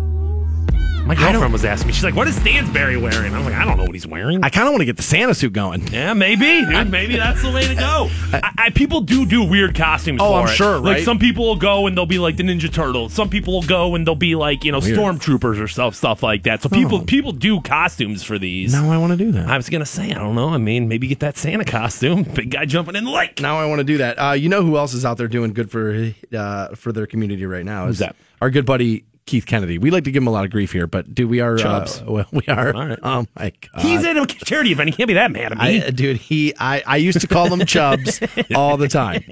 [1.05, 1.93] My girlfriend was asking me.
[1.93, 4.49] She's like, "What is Stansbury wearing?" I'm like, "I don't know what he's wearing." I
[4.51, 5.87] kind of want to get the Santa suit going.
[5.89, 6.91] Yeah, maybe, dude.
[6.91, 8.09] Maybe that's the way to go.
[8.33, 10.21] I, I, people do do weird costumes.
[10.23, 10.51] Oh, for I'm it.
[10.57, 11.05] sure, Like right?
[11.05, 13.13] some people will go and they'll be like the Ninja Turtles.
[13.13, 14.97] Some people will go and they'll be like you know Weird.
[14.97, 16.63] stormtroopers or stuff stuff like that.
[16.63, 17.05] So people Oh.
[17.05, 18.73] people do costumes for these.
[18.73, 19.49] Now I want to do that.
[19.49, 20.49] I was gonna say, I don't know.
[20.51, 22.23] I mean, maybe get that Santa costume.
[22.35, 23.41] Big guy jumping in the lake.
[23.41, 24.19] Now I want to do that.
[24.19, 27.45] Uh, you know who else is out there doing good for uh, for their community
[27.45, 27.87] right now?
[27.87, 28.15] Who's that?
[28.41, 29.79] Our good buddy Keith Kennedy.
[29.79, 31.57] We like to give him a lot of grief here, but dude, we are.
[31.57, 32.01] Chubbs.
[32.03, 32.75] Uh, well, we are.
[32.75, 32.99] All right.
[33.03, 33.81] Oh my god.
[33.83, 34.91] He's in a charity event.
[34.91, 35.83] He can't be that mad at me.
[35.83, 38.21] I, dude, he, I, I used to call him Chubbs
[38.55, 39.23] all the time.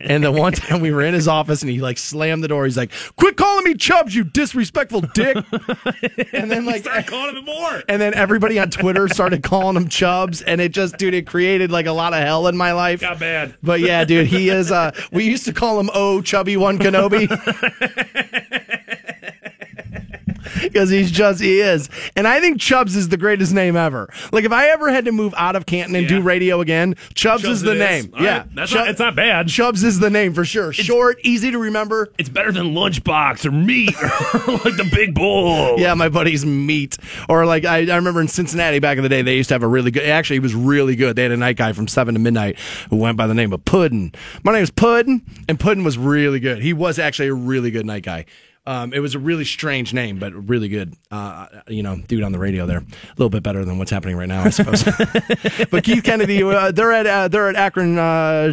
[0.00, 2.64] And the one time we were in his office and he like slammed the door.
[2.64, 5.36] He's like, "Quit calling me Chubbs, you disrespectful dick!"
[6.32, 7.82] And then like, Start calling him more.
[7.88, 11.70] and then everybody on Twitter started calling him Chubbs, and it just, dude, it created
[11.70, 13.00] like a lot of hell in my life.
[13.00, 13.54] Got bad.
[13.62, 14.70] But yeah, dude, he is.
[14.72, 17.26] uh We used to call him Oh Chubby One Kenobi.
[20.66, 24.10] Because he's just he is, and I think Chubbs is the greatest name ever.
[24.32, 27.42] Like if I ever had to move out of Canton and do radio again, Chubbs,
[27.42, 28.12] Chubbs is the name.
[28.14, 28.54] All yeah, right.
[28.54, 29.48] That's Chub- not, it's not bad.
[29.48, 30.72] Chubbs is the name for sure.
[30.72, 32.10] Short, easy to remember.
[32.18, 34.06] It's better than lunchbox or meat or
[34.64, 35.78] like the big bull.
[35.78, 36.98] Yeah, my buddy's meat.
[37.28, 39.62] Or like I, I remember in Cincinnati back in the day, they used to have
[39.62, 40.04] a really good.
[40.04, 41.16] Actually, he was really good.
[41.16, 42.58] They had a night guy from seven to midnight
[42.90, 44.12] who went by the name of Puddin.
[44.42, 46.62] My name is Puddin, and Puddin was really good.
[46.62, 48.26] He was actually a really good night guy.
[48.66, 50.94] Um, it was a really strange name, but really good.
[51.10, 52.84] Uh, you know, dude on the radio there, a
[53.16, 54.84] little bit better than what's happening right now, I suppose.
[55.70, 57.98] but Keith Kennedy, uh, they're at uh, they're at Akron.
[57.98, 58.52] Uh,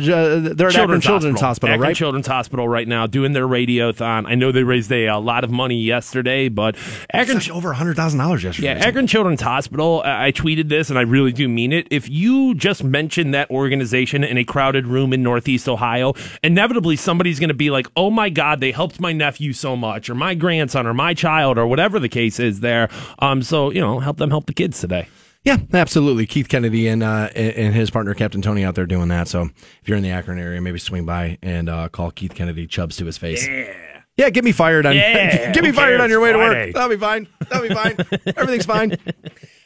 [0.55, 1.95] they're at Akron Children's Hospital, Akron right?
[1.95, 4.25] Children's Hospital right now doing their radiothon.
[4.27, 6.75] I know they raised a, a lot of money yesterday, but
[7.11, 8.67] Akron It's like over hundred thousand dollars yesterday.
[8.67, 10.01] Yeah, Akron Children's Hospital.
[10.03, 11.87] I I tweeted this, and I really do mean it.
[11.91, 16.13] If you just mention that organization in a crowded room in Northeast Ohio,
[16.43, 20.02] inevitably somebody's going to be like, "Oh my God, they helped my nephew so much,
[20.09, 22.89] or my grandson, or my child, or whatever the case is." There,
[23.19, 25.07] um, so you know, help them help the kids today.
[25.43, 26.25] Yeah, absolutely.
[26.25, 29.27] Keith Kennedy and uh, and his partner Captain Tony out there doing that.
[29.27, 29.41] So
[29.81, 32.95] if you're in the Akron area, maybe swing by and uh, call Keith Kennedy Chubs
[32.97, 33.45] to his face.
[33.47, 33.73] Yeah.
[34.15, 34.95] Yeah, get me fired on.
[34.95, 36.73] Yeah, get me fired on your way to work.
[36.73, 37.27] That'll be fine.
[37.49, 37.97] That'll be fine.
[38.37, 38.95] Everything's fine.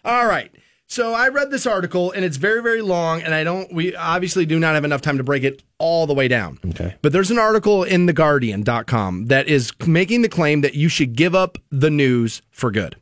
[0.06, 0.50] All right.
[0.90, 4.46] So I read this article and it's very very long and I don't we obviously
[4.46, 6.60] do not have enough time to break it all the way down.
[6.70, 6.96] Okay.
[7.02, 11.36] But there's an article in theguardian.com that is making the claim that you should give
[11.36, 12.96] up the news for good.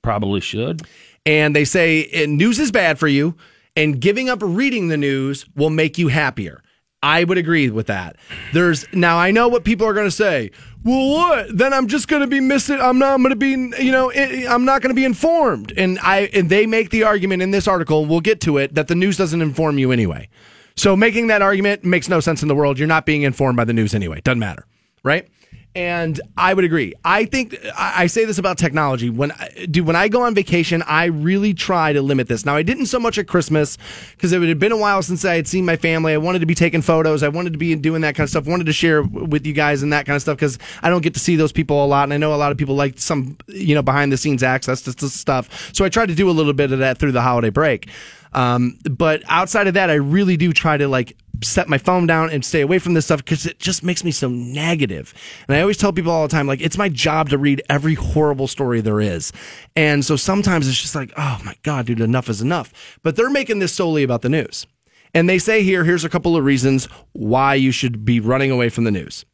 [0.00, 0.82] Probably should.
[1.26, 3.34] And they say eh, news is bad for you
[3.74, 6.62] and giving up reading the news will make you happier.
[7.02, 8.16] I would agree with that.
[8.52, 10.52] There's now I know what people are going to say.
[10.84, 11.56] Well, what?
[11.56, 12.78] Then I'm just going to be missing.
[12.78, 13.16] I'm not.
[13.16, 13.82] Going to be.
[13.82, 14.12] You know.
[14.12, 15.72] I'm not going to be informed.
[15.76, 16.28] And I.
[16.32, 18.04] And they make the argument in this article.
[18.04, 18.74] We'll get to it.
[18.74, 20.28] That the news doesn't inform you anyway.
[20.76, 22.78] So making that argument makes no sense in the world.
[22.78, 24.20] You're not being informed by the news anyway.
[24.20, 24.66] Doesn't matter,
[25.02, 25.26] right?
[25.76, 26.94] And I would agree.
[27.04, 29.10] I think I say this about technology.
[29.10, 29.32] When
[29.68, 32.44] dude, when I go on vacation, I really try to limit this.
[32.44, 33.76] Now, I didn't so much at Christmas
[34.12, 36.12] because it had been a while since I had seen my family.
[36.12, 37.24] I wanted to be taking photos.
[37.24, 38.46] I wanted to be doing that kind of stuff.
[38.46, 41.14] Wanted to share with you guys and that kind of stuff because I don't get
[41.14, 42.04] to see those people a lot.
[42.04, 44.80] And I know a lot of people like some, you know, behind the scenes access
[44.82, 45.74] to, to stuff.
[45.74, 47.88] So I tried to do a little bit of that through the holiday break.
[48.32, 52.30] Um, but outside of that, I really do try to like set my phone down
[52.30, 55.14] and stay away from this stuff because it just makes me so negative.
[55.48, 57.94] And I always tell people all the time, like, it's my job to read every
[57.94, 59.32] horrible story there is.
[59.76, 62.98] And so sometimes it's just like, oh my God, dude, enough is enough.
[63.02, 64.66] But they're making this solely about the news.
[65.14, 68.68] And they say here, here's a couple of reasons why you should be running away
[68.68, 69.24] from the news.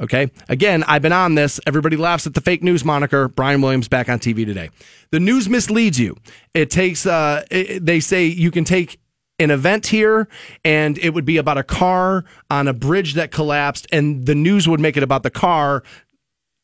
[0.00, 0.30] Okay.
[0.48, 1.58] Again, I've been on this.
[1.66, 3.28] Everybody laughs at the fake news moniker.
[3.28, 4.70] Brian Williams back on TV today.
[5.10, 6.16] The news misleads you.
[6.52, 9.00] It takes, uh, it, they say you can take
[9.38, 10.28] an event here
[10.64, 14.66] and it would be about a car on a bridge that collapsed and the news
[14.66, 15.82] would make it about the car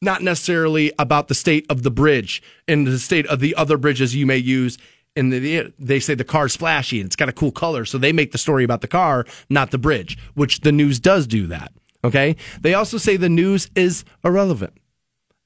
[0.00, 4.16] not necessarily about the state of the bridge and the state of the other bridges
[4.16, 4.76] you may use.
[5.14, 8.12] And the, they say the car's flashy and it's got a cool color so they
[8.12, 11.72] make the story about the car not the bridge which the news does do that
[12.04, 12.36] okay?
[12.60, 14.74] They also say the news is irrelevant.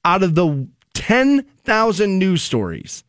[0.05, 3.03] Out of the 10,000 news stories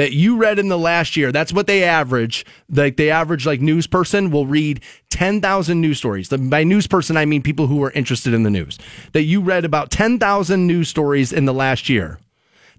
[0.00, 1.30] that you read in the last year.
[1.30, 2.46] That's what they average.
[2.70, 6.30] Like the average like news person will read 10,000 news stories.
[6.30, 8.78] The, By news person, I mean people who are interested in the news.
[9.12, 12.18] That you read about 10,000 news stories in the last year.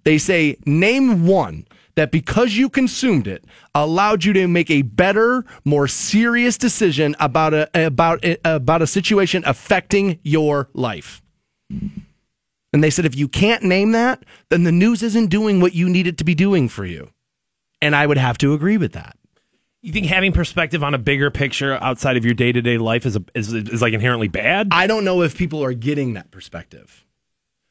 [0.03, 3.45] They say, name one that because you consumed it
[3.75, 9.43] allowed you to make a better, more serious decision about a about about a situation
[9.45, 11.21] affecting your life.
[12.73, 15.89] And they said, if you can't name that, then the news isn't doing what you
[15.89, 17.09] need it to be doing for you.
[17.81, 19.17] And I would have to agree with that.
[19.81, 23.05] You think having perspective on a bigger picture outside of your day to day life
[23.05, 24.67] is, a, is is like inherently bad?
[24.71, 27.03] I don't know if people are getting that perspective.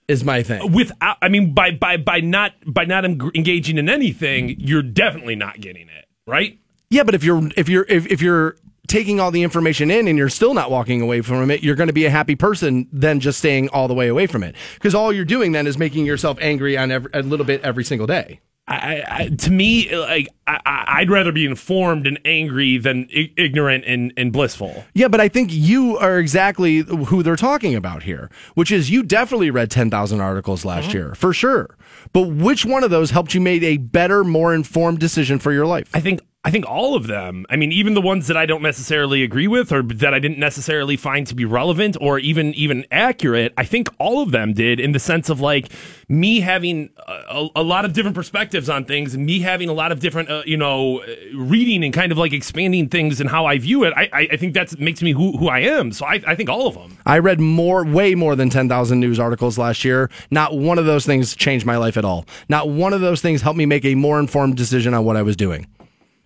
[0.09, 0.73] Is my thing.
[0.73, 5.61] Without, I mean, by by by not by not engaging in anything, you're definitely not
[5.61, 6.59] getting it, right?
[6.91, 8.57] Yeah, but if you're if you're if, if you're
[8.91, 11.87] taking all the information in and you're still not walking away from it, you're going
[11.87, 14.55] to be a happy person than just staying all the way away from it.
[14.75, 17.85] Because all you're doing then is making yourself angry on every, a little bit every
[17.85, 18.41] single day.
[18.69, 23.85] I, I, to me, like I, would rather be informed and angry than I- ignorant
[23.85, 24.85] and, and blissful.
[24.95, 29.03] Yeah, but I think you are exactly who they're talking about here, which is you
[29.03, 30.99] definitely read ten thousand articles last mm-hmm.
[30.99, 31.77] year for sure.
[32.13, 35.67] But which one of those helped you make a better, more informed decision for your
[35.67, 35.91] life?
[35.93, 37.45] I think I think all of them.
[37.51, 40.39] I mean, even the ones that I don't necessarily agree with, or that I didn't
[40.39, 43.53] necessarily find to be relevant or even even accurate.
[43.59, 45.71] I think all of them did, in the sense of like
[46.09, 49.93] me having a, a lot of different perspectives on things, and me having a lot
[49.93, 51.05] of different, uh, you know,
[51.35, 53.93] reading and kind of like expanding things and how I view it.
[53.95, 55.93] I, I think that makes me who who I am.
[55.93, 56.97] So I, I think all of them.
[57.05, 60.09] I read more, way more than ten thousand news articles last year.
[60.31, 62.25] Not one of those things changed my life at all.
[62.49, 65.23] Not one of those things helped me make a more informed decision on what I
[65.23, 65.67] was doing.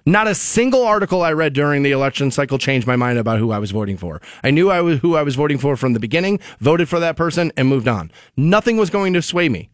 [0.07, 3.53] Not a single article I read during the election cycle changed my mind about who
[3.53, 4.21] I was voting for.
[4.43, 7.17] I knew I was who I was voting for from the beginning, voted for that
[7.17, 8.13] person, and moved on.
[8.37, 9.71] Nothing was going to sway me.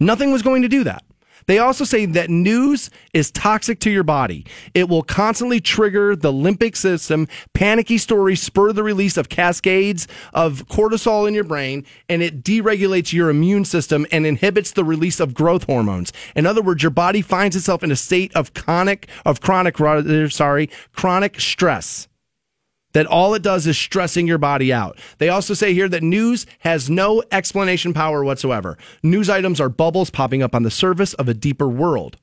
[0.00, 1.04] Nothing was going to do that.
[1.46, 4.46] They also say that news is toxic to your body.
[4.72, 7.28] It will constantly trigger the limbic system.
[7.52, 13.12] Panicky stories spur the release of cascades of cortisol in your brain, and it deregulates
[13.12, 16.12] your immune system and inhibits the release of growth hormones.
[16.34, 19.76] In other words, your body finds itself in a state of chronic, of chronic,
[20.30, 22.08] sorry, chronic stress
[22.94, 24.98] that all it does is stressing your body out.
[25.18, 28.78] They also say here that news has no explanation power whatsoever.
[29.02, 32.16] News items are bubbles popping up on the surface of a deeper world.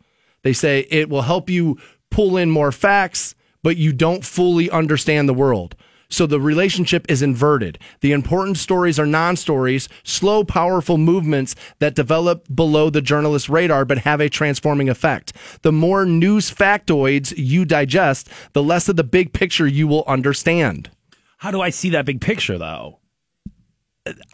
[0.43, 1.77] They say it will help you
[2.09, 5.75] pull in more facts, but you don't fully understand the world.
[6.11, 7.79] So the relationship is inverted.
[8.01, 13.85] The important stories are non stories, slow, powerful movements that develop below the journalist's radar
[13.85, 15.33] but have a transforming effect.
[15.63, 20.91] The more news factoids you digest, the less of the big picture you will understand.
[21.37, 22.99] How do I see that big picture, though?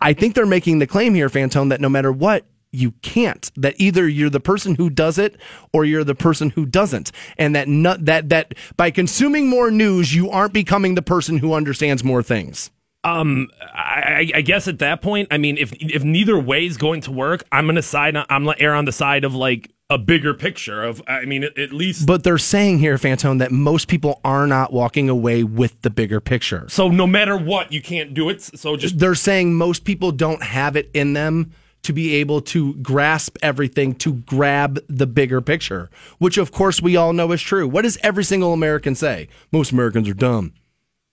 [0.01, 3.75] I think they're making the claim here, Fantone, that no matter what, you can't that
[3.77, 5.39] either you're the person who does it
[5.73, 10.13] or you're the person who doesn't and that not, that that by consuming more news
[10.13, 12.71] you aren't becoming the person who understands more things
[13.03, 17.01] um, I, I, guess at that point, I mean, if if neither way is going
[17.01, 18.17] to work, I'm gonna side.
[18.17, 21.01] I'm gonna err on the side of like a bigger picture of.
[21.07, 22.05] I mean, at, at least.
[22.05, 26.19] But they're saying here, Fantone, that most people are not walking away with the bigger
[26.19, 26.65] picture.
[26.67, 28.41] So no matter what, you can't do it.
[28.41, 31.53] So just they're saying most people don't have it in them
[31.87, 36.97] to be able to grasp everything, to grab the bigger picture, which of course we
[36.97, 37.65] all know is true.
[37.65, 39.29] What does every single American say?
[39.53, 40.51] Most Americans are dumb.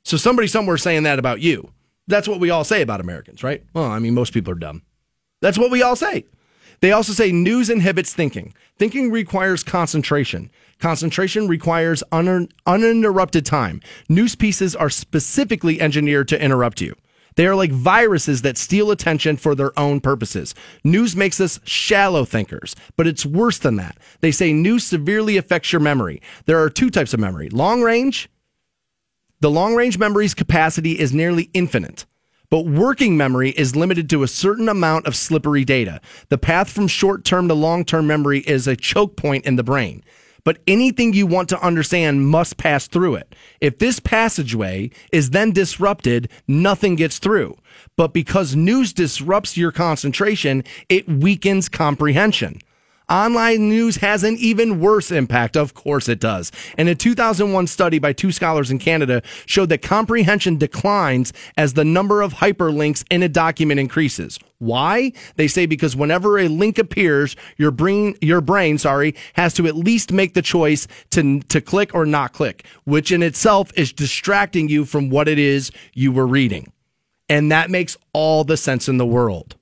[0.03, 1.71] So somebody somewhere saying that about you.
[2.09, 3.63] That's what we all say about Americans, right?
[3.73, 4.83] Well, I mean, most people are dumb.
[5.41, 6.25] That's what we all say.
[6.81, 8.53] They also say news inhibits thinking.
[8.77, 10.51] Thinking requires concentration.
[10.81, 13.81] Concentration requires un- uninterrupted time.
[14.09, 16.97] News pieces are specifically engineered to interrupt you.
[17.36, 20.55] They are like viruses that steal attention for their own purposes.
[20.85, 23.98] News makes us shallow thinkers, but it's worse than that.
[24.20, 26.23] They say news severely affects your memory.
[26.47, 28.28] There are two types of memory long range
[29.40, 32.06] The long range memory's capacity is nearly infinite.
[32.51, 36.01] But working memory is limited to a certain amount of slippery data.
[36.31, 39.65] The path from short term to long term memory is a choke point in the
[39.65, 40.05] brain.
[40.45, 43.35] But anything you want to understand must pass through it.
[43.61, 47.57] If this passageway is then disrupted, nothing gets through.
[47.97, 52.61] But because news disrupts your concentration, it weakens comprehension.
[53.10, 55.56] Online news has an even worse impact.
[55.56, 56.51] Of course it does.
[56.78, 61.85] And a 2001 study by two scholars in Canada showed that comprehension declines as the
[61.85, 64.39] number of hyperlinks in a document increases.
[64.59, 65.12] Why?
[65.36, 69.76] They say because whenever a link appears, your brain, your brain, sorry, has to at
[69.76, 74.70] least make the choice to, to click or not click, which in itself is distracting
[74.70, 76.72] you from what it is you were reading.
[77.28, 79.56] And that makes all the sense in the world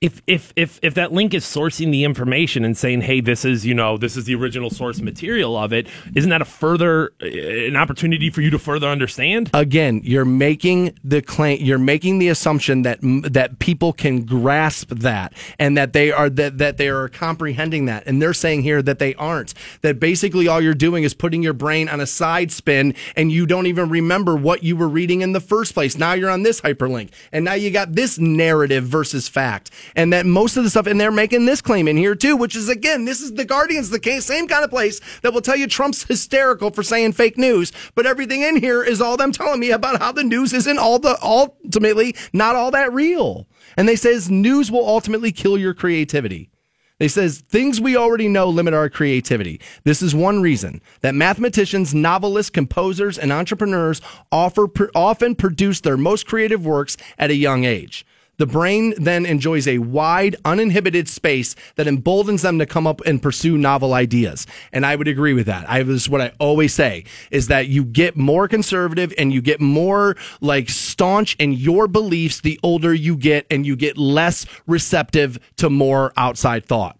[0.00, 3.66] if if if if that link is sourcing the information and saying, "Hey, this is
[3.66, 7.26] you know this is the original source material of it," isn't that a further uh,
[7.26, 9.50] an opportunity for you to further understand?
[9.54, 15.32] Again, you're making the claim, you're making the assumption that that people can grasp that
[15.58, 19.00] and that they are that that they are comprehending that, and they're saying here that
[19.00, 19.52] they aren't.
[19.80, 23.46] That basically all you're doing is putting your brain on a side spin, and you
[23.46, 25.98] don't even remember what you were reading in the first place.
[25.98, 30.26] Now you're on this hyperlink, and now you got this narrative versus fact and that
[30.26, 33.04] most of the stuff, and they're making this claim in here too, which is again,
[33.04, 36.04] this is the Guardian's the case, same kind of place that will tell you Trump's
[36.04, 40.00] hysterical for saying fake news, but everything in here is all them telling me about
[40.00, 43.46] how the news isn't all the ultimately not all that real.
[43.76, 46.50] And they says news will ultimately kill your creativity.
[46.98, 49.60] They says things we already know limit our creativity.
[49.84, 54.00] This is one reason that mathematicians, novelists, composers, and entrepreneurs
[54.32, 58.04] offer, often produce their most creative works at a young age.
[58.38, 63.20] The brain then enjoys a wide, uninhibited space that emboldens them to come up and
[63.20, 64.46] pursue novel ideas.
[64.72, 65.68] And I would agree with that.
[65.68, 69.60] I is what I always say is that you get more conservative and you get
[69.60, 75.38] more like staunch in your beliefs the older you get and you get less receptive
[75.56, 76.97] to more outside thought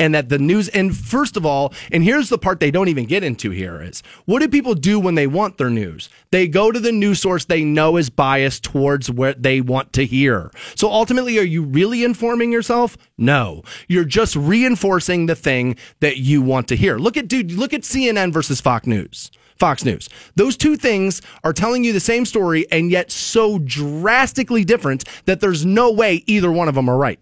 [0.00, 3.04] and that the news and first of all and here's the part they don't even
[3.04, 6.08] get into here is what do people do when they want their news?
[6.32, 10.04] They go to the news source they know is biased towards what they want to
[10.04, 10.50] hear.
[10.74, 12.96] So ultimately are you really informing yourself?
[13.18, 13.62] No.
[13.86, 16.96] You're just reinforcing the thing that you want to hear.
[16.98, 19.30] Look at dude look at cnn versus fox news.
[19.60, 20.08] Fox News.
[20.36, 25.40] Those two things are telling you the same story and yet so drastically different that
[25.40, 27.20] there's no way either one of them are right.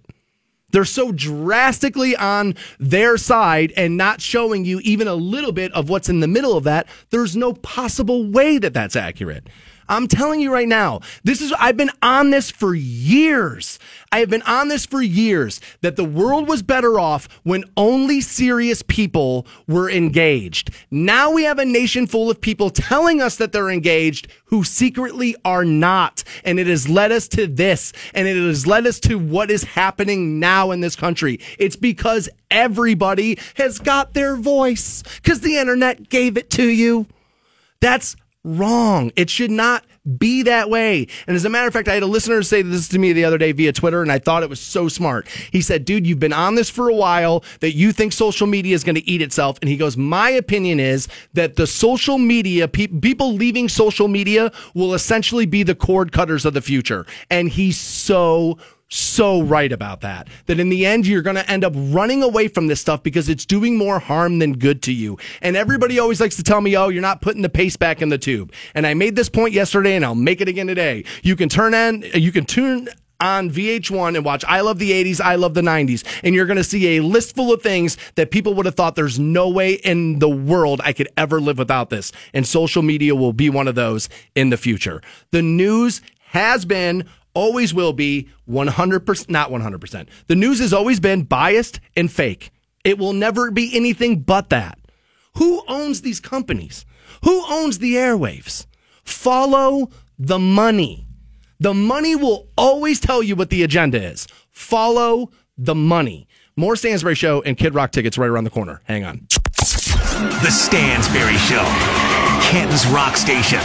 [0.70, 5.88] They're so drastically on their side and not showing you even a little bit of
[5.88, 6.86] what's in the middle of that.
[7.10, 9.46] There's no possible way that that's accurate.
[9.88, 13.78] I'm telling you right now, this is, I've been on this for years.
[14.12, 18.20] I have been on this for years that the world was better off when only
[18.20, 20.70] serious people were engaged.
[20.90, 25.36] Now we have a nation full of people telling us that they're engaged who secretly
[25.44, 26.24] are not.
[26.44, 27.92] And it has led us to this.
[28.14, 31.40] And it has led us to what is happening now in this country.
[31.58, 37.06] It's because everybody has got their voice because the internet gave it to you.
[37.80, 38.16] That's
[38.56, 39.12] wrong.
[39.16, 39.84] It should not
[40.16, 41.06] be that way.
[41.26, 43.24] And as a matter of fact, I had a listener say this to me the
[43.24, 45.28] other day via Twitter, and I thought it was so smart.
[45.52, 48.74] He said, Dude, you've been on this for a while that you think social media
[48.74, 49.58] is going to eat itself.
[49.60, 54.50] And he goes, My opinion is that the social media, pe- people leaving social media
[54.74, 57.06] will essentially be the cord cutters of the future.
[57.30, 58.58] And he's so
[58.88, 60.28] so right about that.
[60.46, 63.28] That in the end, you're going to end up running away from this stuff because
[63.28, 65.18] it's doing more harm than good to you.
[65.42, 68.08] And everybody always likes to tell me, oh, you're not putting the paste back in
[68.08, 68.52] the tube.
[68.74, 71.04] And I made this point yesterday and I'll make it again today.
[71.22, 72.88] You can turn on, you can tune
[73.20, 76.56] on VH1 and watch I Love the 80s, I Love the 90s, and you're going
[76.56, 79.74] to see a list full of things that people would have thought there's no way
[79.74, 82.12] in the world I could ever live without this.
[82.32, 85.02] And social media will be one of those in the future.
[85.32, 90.08] The news has been always will be 100%, not 100%.
[90.26, 92.50] The news has always been biased and fake.
[92.84, 94.78] It will never be anything but that.
[95.36, 96.84] Who owns these companies?
[97.24, 98.66] Who owns the airwaves?
[99.04, 101.06] Follow the money.
[101.60, 104.26] The money will always tell you what the agenda is.
[104.50, 106.28] Follow the money.
[106.56, 108.80] More Stansbury Show and Kid Rock tickets right around the corner.
[108.84, 109.26] Hang on.
[110.42, 111.64] The Stansbury Show,
[112.42, 113.60] Ken's Rock Station,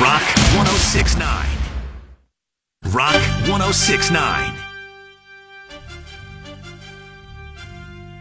[0.00, 0.22] Rock
[0.56, 1.57] 1069.
[2.84, 3.12] Rock
[3.48, 4.54] 1069.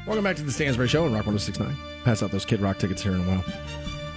[0.06, 1.76] Welcome back to the Stansbury Show on Rock 1069.
[2.04, 3.44] Pass out those Kid Rock tickets here in a while.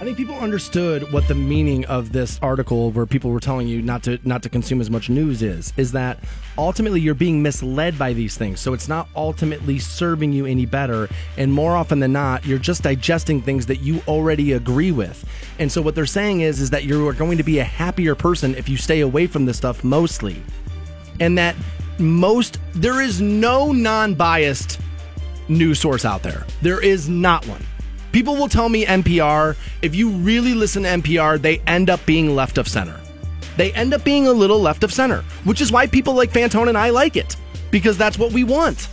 [0.01, 3.83] I think people understood what the meaning of this article where people were telling you
[3.83, 6.17] not to not to consume as much news is is that
[6.57, 8.59] ultimately you're being misled by these things.
[8.59, 11.07] So it's not ultimately serving you any better
[11.37, 15.23] and more often than not you're just digesting things that you already agree with.
[15.59, 18.15] And so what they're saying is is that you are going to be a happier
[18.15, 20.41] person if you stay away from this stuff mostly.
[21.19, 21.55] And that
[21.99, 24.81] most there is no non-biased
[25.47, 26.47] news source out there.
[26.63, 27.61] There is not one.
[28.11, 32.35] People will tell me NPR, if you really listen to NPR, they end up being
[32.35, 32.99] left of center.
[33.57, 36.67] They end up being a little left of center, which is why people like Fantone
[36.67, 37.35] and I like it,
[37.69, 38.89] because that's what we want.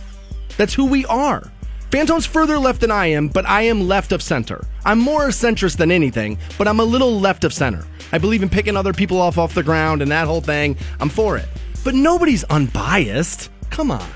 [0.57, 1.51] That's who we are.
[1.89, 4.63] Fantone's further left than I am, but I am left of center.
[4.85, 7.85] I'm more centrist than anything, but I'm a little left of center.
[8.11, 10.77] I believe in picking other people off off the ground and that whole thing.
[10.99, 11.47] I'm for it.
[11.83, 13.49] But nobody's unbiased.
[13.69, 14.07] Come on.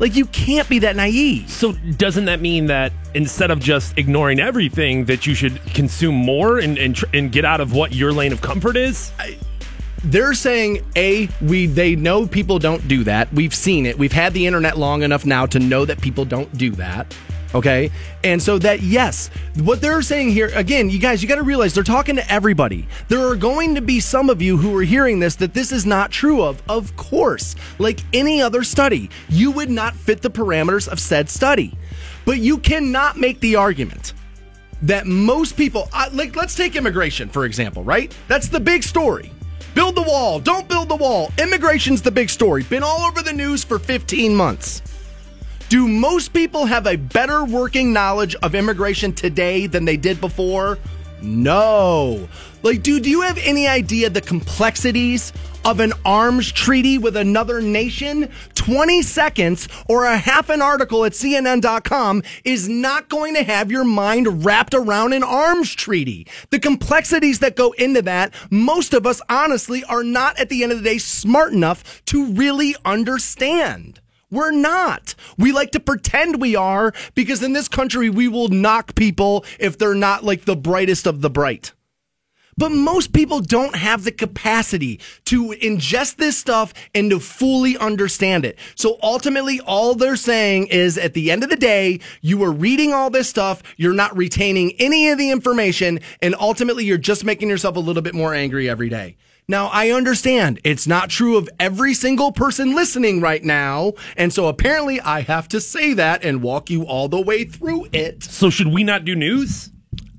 [0.00, 1.48] Like you can't be that naive.
[1.50, 6.58] So doesn't that mean that instead of just ignoring everything, that you should consume more
[6.58, 9.12] and and, tr- and get out of what your lane of comfort is?
[10.04, 13.32] They're saying a we they know people don't do that.
[13.32, 13.98] We've seen it.
[13.98, 17.14] We've had the internet long enough now to know that people don't do that.
[17.54, 17.90] Okay.
[18.22, 21.74] And so that, yes, what they're saying here, again, you guys, you got to realize
[21.74, 22.86] they're talking to everybody.
[23.08, 25.84] There are going to be some of you who are hearing this that this is
[25.84, 26.62] not true of.
[26.68, 31.76] Of course, like any other study, you would not fit the parameters of said study.
[32.24, 34.12] But you cannot make the argument
[34.82, 38.16] that most people, like, let's take immigration, for example, right?
[38.28, 39.32] That's the big story.
[39.74, 41.30] Build the wall, don't build the wall.
[41.38, 42.64] Immigration's the big story.
[42.64, 44.82] Been all over the news for 15 months.
[45.68, 50.78] Do most people have a better working knowledge of immigration today than they did before?
[51.22, 52.28] No.
[52.62, 55.32] Like, dude, do you have any idea the complexities
[55.64, 58.30] of an arms treaty with another nation?
[58.54, 63.84] 20 seconds or a half an article at CNN.com is not going to have your
[63.84, 66.26] mind wrapped around an arms treaty.
[66.50, 70.72] The complexities that go into that, most of us honestly are not at the end
[70.72, 73.99] of the day smart enough to really understand.
[74.30, 75.14] We're not.
[75.36, 79.76] We like to pretend we are because in this country we will knock people if
[79.76, 81.72] they're not like the brightest of the bright.
[82.56, 88.44] But most people don't have the capacity to ingest this stuff and to fully understand
[88.44, 88.58] it.
[88.74, 92.92] So ultimately, all they're saying is at the end of the day, you are reading
[92.92, 97.48] all this stuff, you're not retaining any of the information, and ultimately, you're just making
[97.48, 99.16] yourself a little bit more angry every day.
[99.50, 103.94] Now, I understand it's not true of every single person listening right now.
[104.16, 107.88] And so apparently I have to say that and walk you all the way through
[107.92, 108.22] it.
[108.22, 109.72] So should we not do news?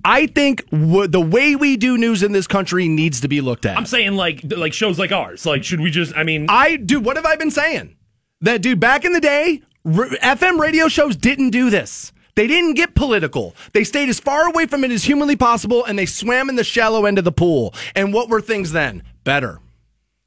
[0.04, 3.66] I think w- the way we do news in this country needs to be looked
[3.66, 3.78] at.
[3.78, 5.46] I'm saying like like shows like ours.
[5.46, 7.96] Like should we just I mean I dude, what have I been saying?
[8.42, 12.12] That dude back in the day, r- FM radio shows didn't do this.
[12.36, 13.56] They didn't get political.
[13.74, 16.64] They stayed as far away from it as humanly possible and they swam in the
[16.66, 17.74] shallow end of the pool.
[17.96, 19.04] And what were things then?
[19.24, 19.60] Better.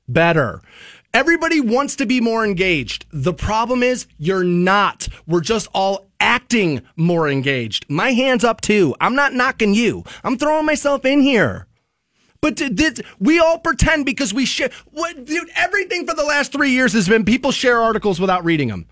[0.09, 0.61] Better.
[1.13, 3.07] Everybody wants to be more engaged.
[3.13, 5.09] The problem is you're not.
[5.27, 7.87] We're just all acting more engaged.
[7.89, 8.95] My hands up too.
[9.01, 10.05] I'm not knocking you.
[10.23, 11.67] I'm throwing myself in here.
[12.41, 12.61] But
[13.19, 14.71] we all pretend because we share.
[14.91, 15.49] What, dude?
[15.57, 18.87] Everything for the last three years has been people share articles without reading them.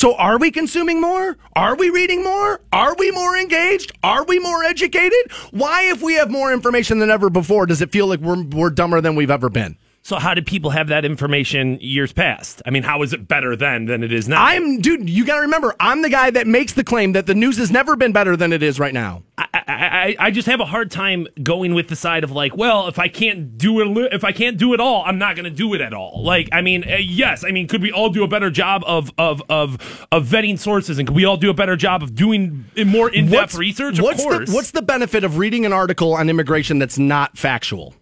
[0.00, 1.36] So are we consuming more?
[1.54, 2.62] Are we reading more?
[2.72, 3.92] Are we more engaged?
[4.02, 5.30] Are we more educated?
[5.50, 8.70] Why, if we have more information than ever before, does it feel like we're we're
[8.70, 9.76] dumber than we've ever been?
[10.02, 12.62] So how did people have that information years past?
[12.64, 14.42] I mean, how is it better then than it is now?
[14.42, 17.34] I'm dude, you got to remember, I'm the guy that makes the claim that the
[17.34, 19.22] news has never been better than it is right now.
[19.36, 22.88] I, I, I just have a hard time going with the side of like, well,
[22.88, 25.50] if I can't do it, if I can't do it all, I'm not going to
[25.50, 26.22] do it at all.
[26.24, 29.10] Like, I mean, uh, yes, I mean, could we all do a better job of
[29.18, 32.64] of of of vetting sources, and could we all do a better job of doing
[32.86, 33.98] more in depth research?
[33.98, 34.48] Of what's course.
[34.48, 37.94] the what's the benefit of reading an article on immigration that's not factual?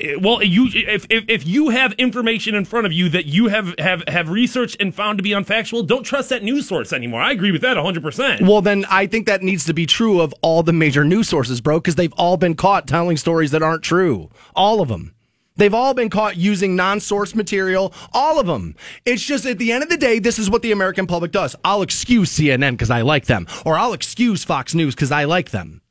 [0.00, 3.48] Eh, Well, you if, if if you have information in front of you that you
[3.48, 7.20] have have have researched and found to be unfactual, don't trust that news source anymore.
[7.20, 8.46] I agree with that 100%.
[8.46, 11.60] Well, then I think that needs to be true of all the major news sources,
[11.60, 14.30] bro, because they've all been caught telling stories that aren't true.
[14.54, 15.14] All of them.
[15.56, 17.92] They've all been caught using non source material.
[18.12, 18.74] All of them.
[19.04, 21.54] It's just at the end of the day, this is what the American public does.
[21.64, 25.50] I'll excuse CNN because I like them, or I'll excuse Fox News because I like
[25.50, 25.81] them.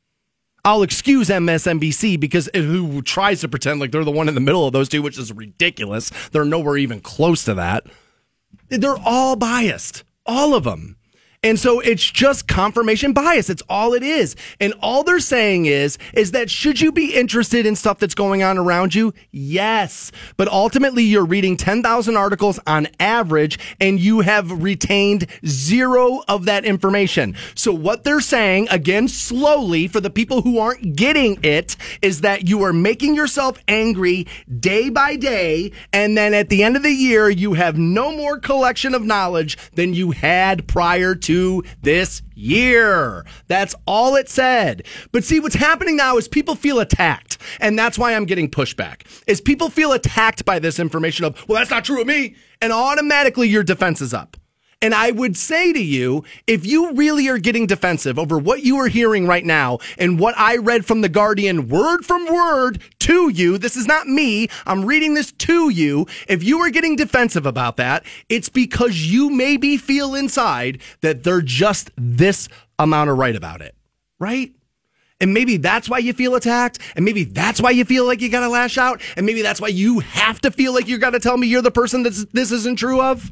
[0.63, 4.65] I'll excuse MSNBC because who tries to pretend like they're the one in the middle
[4.67, 6.11] of those two, which is ridiculous.
[6.31, 7.85] They're nowhere even close to that.
[8.69, 10.97] They're all biased, all of them.
[11.43, 13.49] And so it's just confirmation bias.
[13.49, 14.35] It's all it is.
[14.59, 18.43] And all they're saying is, is that should you be interested in stuff that's going
[18.43, 19.11] on around you?
[19.31, 20.11] Yes.
[20.37, 26.63] But ultimately you're reading 10,000 articles on average and you have retained zero of that
[26.63, 27.35] information.
[27.55, 32.47] So what they're saying, again, slowly for the people who aren't getting it, is that
[32.47, 34.27] you are making yourself angry
[34.59, 35.71] day by day.
[35.91, 39.57] And then at the end of the year, you have no more collection of knowledge
[39.73, 41.30] than you had prior to
[41.81, 43.25] this year.
[43.47, 44.85] That's all it said.
[45.11, 47.37] But see, what's happening now is people feel attacked.
[47.59, 49.03] And that's why I'm getting pushback.
[49.27, 52.35] Is people feel attacked by this information of, well, that's not true of me.
[52.61, 54.37] And automatically your defense is up.
[54.81, 58.77] And I would say to you, if you really are getting defensive over what you
[58.77, 63.29] are hearing right now and what I read from The Guardian word from word to
[63.29, 64.47] you, this is not me.
[64.65, 66.07] I'm reading this to you.
[66.27, 71.41] If you are getting defensive about that, it's because you maybe feel inside that they're
[71.41, 72.49] just this
[72.79, 73.75] amount of right about it,
[74.19, 74.51] right?
[75.19, 76.79] And maybe that's why you feel attacked.
[76.95, 78.99] And maybe that's why you feel like you got to lash out.
[79.15, 81.61] And maybe that's why you have to feel like you got to tell me you're
[81.61, 83.31] the person that this isn't true of.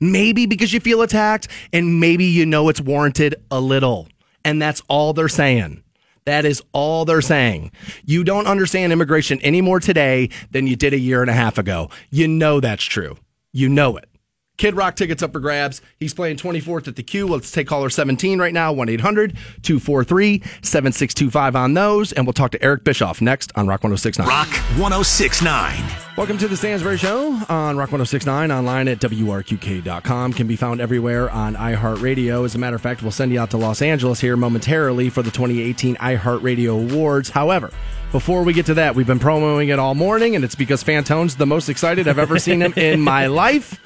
[0.00, 4.08] Maybe because you feel attacked, and maybe you know it's warranted a little.
[4.44, 5.82] And that's all they're saying.
[6.24, 7.70] That is all they're saying.
[8.04, 11.56] You don't understand immigration any more today than you did a year and a half
[11.56, 11.88] ago.
[12.10, 13.16] You know that's true.
[13.52, 14.08] You know it.
[14.56, 15.82] Kid Rock tickets up for grabs.
[16.00, 17.26] He's playing 24th at the Q.
[17.26, 22.12] Let's take caller 17 right now 1 800 243 7625 on those.
[22.12, 24.26] And we'll talk to Eric Bischoff next on Rock 1069.
[24.26, 25.84] Rock 1069.
[26.16, 30.32] Welcome to the Stansbury Show on Rock 1069 online at WRQK.com.
[30.32, 32.46] Can be found everywhere on iHeartRadio.
[32.46, 35.22] As a matter of fact, we'll send you out to Los Angeles here momentarily for
[35.22, 37.28] the 2018 iHeartRadio Awards.
[37.28, 37.70] However,
[38.12, 41.36] before we get to that, we've been promoting it all morning, and it's because Fantone's
[41.36, 43.78] the most excited I've ever seen him in my life.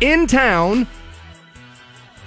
[0.00, 0.86] In town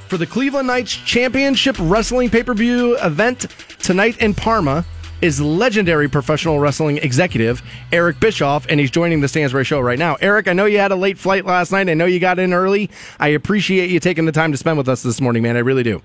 [0.09, 3.47] for the Cleveland Knights Championship Wrestling pay per view event
[3.79, 4.83] tonight in Parma
[5.21, 7.61] is legendary professional wrestling executive
[7.93, 10.17] Eric Bischoff, and he's joining the Stansbury Show right now.
[10.19, 11.87] Eric, I know you had a late flight last night.
[11.87, 12.89] I know you got in early.
[13.21, 15.55] I appreciate you taking the time to spend with us this morning, man.
[15.55, 16.01] I really do.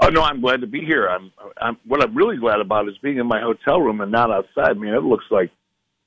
[0.00, 1.06] Oh no, I'm glad to be here.
[1.06, 4.32] I'm, I'm what I'm really glad about is being in my hotel room and not
[4.32, 4.70] outside.
[4.70, 5.52] I mean, it looks like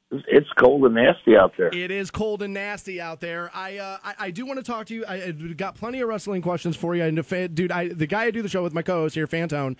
[0.09, 1.67] it's cold and nasty out there.
[1.67, 3.51] It is cold and nasty out there.
[3.53, 5.05] I uh, I, I, do want to talk to you.
[5.05, 7.03] I, I got plenty of wrestling questions for you.
[7.03, 9.75] And dude, I, the guy I do the show with, my co-host here, Fantone,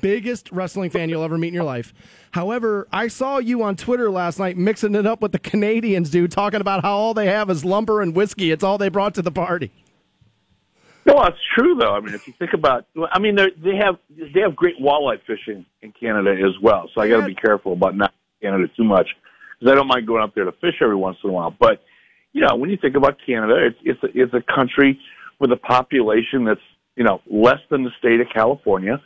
[0.00, 1.94] biggest wrestling fan you'll ever meet in your life.
[2.32, 6.32] However, I saw you on Twitter last night mixing it up with the Canadians, dude,
[6.32, 8.50] talking about how all they have is lumber and whiskey.
[8.50, 9.70] It's all they brought to the party.
[11.06, 11.94] No, that's true though.
[11.94, 15.64] I mean, if you think about, I mean, they have they have great walleye fishing
[15.82, 16.90] in Canada as well.
[16.94, 19.08] So I got to be careful about not Canada too much
[19.58, 21.54] because I don't mind going up there to fish every once in a while.
[21.58, 21.82] But
[22.32, 25.00] you know, when you think about Canada, it's it's a, it's a country
[25.40, 26.60] with a population that's
[26.96, 29.00] you know less than the state of California.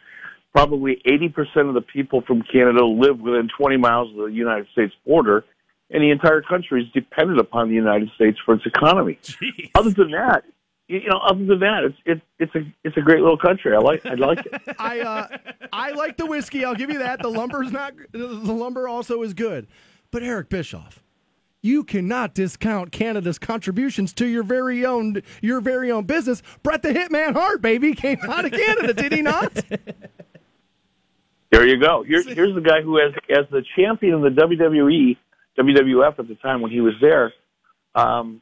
[0.52, 4.92] Probably 80% of the people from Canada live within 20 miles of the United States
[5.06, 5.46] border,
[5.88, 9.18] and the entire country is dependent upon the United States for its economy.
[9.22, 9.70] Jeez.
[9.74, 10.44] Other than that,
[10.88, 13.74] you know, other than that, it's it's it's a it's a great little country.
[13.74, 14.60] I like I like it.
[14.78, 15.38] I uh,
[15.72, 16.66] I like the whiskey.
[16.66, 17.22] I'll give you that.
[17.22, 17.94] The lumber's not.
[18.12, 19.68] The lumber also is good.
[20.12, 21.02] But Eric Bischoff,
[21.62, 26.42] you cannot discount Canada's contributions to your very own your very own business.
[26.62, 29.52] Bret the Hitman Hart, baby, came out of Canada, did he not?
[31.50, 32.02] There you go.
[32.02, 35.16] Here, here's the guy who, as as the champion of the WWE,
[35.58, 37.32] WWF at the time when he was there,
[37.94, 38.40] um,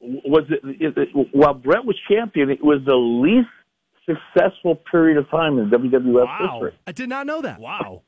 [0.00, 3.48] was it, it, it, while Bret was champion, it was the least
[4.06, 6.50] successful period of time in WWF Wow.
[6.52, 6.78] history.
[6.86, 7.60] I did not know that.
[7.60, 8.02] Wow.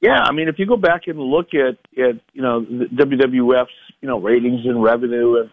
[0.00, 3.70] Yeah, I mean, if you go back and look at at you know WWF's
[4.00, 5.50] you know ratings and revenue and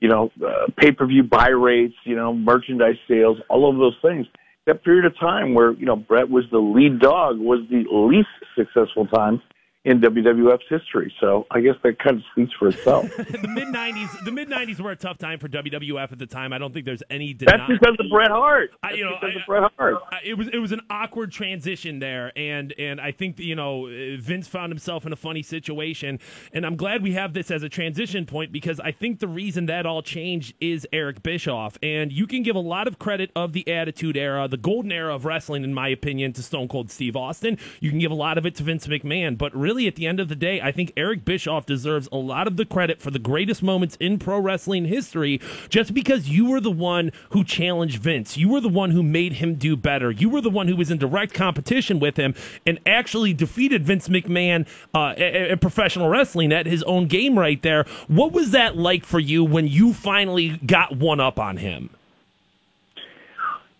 [0.00, 3.96] you know uh, pay per view buy rates, you know merchandise sales, all of those
[4.02, 4.26] things.
[4.66, 8.28] That period of time where you know Bret was the lead dog was the least
[8.56, 9.42] successful time
[9.84, 11.12] in WWF's history.
[11.20, 13.14] So I guess that kind of speaks for itself.
[13.16, 16.52] the mid '90s, the mid '90s were a tough time for WWF at the time.
[16.52, 17.34] I don't think there's any.
[17.34, 18.70] That's because of Bret Hart.
[18.82, 19.94] I, you know, because I- of Bret Hart.
[20.10, 23.86] I- it was it was an awkward transition there, and and I think you know
[24.18, 26.18] Vince found himself in a funny situation,
[26.52, 29.66] and I'm glad we have this as a transition point because I think the reason
[29.66, 33.52] that all changed is Eric Bischoff, and you can give a lot of credit of
[33.52, 37.16] the Attitude Era, the golden era of wrestling, in my opinion, to Stone Cold Steve
[37.16, 37.58] Austin.
[37.80, 40.20] You can give a lot of it to Vince McMahon, but really at the end
[40.20, 43.18] of the day, I think Eric Bischoff deserves a lot of the credit for the
[43.18, 48.36] greatest moments in pro wrestling history, just because you were the one who challenged Vince,
[48.36, 50.90] you were the one who made him do better, you were the one who was
[50.90, 52.34] in direct competition with him,
[52.64, 57.84] and actually defeated Vince McMahon uh, in professional wrestling at his own game right there.
[58.06, 61.90] What was that like for you when you finally got one up on him?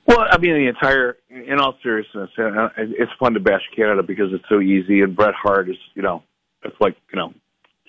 [0.07, 4.33] Well, I mean, the entire, in all seriousness, uh, it's fun to bash Canada because
[4.33, 6.23] it's so easy, and Bret Hart is, you know,
[6.63, 7.33] it's like, you know,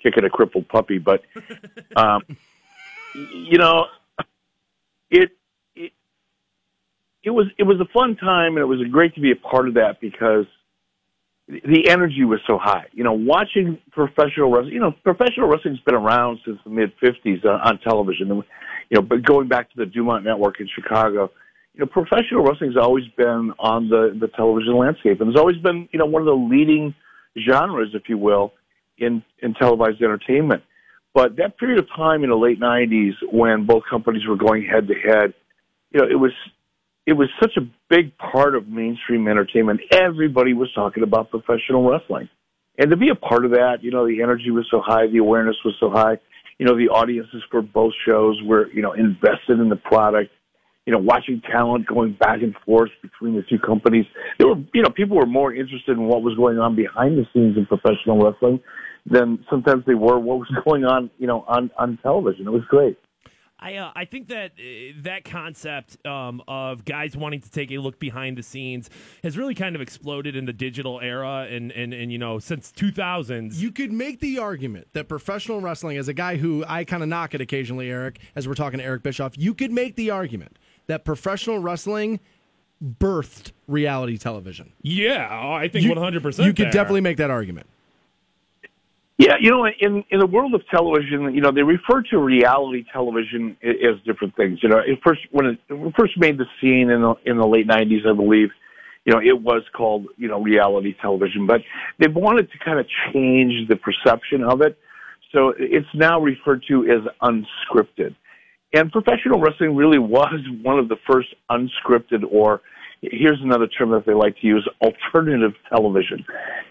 [0.02, 0.98] kicking a crippled puppy.
[0.98, 1.22] But,
[1.96, 2.22] um,
[3.14, 3.86] you know,
[5.10, 5.30] it,
[5.74, 5.92] it,
[7.22, 9.68] it was, it was a fun time, and it was great to be a part
[9.68, 10.46] of that because
[11.48, 12.86] the energy was so high.
[12.92, 17.44] You know, watching professional wrestling, you know, professional wrestling's been around since the mid 50s
[17.44, 18.28] on, on television.
[18.28, 18.42] You
[18.94, 21.30] know, but going back to the Dumont Network in Chicago,
[21.76, 25.88] you know, professional wrestling's always been on the, the television landscape and it's always been,
[25.92, 26.94] you know, one of the leading
[27.48, 28.54] genres, if you will,
[28.98, 30.62] in, in televised entertainment.
[31.12, 34.88] But that period of time in the late 90s when both companies were going head
[34.88, 35.34] to head,
[35.92, 36.32] you know, it was
[37.06, 39.80] it was such a big part of mainstream entertainment.
[39.92, 42.28] Everybody was talking about professional wrestling.
[42.78, 45.18] And to be a part of that, you know, the energy was so high, the
[45.18, 46.18] awareness was so high.
[46.58, 50.32] You know, the audiences for both shows were, you know, invested in the product.
[50.86, 54.06] You know, watching talent going back and forth between the two companies.
[54.38, 57.26] There were, you know, people were more interested in what was going on behind the
[57.32, 58.60] scenes in professional wrestling
[59.04, 62.46] than sometimes they were what was going on, you know, on on television.
[62.46, 62.96] It was great.
[63.58, 67.78] I uh, I think that uh, that concept um, of guys wanting to take a
[67.78, 68.90] look behind the scenes
[69.22, 72.70] has really kind of exploded in the digital era, and and, and you know since
[72.72, 73.58] 2000s.
[73.58, 77.08] You could make the argument that professional wrestling, as a guy who I kind of
[77.08, 80.58] knock it occasionally, Eric, as we're talking to Eric Bischoff, you could make the argument
[80.86, 82.20] that professional wrestling
[82.82, 84.72] birthed reality television.
[84.82, 86.22] Yeah, I think You- 100.
[86.22, 87.66] percent You could definitely make that argument.
[89.18, 92.84] Yeah, you know, in in the world of television, you know, they refer to reality
[92.92, 94.62] television as different things.
[94.62, 97.38] You know, it first when it when it first made the scene in the in
[97.38, 98.50] the late '90s, I believe,
[99.06, 101.62] you know, it was called you know reality television, but
[101.98, 104.78] they wanted to kind of change the perception of it,
[105.32, 108.14] so it's now referred to as unscripted.
[108.72, 112.60] And professional wrestling really was one of the first unscripted, or
[113.00, 116.24] here's another term that they like to use, alternative television.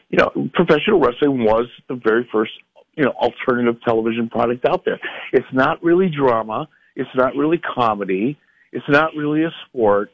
[0.09, 2.51] You know, professional wrestling was the very first,
[2.95, 4.99] you know, alternative television product out there.
[5.34, 6.67] It's not really drama.
[6.95, 8.38] It's not really comedy.
[8.72, 10.11] It's not really a sport,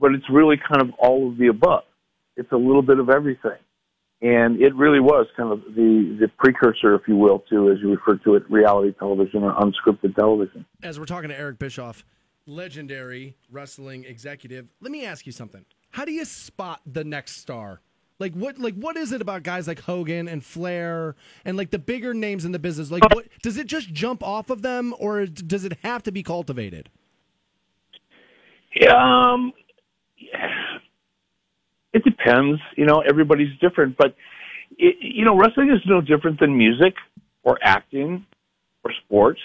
[0.00, 1.84] but it's really kind of all of the above.
[2.36, 3.58] It's a little bit of everything.
[4.22, 7.90] And it really was kind of the, the precursor, if you will, to, as you
[7.90, 10.64] refer to it, reality television or unscripted television.
[10.82, 12.04] As we're talking to Eric Bischoff,
[12.46, 15.64] legendary wrestling executive, let me ask you something.
[15.90, 17.80] How do you spot the next star?
[18.18, 21.78] Like what like what is it about guys like Hogan and Flair and like the
[21.78, 22.90] bigger names in the business?
[22.90, 26.22] Like what does it just jump off of them or does it have to be
[26.22, 26.88] cultivated?
[28.90, 29.52] Um,
[31.96, 32.60] it depends.
[32.76, 34.14] You know, everybody's different, but
[34.78, 36.94] it, you know, wrestling is no different than music
[37.42, 38.26] or acting
[38.84, 39.40] or sports.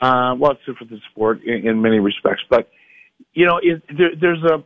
[0.00, 2.70] Uh, well, it's different than sport in, in many respects, but
[3.34, 4.64] you know, it, there, there's a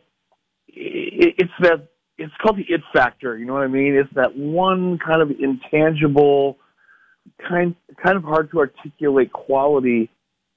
[0.68, 1.88] it, it's that
[2.18, 3.36] it's called the it factor.
[3.36, 3.94] You know what I mean?
[3.94, 6.58] It's that one kind of intangible,
[7.48, 10.10] kind kind of hard to articulate quality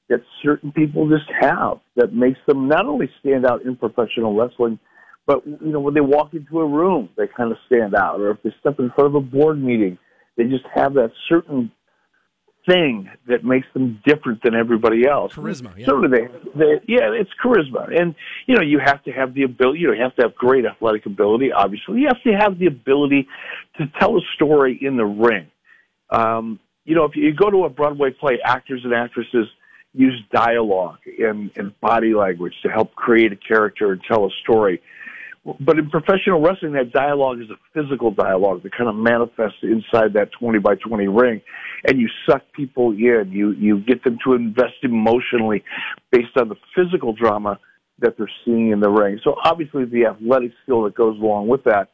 [0.10, 4.80] that certain people just have that makes them not only stand out in professional wrestling,
[5.28, 8.20] but you know when they walk into a room, they kind of stand out.
[8.20, 10.00] Or if they step in front of a board meeting,
[10.38, 11.72] they just have that certain
[12.66, 15.34] thing that makes them different than everybody else.
[15.34, 15.86] Charisma, yeah.
[15.86, 16.82] So do they, they.
[16.88, 18.16] Yeah, it's charisma, and
[18.48, 19.80] you know you have to have the ability.
[19.80, 21.52] You know, you have to have great athletic ability.
[21.52, 23.28] Obviously, you have to have the ability
[23.78, 25.48] to tell a story in the ring.
[26.10, 29.48] Um, you know, if you go to a Broadway play, actors and actresses
[29.94, 34.82] use dialogue and, and body language to help create a character and tell a story.
[35.60, 40.14] But in professional wrestling, that dialogue is a physical dialogue that kind of manifests inside
[40.14, 41.42] that 20 by 20 ring.
[41.88, 43.32] And you suck people in.
[43.32, 45.64] You, you get them to invest emotionally
[46.12, 47.60] based on the physical drama
[48.00, 49.20] that they're seeing in the ring.
[49.24, 51.90] So obviously the athletic skill that goes along with that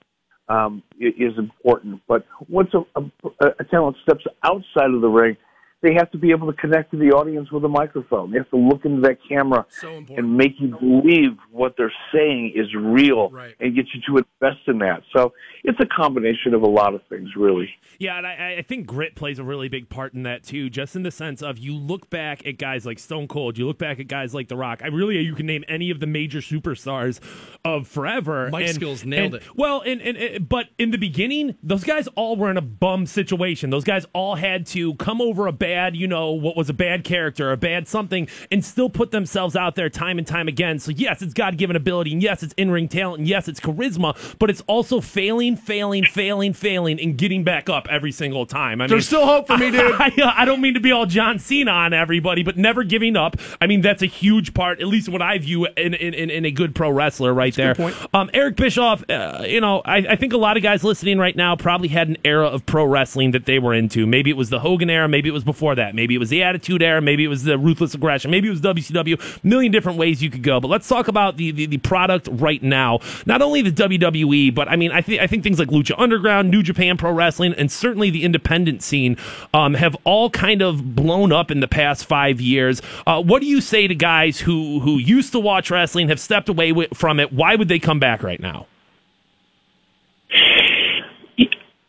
[0.50, 2.02] um, is important.
[2.08, 5.38] But once a, a, a talent steps outside of the ring,
[5.84, 8.32] they have to be able to connect to the audience with a microphone.
[8.32, 12.74] They have to look into that camera and make you believe what they're saying is
[12.74, 15.02] real and get you to invest in that.
[15.16, 15.34] So
[15.66, 17.70] it's a combination of a lot of things, really.
[18.00, 20.96] Yeah, and I, I think grit plays a really big part in that too, just
[20.96, 24.00] in the sense of you look back at guys like Stone Cold, you look back
[24.00, 24.80] at guys like The Rock.
[24.84, 27.20] I really, you can name any of the major superstars
[27.66, 28.50] of forever.
[28.50, 29.56] Mike and, Skills nailed and- it.
[29.56, 33.06] Well, and, and, and but in the beginning, those guys all were in a bum
[33.06, 33.70] situation.
[33.70, 36.74] Those guys all had to come over a bad bad, you know, what was a
[36.74, 40.78] bad character, a bad something, and still put themselves out there time and time again.
[40.78, 43.60] So yes, it's God given ability, and yes, it's in ring talent, and yes, it's
[43.60, 48.82] charisma, but it's also failing, failing, failing, failing, and getting back up every single time.
[48.82, 49.96] I There's still hope for me, dude.
[49.96, 53.38] I, I don't mean to be all John Cena on everybody, but never giving up.
[53.60, 56.52] I mean, that's a huge part, at least what I view in in, in, a
[56.52, 57.76] good pro wrestler right there.
[58.14, 61.36] Um, Eric Bischoff, uh, you know, I, I think a lot of guys listening right
[61.36, 64.06] now probably had an era of pro wrestling that they were into.
[64.06, 66.44] Maybe it was the Hogan era, maybe it was before that, maybe it was the
[66.44, 69.44] Attitude era, maybe it was the Ruthless Aggression, maybe it was WCW.
[69.44, 72.62] Million different ways you could go, but let's talk about the, the, the product right
[72.62, 73.00] now.
[73.26, 76.52] Not only the WWE, but I mean, I think I think things like Lucha Underground,
[76.52, 79.18] New Japan Pro Wrestling, and certainly the independent scene
[79.54, 82.82] um, have all kind of blown up in the past five years.
[83.08, 86.50] Uh, what do you say to guys who who used to watch wrestling, have stepped
[86.50, 87.32] away wi- from it?
[87.32, 88.68] Why would they come back right now?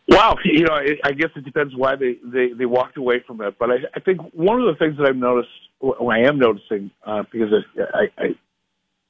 [0.08, 0.74] Wow, you know,
[1.04, 3.56] I guess it depends why they they, they walked away from it.
[3.58, 5.48] But I, I think one of the things that I've noticed,
[5.80, 8.26] well, I am noticing, uh, because I, I, I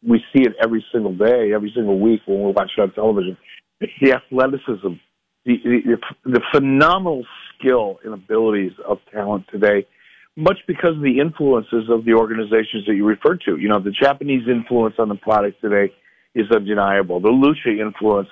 [0.06, 3.36] we see it every single day, every single week when we watch it on television,
[3.80, 4.94] the athleticism,
[5.44, 7.24] the the, the phenomenal
[7.58, 9.86] skill and abilities of talent today,
[10.36, 13.56] much because of the influences of the organizations that you referred to.
[13.56, 15.92] You know, the Japanese influence on the product today
[16.34, 17.20] is undeniable.
[17.20, 18.28] The Lucha influence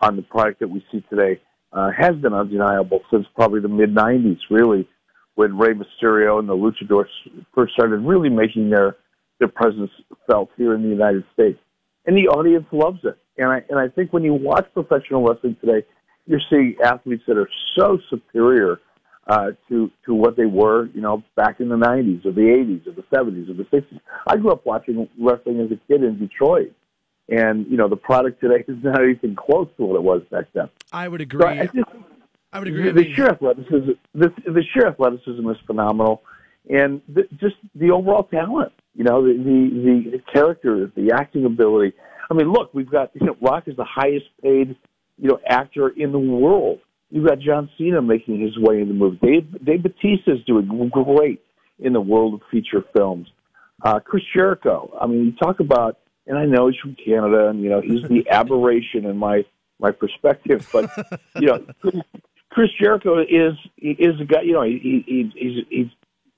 [0.00, 1.40] on the product that we see today
[1.72, 4.88] uh, has been undeniable since probably the mid 90s, really,
[5.34, 7.08] when Rey Mysterio and the Luchadors
[7.54, 8.96] first started really making their,
[9.38, 9.90] their presence
[10.28, 11.58] felt here in the United States.
[12.06, 13.18] And the audience loves it.
[13.38, 15.86] And I, and I think when you watch professional wrestling today,
[16.26, 17.48] you're seeing athletes that are
[17.78, 18.80] so superior
[19.26, 22.86] uh, to to what they were, you know, back in the 90s or the 80s
[22.86, 24.00] or the 70s or the 60s.
[24.26, 26.72] I grew up watching wrestling as a kid in Detroit.
[27.30, 30.46] And, you know, the product today is not even close to what it was back
[30.52, 30.68] then.
[30.92, 31.40] I would agree.
[31.40, 31.88] So I, just,
[32.52, 32.90] I would agree.
[32.90, 36.22] The, the sheer athleticism, the, the sheer athleticism is phenomenal,
[36.68, 38.72] and the, just the overall talent.
[38.96, 41.94] You know, the, the the character, the acting ability.
[42.28, 44.76] I mean, look, we've got you know, Rock is the highest paid
[45.16, 46.80] you know actor in the world.
[47.10, 49.18] You've got John Cena making his way in the movie.
[49.22, 51.40] Dave Dave Batista is doing great
[51.78, 53.28] in the world of feature films.
[53.82, 54.92] Uh, Chris Jericho.
[55.00, 58.02] I mean, you talk about, and I know he's from Canada, and you know he's
[58.08, 59.44] the aberration in my
[59.80, 60.90] my perspective, but
[61.36, 61.64] you know,
[62.50, 64.42] Chris Jericho is is a guy.
[64.42, 65.86] You know, he, he he's he's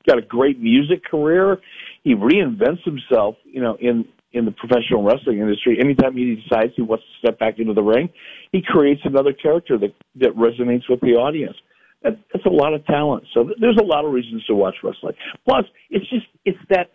[0.07, 1.59] got a great music career.
[2.05, 3.37] He reinvents himself.
[3.45, 7.39] You know, in in the professional wrestling industry, anytime he decides he wants to step
[7.39, 8.09] back into the ring,
[8.53, 11.57] he creates another character that that resonates with the audience.
[12.03, 13.25] That, that's a lot of talent.
[13.33, 15.15] So there's a lot of reasons to watch wrestling.
[15.49, 16.91] Plus, it's just it's that.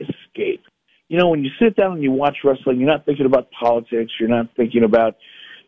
[1.17, 4.11] You know, when you sit down and you watch wrestling, you're not thinking about politics.
[4.19, 5.15] You're not thinking about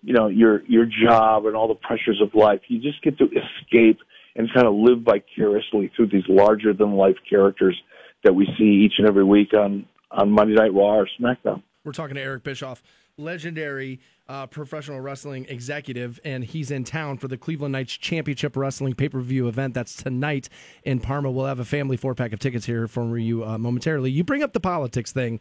[0.04, 2.60] you know your your job and all the pressures of life.
[2.68, 3.98] You just get to escape
[4.36, 7.76] and kind of live vicariously through these larger than life characters
[8.24, 11.64] that we see each and every week on on Monday Night Raw or SmackDown.
[11.84, 12.84] We're talking to Eric Bischoff,
[13.18, 18.94] legendary uh, professional wrestling executive, and he's in town for the Cleveland Knights Championship Wrestling
[18.94, 19.74] pay per view event.
[19.74, 20.48] That's tonight
[20.84, 21.32] in Parma.
[21.32, 24.12] We'll have a family four pack of tickets here for you uh, momentarily.
[24.12, 25.40] You bring up the politics thing,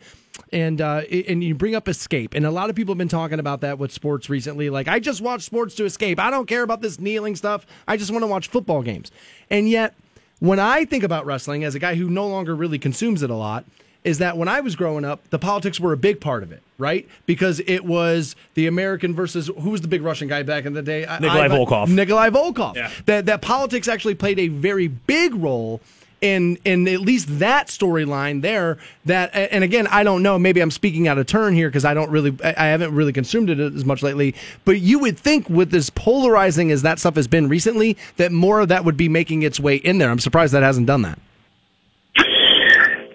[0.52, 3.38] and uh, and you bring up escape, and a lot of people have been talking
[3.38, 4.70] about that with sports recently.
[4.70, 6.18] Like, I just watch sports to escape.
[6.18, 7.66] I don't care about this kneeling stuff.
[7.86, 9.12] I just want to watch football games,
[9.50, 9.94] and yet.
[10.40, 13.34] When I think about wrestling as a guy who no longer really consumes it a
[13.34, 13.64] lot,
[14.04, 16.62] is that when I was growing up, the politics were a big part of it,
[16.78, 17.06] right?
[17.26, 20.82] Because it was the American versus who was the big Russian guy back in the
[20.82, 21.00] day?
[21.20, 21.88] Nikolai I- Volkov.
[21.88, 22.76] Nikolai Volkov.
[22.76, 22.90] Yeah.
[23.06, 25.80] That that politics actually played a very big role
[26.20, 28.78] in in at least that storyline there.
[29.04, 30.38] That and again, I don't know.
[30.38, 33.12] Maybe I'm speaking out of turn here because I don't really, I I haven't really
[33.12, 34.34] consumed it as much lately.
[34.64, 38.60] But you would think with as polarizing as that stuff has been recently, that more
[38.60, 40.10] of that would be making its way in there.
[40.10, 41.18] I'm surprised that hasn't done that.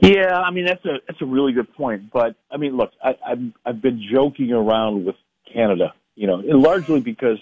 [0.03, 2.11] Yeah, I mean that's a that's a really good point.
[2.11, 5.15] But I mean, look, I, I've I've been joking around with
[5.51, 7.37] Canada, you know, and largely because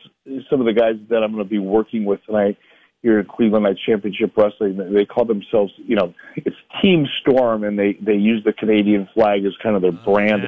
[0.50, 2.58] some of the guys that I'm going to be working with tonight
[3.02, 7.80] here in Cleveland Night Championship Wrestling, they call themselves, you know, it's Team Storm, and
[7.80, 10.44] they they use the Canadian flag as kind of their brand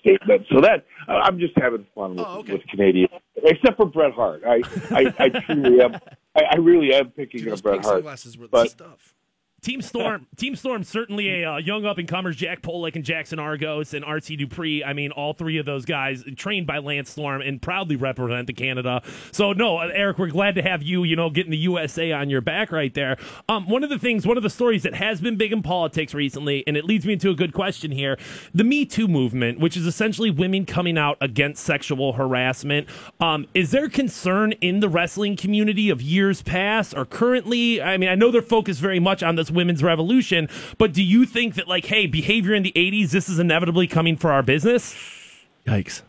[0.00, 0.46] statement.
[0.52, 4.42] So that I'm just having fun with, with Canadian, except for Bret Hart.
[4.46, 4.60] I
[4.90, 5.94] I, I truly am.
[6.34, 8.04] I, I really am picking up Bret Hart.
[8.50, 8.68] but,
[9.68, 13.38] Team Storm, Team Storm, certainly a uh, young up and comers, Jack Pollock and Jackson
[13.38, 14.82] Argos and RC Dupree.
[14.82, 18.54] I mean, all three of those guys trained by Lance Storm and proudly represent the
[18.54, 19.02] Canada.
[19.30, 21.04] So no, uh, Eric, we're glad to have you.
[21.04, 23.18] You know, getting the USA on your back right there.
[23.50, 26.14] Um, one of the things, one of the stories that has been big in politics
[26.14, 28.16] recently, and it leads me into a good question here:
[28.54, 32.88] the Me Too movement, which is essentially women coming out against sexual harassment.
[33.20, 37.82] Um, is there concern in the wrestling community of years past or currently?
[37.82, 40.48] I mean, I know they're focused very much on this women's revolution.
[40.78, 44.16] But do you think that like, hey, behavior in the '80s, this is inevitably coming
[44.16, 44.94] for our business?
[45.66, 46.02] Yikes.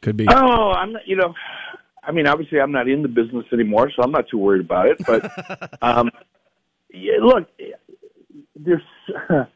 [0.00, 0.26] Could be.
[0.28, 1.02] Oh, I'm not.
[1.06, 1.34] You know,
[2.02, 4.86] I mean, obviously, I'm not in the business anymore, so I'm not too worried about
[4.86, 4.98] it.
[5.06, 6.10] But um,
[6.92, 7.48] yeah, look,
[8.56, 8.82] there's.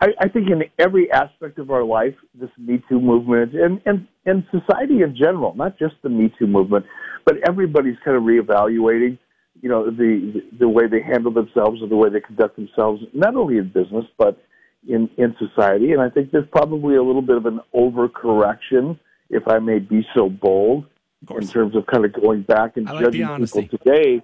[0.00, 4.06] I, I think in every aspect of our life, this Me Too movement and, and,
[4.26, 6.86] and society in general, not just the Me Too movement,
[7.24, 9.18] but everybody's kind of reevaluating,
[9.60, 13.34] you know, the, the way they handle themselves or the way they conduct themselves, not
[13.34, 14.40] only in business, but
[14.86, 15.92] in, in society.
[15.92, 18.98] And I think there's probably a little bit of an overcorrection,
[19.30, 20.86] if I may be so bold,
[21.30, 24.22] in terms of kind of going back and like judging people today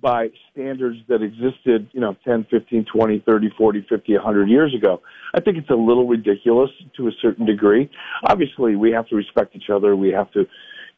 [0.00, 5.00] by standards that existed, you know, 10, 15, 20, 30, 40, 50, 100 years ago.
[5.34, 7.90] I think it's a little ridiculous to a certain degree.
[8.24, 9.94] Obviously, we have to respect each other.
[9.96, 10.46] We have to,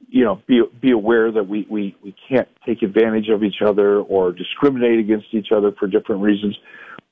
[0.09, 3.99] you know, be be aware that we we we can't take advantage of each other
[4.01, 6.57] or discriminate against each other for different reasons.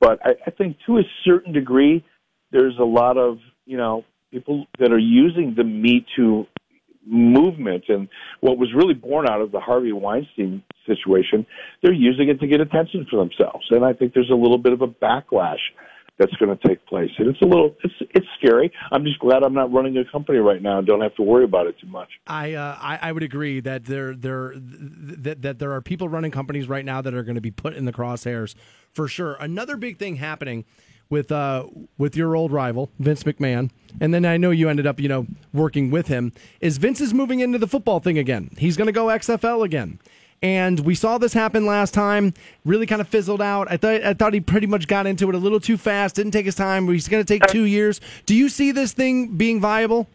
[0.00, 2.04] But I, I think to a certain degree,
[2.50, 6.46] there's a lot of you know people that are using the Me Too
[7.06, 8.08] movement and
[8.40, 11.46] what was really born out of the Harvey Weinstein situation,
[11.82, 13.66] they're using it to get attention for themselves.
[13.70, 15.62] And I think there's a little bit of a backlash
[16.18, 17.10] that's going to take place.
[17.18, 18.72] And it's a little, it's it's scary.
[18.90, 21.44] I'm just glad I'm not running a company right now and don't have to worry
[21.44, 22.08] about it too much.
[22.26, 26.30] I, uh, I I would agree that there there that, that there are people running
[26.30, 28.54] companies right now that are going to be put in the crosshairs
[28.92, 29.36] for sure.
[29.40, 30.64] Another big thing happening
[31.10, 31.66] with uh
[31.96, 33.70] with your old rival Vince McMahon,
[34.00, 36.32] and then I know you ended up you know working with him.
[36.60, 38.50] Is Vince is moving into the football thing again?
[38.58, 40.00] He's going to go XFL again.
[40.42, 42.32] And we saw this happen last time.
[42.64, 43.70] Really kind of fizzled out.
[43.70, 46.16] I thought I thought he pretty much got into it a little too fast.
[46.16, 46.86] Didn't take his time.
[46.88, 48.00] He's going to take two years.
[48.26, 50.06] Do you see this thing being viable?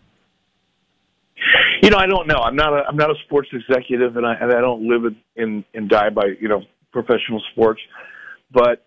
[1.82, 2.38] You know, I don't know.
[2.38, 5.18] I'm not a I'm not a sports executive, and I and I don't live in
[5.36, 6.62] in, in die by you know
[6.94, 7.82] professional sports.
[8.52, 8.86] But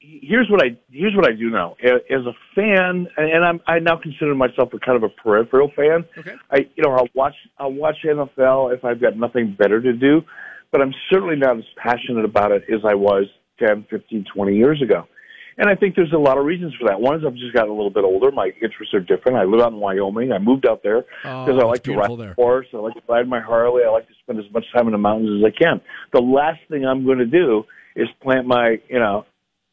[0.00, 1.76] here's what I here's what I do know.
[1.82, 6.04] As a fan, and I'm I now consider myself a kind of a peripheral fan.
[6.18, 6.34] Okay.
[6.50, 10.22] I you know I'll watch I'll watch NFL if I've got nothing better to do,
[10.74, 13.26] but I'm certainly not as passionate about it as I was
[13.60, 15.06] 10, 15, 20 years ago.
[15.56, 17.00] And I think there's a lot of reasons for that.
[17.00, 18.32] One is I've just gotten a little bit older.
[18.32, 19.38] My interests are different.
[19.38, 20.32] I live out in Wyoming.
[20.32, 22.34] I moved out there Oh, because I like to ride there.
[22.34, 22.66] horse.
[22.74, 23.82] I like to ride my Harley.
[23.86, 25.80] I like to spend as much time in the mountains as I can.
[26.12, 27.62] The last thing I'm going to do
[27.94, 29.26] is plant my, you know,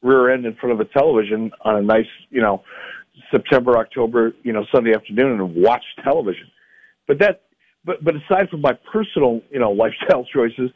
[0.03, 2.61] rear end in front of a television on a nice, you know,
[3.31, 6.45] September, October, you know, Sunday afternoon and watch television.
[7.07, 7.41] But that,
[7.83, 10.69] but but aside from my personal, you know, lifestyle choices,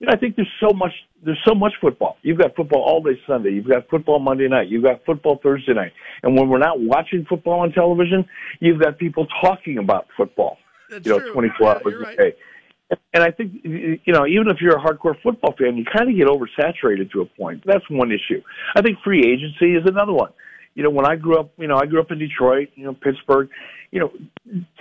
[0.00, 2.16] you know, I think there's so much there's so much football.
[2.22, 3.50] You've got football all day Sunday.
[3.50, 4.68] You've got football Monday night.
[4.68, 5.92] You've got football Thursday night.
[6.22, 8.24] And when we're not watching football on television,
[8.60, 10.56] you've got people talking about football.
[11.04, 12.34] you know, 24 hours a day.
[13.12, 16.16] And I think, you know, even if you're a hardcore football fan, you kind of
[16.16, 17.62] get oversaturated to a point.
[17.64, 18.42] That's one issue.
[18.74, 20.32] I think free agency is another one.
[20.80, 22.94] You know, when I grew up, you know, I grew up in Detroit, you know,
[22.94, 23.50] Pittsburgh,
[23.90, 24.10] you know,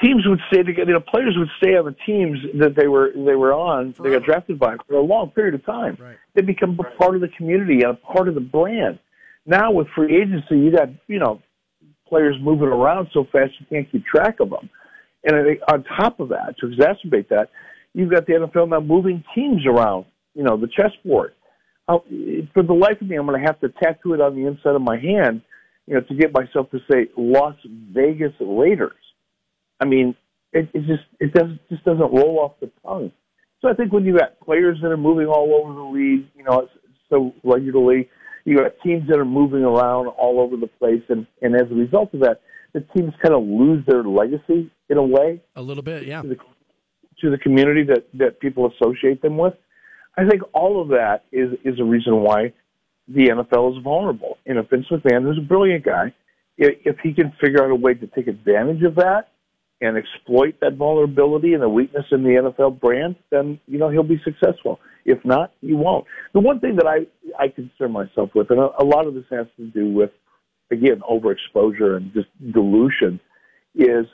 [0.01, 3.11] teams would stay together, you know, players would stay on the teams that they were,
[3.13, 5.97] they were on, they got drafted by for a long period of time.
[5.99, 6.15] Right.
[6.35, 8.97] They become a part of the community and a part of the brand.
[9.45, 11.41] Now with free agency, you got, you know,
[12.07, 14.69] players moving around so fast you can't keep track of them.
[15.25, 17.49] And I think on top of that, to exacerbate that,
[17.93, 21.33] you've got the NFL now moving teams around, you know, the chessboard.
[21.89, 22.05] I'll,
[22.53, 24.75] for the life of me, I'm going to have to tattoo it on the inside
[24.75, 25.41] of my hand,
[25.89, 27.55] you know, to get myself to say Las
[27.91, 28.93] Vegas Raiders.
[29.79, 30.15] I mean,
[30.53, 33.11] it, it just it doesn't just doesn't roll off the tongue.
[33.59, 36.43] So I think when you got players that are moving all over the league, you
[36.43, 36.67] know,
[37.09, 38.07] so regularly,
[38.45, 41.75] you got teams that are moving around all over the place, and and as a
[41.75, 42.41] result of that,
[42.73, 46.21] the teams kind of lose their legacy in a way A little bit, yeah.
[46.21, 46.35] to the,
[47.21, 49.55] to the community that that people associate them with.
[50.15, 52.53] I think all of that is is a reason why
[53.09, 54.37] the NFL is vulnerable.
[54.45, 56.13] And if Vince McMahon, who's a brilliant guy,
[56.57, 59.29] if, he can figure out a way to take advantage of that
[59.81, 64.03] and exploit that vulnerability and the weakness in the NFL brand, then you know he'll
[64.03, 64.79] be successful.
[65.05, 66.05] If not, he won't.
[66.33, 67.07] The one thing that I
[67.41, 70.11] I concern myself with, and a, a lot of this has to do with
[70.69, 73.21] again overexposure and just dilution,
[73.73, 74.05] is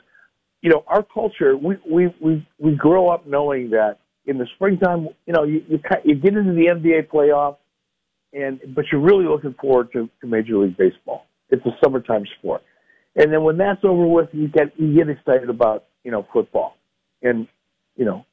[0.62, 1.56] you know our culture.
[1.56, 5.80] We we we we grow up knowing that in the springtime, you know, you you,
[6.04, 7.56] you get into the NBA playoff,
[8.32, 11.26] and but you're really looking forward to, to Major League Baseball.
[11.50, 12.62] It's a summertime sport,
[13.14, 16.76] and then when that's over with, you get you get excited about you know football,
[17.22, 17.46] and
[17.96, 18.24] you know.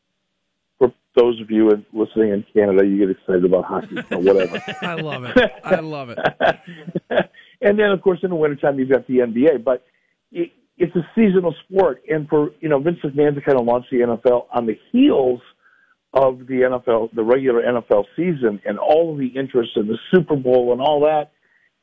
[0.79, 4.61] For those of you in- listening in Canada, you get excited about hockey or whatever.
[4.81, 5.37] I love it.
[5.63, 6.19] I love it.
[7.61, 9.63] and then, of course, in the wintertime, you've got the NBA.
[9.63, 9.85] But
[10.31, 13.85] it, it's a seasonal sport, and for you know Vince McMahon to kind of launch
[13.91, 15.39] the NFL on the heels
[16.13, 20.35] of the NFL, the regular NFL season, and all of the interest in the Super
[20.35, 21.31] Bowl and all that,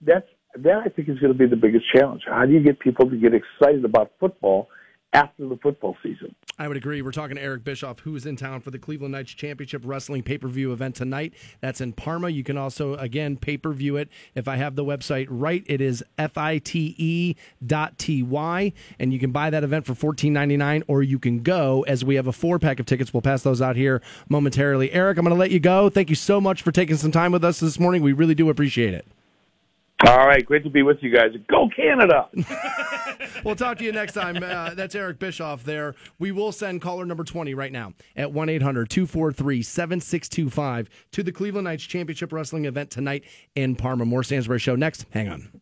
[0.00, 0.26] that's
[0.56, 2.22] that I think is going to be the biggest challenge.
[2.26, 4.68] How do you get people to get excited about football
[5.12, 6.34] after the football season?
[6.58, 7.00] I would agree.
[7.00, 10.22] We're talking to Eric Bischoff, who is in town for the Cleveland Knights Championship Wrestling
[10.22, 11.32] pay per view event tonight.
[11.60, 12.28] That's in Parma.
[12.28, 14.08] You can also, again, pay per view it.
[14.34, 16.70] If I have the website right, it is fite
[17.66, 21.42] dot tv, and you can buy that event for fourteen ninety nine, or you can
[21.42, 23.14] go as we have a four pack of tickets.
[23.14, 24.92] We'll pass those out here momentarily.
[24.92, 25.88] Eric, I'm going to let you go.
[25.88, 28.02] Thank you so much for taking some time with us this morning.
[28.02, 29.06] We really do appreciate it.
[30.06, 31.30] All right, great to be with you guys.
[31.48, 32.28] Go Canada!
[33.44, 34.42] we'll talk to you next time.
[34.42, 35.94] Uh, that's Eric Bischoff there.
[36.18, 41.32] We will send caller number 20 right now at 1 800 243 7625 to the
[41.32, 44.04] Cleveland Knights Championship Wrestling event tonight in Parma.
[44.04, 45.06] More Stansbury Show next.
[45.10, 45.60] Hang on.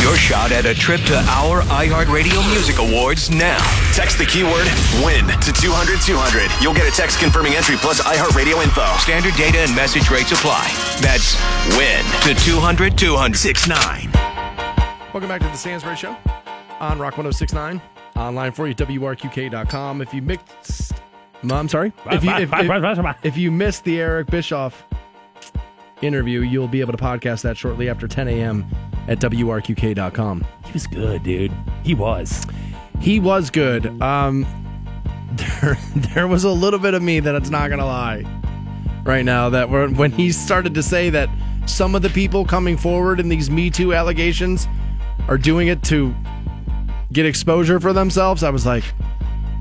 [0.00, 3.58] Your shot at a trip to our iHeartRadio Music Awards now.
[3.92, 4.66] Text the keyword
[5.04, 6.62] WIN to 200 200.
[6.62, 8.86] You'll get a text confirming entry plus iHeartRadio info.
[8.98, 10.70] Standard data and message rates apply.
[11.00, 11.36] That's
[11.76, 13.36] WIN to 200 200.
[13.36, 14.10] 69.
[15.12, 16.16] Welcome back to the Stansbury Show
[16.80, 17.80] on Rock 1069.
[18.16, 20.02] Online for you, WRQK.com.
[20.02, 20.92] If you mixed.
[21.48, 21.92] I'm sorry.
[22.10, 24.84] If you, if, if, if you missed the Eric Bischoff
[26.02, 28.66] interview, you'll be able to podcast that shortly after 10 a.m.
[29.06, 30.44] at WRQK.com.
[30.64, 31.52] He was good, dude.
[31.84, 32.44] He was.
[33.00, 34.00] He was good.
[34.02, 34.46] Um,
[35.32, 38.24] there, there was a little bit of me that it's not going to lie
[39.04, 41.30] right now that when when he started to say that
[41.66, 44.66] some of the people coming forward in these Me Too allegations
[45.28, 46.14] are doing it to
[47.12, 48.84] get exposure for themselves, I was like,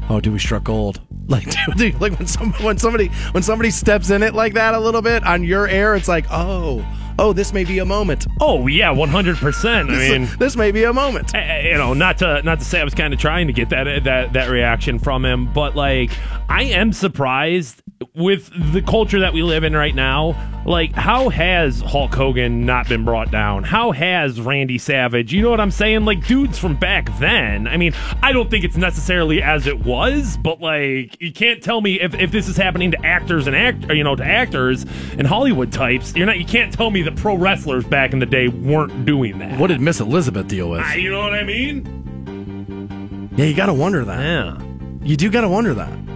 [0.09, 1.01] oh, dude, we struck gold.
[1.29, 1.45] Like,
[1.75, 5.01] dude, like when some when somebody when somebody steps in it like that a little
[5.01, 6.85] bit on your air, it's like, oh,
[7.19, 8.25] oh, this may be a moment.
[8.39, 9.89] Oh yeah, one hundred percent.
[9.89, 11.33] I mean, this may be a moment.
[11.33, 14.05] you know, not to not to say I was kind of trying to get that
[14.05, 16.11] that that reaction from him, but like,
[16.47, 17.81] I am surprised
[18.15, 20.35] with the culture that we live in right now.
[20.65, 23.63] Like, how has Hulk Hogan not been brought down?
[23.63, 25.33] How has Randy Savage?
[25.33, 26.03] You know what I'm saying?
[26.05, 27.67] Like, dudes from back then.
[27.67, 31.79] I mean, I don't think it's necessarily as it was, but like, you can't tell
[31.79, 34.85] me if, if this is happening to actors and act, you know, to actors
[35.17, 36.13] and Hollywood types.
[36.15, 36.37] You're not.
[36.37, 39.59] You can't tell me that pro wrestlers back in the day weren't doing that.
[39.59, 40.85] What did Miss Elizabeth deal with?
[40.95, 43.29] You know what I mean?
[43.37, 44.19] Yeah, you got to wonder that.
[44.19, 44.61] Yeah,
[45.03, 46.06] you do got to wonder that.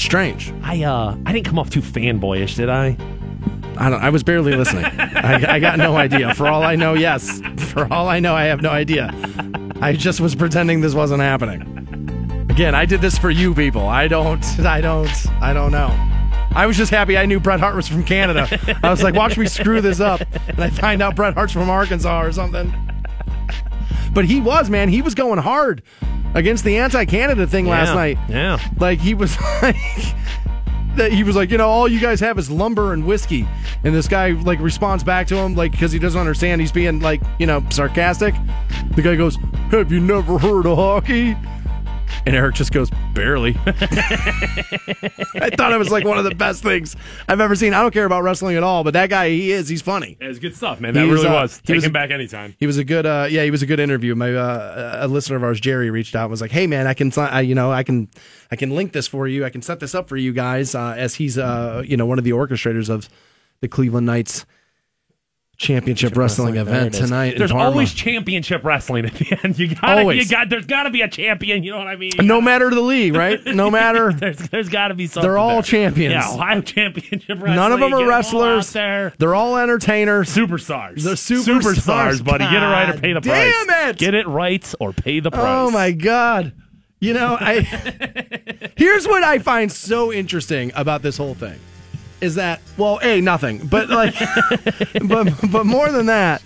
[0.00, 0.52] Strange.
[0.62, 2.96] I uh, I didn't come off too fanboyish, did I?
[3.76, 4.02] I don't.
[4.02, 4.84] I was barely listening.
[4.84, 6.34] I, I got no idea.
[6.34, 7.40] For all I know, yes.
[7.56, 9.14] For all I know, I have no idea.
[9.80, 12.46] I just was pretending this wasn't happening.
[12.50, 13.86] Again, I did this for you people.
[13.86, 14.44] I don't.
[14.60, 15.42] I don't.
[15.42, 15.88] I don't know.
[16.52, 18.48] I was just happy I knew Bret Hart was from Canada.
[18.82, 21.70] I was like, watch me screw this up, and I find out Bret Hart's from
[21.70, 22.72] Arkansas or something.
[24.12, 24.88] But he was, man.
[24.88, 25.82] He was going hard
[26.34, 27.72] against the anti-Canada thing Yeah.
[27.72, 28.18] last night.
[28.28, 28.58] Yeah.
[28.78, 29.76] Like he was like
[30.96, 33.46] that he was like, you know, all you guys have is lumber and whiskey.
[33.84, 37.00] And this guy like responds back to him like because he doesn't understand he's being
[37.00, 38.34] like, you know, sarcastic.
[38.96, 39.36] The guy goes,
[39.70, 41.36] "Have you never heard of hockey?"
[42.26, 46.96] And Eric just goes, "Barely." I thought it was like one of the best things
[47.28, 47.74] I've ever seen.
[47.74, 49.68] I don't care about wrestling at all, but that guy, he is.
[49.68, 50.16] He's funny.
[50.20, 50.94] It was good stuff, man.
[50.94, 51.56] That He's, really uh, was.
[51.58, 52.54] he Take was- him back anytime.
[52.58, 54.14] He was a good, uh, yeah, he was a good interview.
[54.14, 56.94] My uh, a listener of ours, Jerry, reached out and was like, "Hey, man, I
[56.94, 58.08] can, si- I, you know, I can,
[58.50, 59.44] I can link this for you.
[59.44, 62.18] I can set this up for you guys." Uh, as he's, uh, you know, one
[62.18, 63.08] of the orchestrators of
[63.60, 64.46] the Cleveland Knights
[65.60, 67.00] Championship Wrestling, There event it is.
[67.00, 67.32] tonight.
[67.34, 67.66] in There's Parma.
[67.70, 69.58] always championship wrestling at the end.
[69.58, 70.24] You got Always.
[70.24, 70.48] You got.
[70.48, 71.62] There's got to be a champion.
[71.62, 72.12] You know what I mean?
[72.22, 73.38] no matter the league, right?
[73.54, 74.10] No matter.
[74.18, 75.28] there's there's got to be something.
[75.28, 75.62] They're all there.
[75.62, 76.12] champions.
[76.14, 77.56] Yeah, Ohio Championship Wrestling.
[77.56, 78.68] None of them get are all wrestlers.
[78.68, 79.12] out there.
[79.18, 80.34] They're all entertainers.
[80.34, 81.02] Superstars.
[81.02, 82.44] They're superstars, Superstars, buddy.
[82.44, 83.66] Get it right or pay the God price.
[83.66, 83.98] damn it!
[83.98, 85.44] Get it right or pay the price.
[85.44, 86.54] Oh my god.
[87.00, 87.60] You know, I
[88.76, 91.58] Here's what I find so interesting about this whole thing.
[92.20, 93.66] Is that well, A, nothing.
[93.66, 94.14] But like
[95.08, 96.42] but but more than that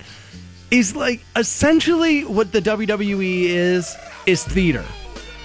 [0.71, 3.95] is like essentially what the WWE is
[4.27, 4.85] is theater.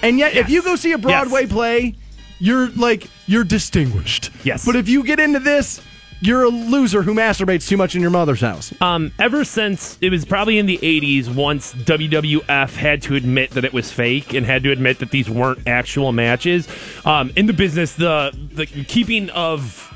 [0.02, 1.94] And yet if you go see a Broadway play,
[2.38, 4.30] you're like you're distinguished.
[4.44, 4.64] Yes.
[4.64, 5.80] But if you get into this,
[6.20, 8.72] you're a loser who masturbates too much in your mother's house.
[8.80, 13.64] Um, ever since it was probably in the 80s, once WWF had to admit that
[13.64, 16.68] it was fake and had to admit that these weren't actual matches,
[17.06, 19.89] um, in the business, the the keeping of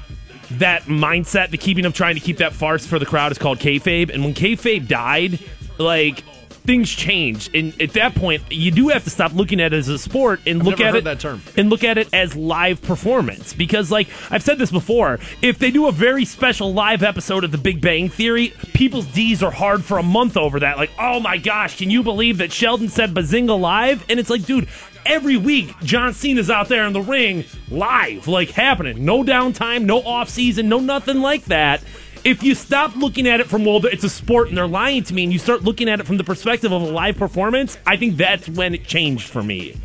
[0.58, 3.58] that mindset, the keeping of trying to keep that farce for the crowd is called
[3.58, 4.10] kayfabe.
[4.10, 5.38] And when kayfabe died,
[5.78, 6.20] like
[6.64, 9.88] things changed, and at that point, you do have to stop looking at it as
[9.88, 11.42] a sport and I've look at it that term.
[11.58, 15.70] and look at it as live performance because like I've said this before if they
[15.70, 19.84] do a very special live episode of the Big Bang Theory people's D's are hard
[19.84, 23.12] for a month over that like oh my gosh can you believe that Sheldon said
[23.12, 24.66] Bazinga live and it's like dude
[25.06, 30.00] every week John Cena's out there in the ring live like happening no downtime no
[30.00, 31.82] off season no nothing like that
[32.24, 35.14] if you stop looking at it from well, it's a sport and they're lying to
[35.14, 37.96] me, and you start looking at it from the perspective of a live performance, I
[37.96, 39.78] think that's when it changed for me.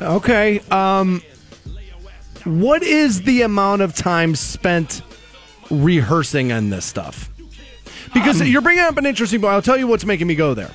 [0.00, 0.60] Okay.
[0.70, 1.22] Um,
[2.44, 5.02] what is the amount of time spent
[5.70, 7.30] rehearsing on this stuff?
[8.12, 9.52] Because you're bringing up an interesting point.
[9.52, 10.70] I'll tell you what's making me go there.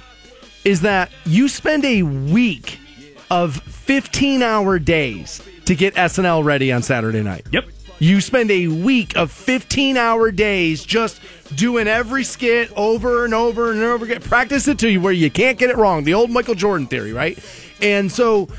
[0.64, 2.80] Is that you spend a week
[3.30, 7.46] of 15 hour days to get SNL ready on Saturday night.
[7.52, 7.66] Yep.
[8.00, 11.22] You spend a week of 15 hour days just
[11.56, 14.22] doing every skit over and over and over again.
[14.22, 16.04] Practice it to you where you can't get it wrong.
[16.04, 17.40] The old Michael Jordan theory, right?
[17.82, 18.50] And so,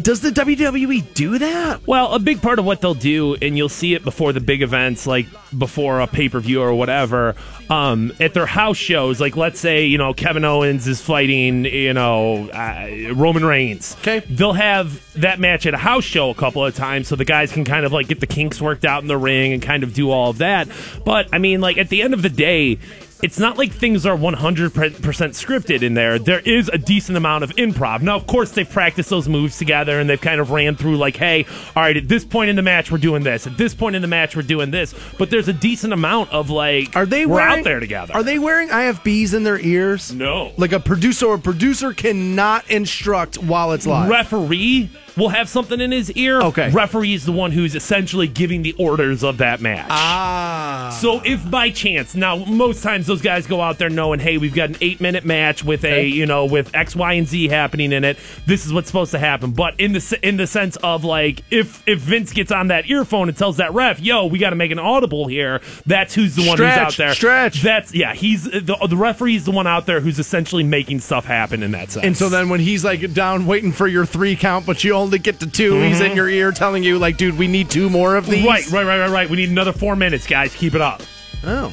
[0.00, 1.86] does the WWE do that?
[1.86, 4.62] Well, a big part of what they'll do, and you'll see it before the big
[4.62, 5.26] events, like
[5.56, 7.34] before a pay per view or whatever,
[7.70, 9.20] um, at their house shows.
[9.20, 13.96] Like, let's say, you know, Kevin Owens is fighting, you know, uh, Roman Reigns.
[14.00, 14.20] Okay.
[14.28, 17.52] They'll have that match at a house show a couple of times so the guys
[17.52, 19.94] can kind of like get the kinks worked out in the ring and kind of
[19.94, 20.68] do all of that.
[21.04, 22.78] But, I mean, like, at the end of the day,
[23.24, 26.18] it's not like things are 100% scripted in there.
[26.18, 28.02] There is a decent amount of improv.
[28.02, 31.16] Now, of course, they've practiced those moves together and they've kind of ran through, like,
[31.16, 33.46] hey, all right, at this point in the match, we're doing this.
[33.46, 34.94] At this point in the match, we're doing this.
[35.16, 38.12] But there's a decent amount of, like, Are they we're wearing, out there together.
[38.12, 40.12] Are they wearing IFBs in their ears?
[40.12, 40.52] No.
[40.58, 44.10] Like a producer or producer cannot instruct while it's live.
[44.10, 46.40] Referee will have something in his ear.
[46.40, 46.70] Okay.
[46.70, 49.86] Referee is the one who's essentially giving the orders of that match.
[49.90, 50.96] Ah.
[51.00, 54.54] So if by chance, now most times those guys go out there knowing, hey, we've
[54.54, 57.92] got an eight minute match with a, you know, with X, Y, and Z happening
[57.92, 58.18] in it.
[58.46, 59.52] This is what's supposed to happen.
[59.52, 63.28] But in the in the sense of like, if if Vince gets on that earphone
[63.28, 65.60] and tells that ref, yo, we got to make an audible here.
[65.86, 67.14] That's who's the one who's out there.
[67.14, 67.62] stretch.
[67.62, 68.14] That's yeah.
[68.14, 71.72] He's the the referee is the one out there who's essentially making stuff happen in
[71.72, 72.04] that sense.
[72.04, 75.03] And so then when he's like down waiting for your three count, but you only
[75.10, 78.16] get to 2 he's in your ear telling you, like, dude, we need two more
[78.16, 78.44] of these.
[78.44, 78.48] Mm-hmm.
[78.48, 79.30] Right, right, right, right, right.
[79.30, 80.54] We need another four minutes, guys.
[80.54, 81.02] Keep it up.
[81.44, 81.72] Oh.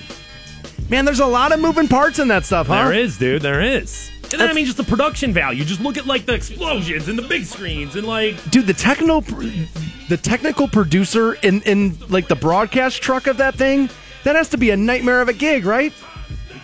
[0.90, 2.86] Man, there's a lot of moving parts in that stuff, huh?
[2.86, 3.42] There is, dude.
[3.42, 4.12] There is.
[4.32, 5.64] And then, I mean, just the production value.
[5.66, 8.50] Just look at like the explosions and the big screens and like.
[8.50, 13.90] Dude, the technical the technical producer in in like the broadcast truck of that thing,
[14.24, 15.94] that has to be a nightmare of a gig, right?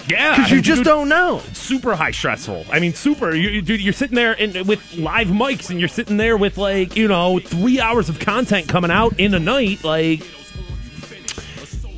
[0.09, 1.39] Yeah, Because you just dude, don't know.
[1.53, 2.65] Super high stressful.
[2.71, 3.35] I mean, super.
[3.35, 6.57] You, you, dude, you're sitting there in, with live mics, and you're sitting there with
[6.57, 9.83] like you know three hours of content coming out in a night.
[9.83, 10.23] Like,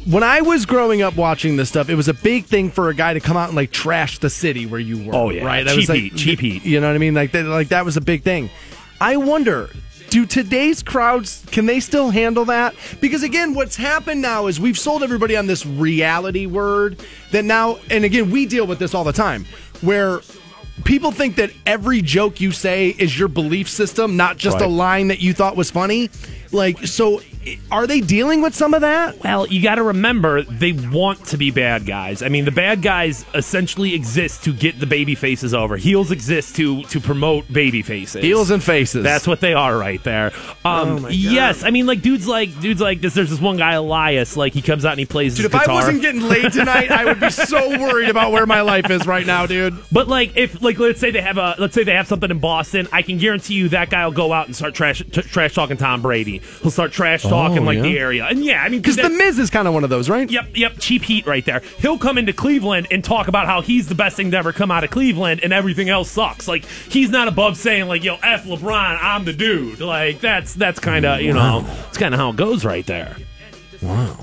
[0.09, 2.95] When I was growing up watching this stuff, it was a big thing for a
[2.95, 5.13] guy to come out and like trash the city where you were.
[5.15, 5.45] Oh, yeah.
[5.45, 5.63] right.
[5.63, 6.65] That Cheap was like, heat, cheap heat.
[6.65, 7.13] You know what I mean?
[7.13, 8.49] Like that, like that was a big thing.
[8.99, 9.69] I wonder,
[10.09, 12.75] do today's crowds can they still handle that?
[12.99, 16.99] Because again, what's happened now is we've sold everybody on this reality word
[17.31, 19.45] that now, and again, we deal with this all the time,
[19.81, 20.19] where
[20.83, 25.09] people think that every joke you say is your belief system, not just a line
[25.09, 26.09] that you thought was funny.
[26.51, 27.21] Like, so
[27.71, 29.23] are they dealing with some of that?
[29.23, 32.21] well, you got to remember they want to be bad guys.
[32.21, 35.77] I mean, the bad guys essentially exist to get the baby faces over.
[35.77, 38.21] Heels exist to to promote baby faces.
[38.23, 39.03] Heels and faces.
[39.03, 40.31] That's what they are right there.
[40.65, 41.11] Um, Oh my God.
[41.13, 43.13] yes, I mean like dudes like dudes like this.
[43.13, 44.35] There's this one guy Elias.
[44.37, 45.69] Like he comes out and he plays Dude, his if guitar.
[45.69, 49.05] I wasn't getting laid tonight, I would be so worried about where my life is
[49.07, 49.75] right now, dude.
[49.91, 52.39] But like, if like, let's say they have a, let's say they have something in
[52.39, 55.53] Boston, I can guarantee you that guy will go out and start trash t- trash
[55.53, 56.39] talking Tom Brady.
[56.61, 57.83] He'll start trash talking Oh, like yeah?
[57.83, 60.09] the area, and yeah, I mean, Because the Miz is kind of one of those,
[60.09, 60.29] right?
[60.29, 61.61] Yep, yep, cheap heat right there.
[61.79, 64.71] He'll come into Cleveland and talk about how he's the best thing to ever come
[64.71, 66.47] out of Cleveland, and everything else sucks.
[66.47, 70.79] Like he's not above saying like, "Yo, f LeBron, I'm the dude." Like that's that's
[70.79, 73.15] kind of you know, it's kind of how it goes right there.
[73.81, 74.17] Wow.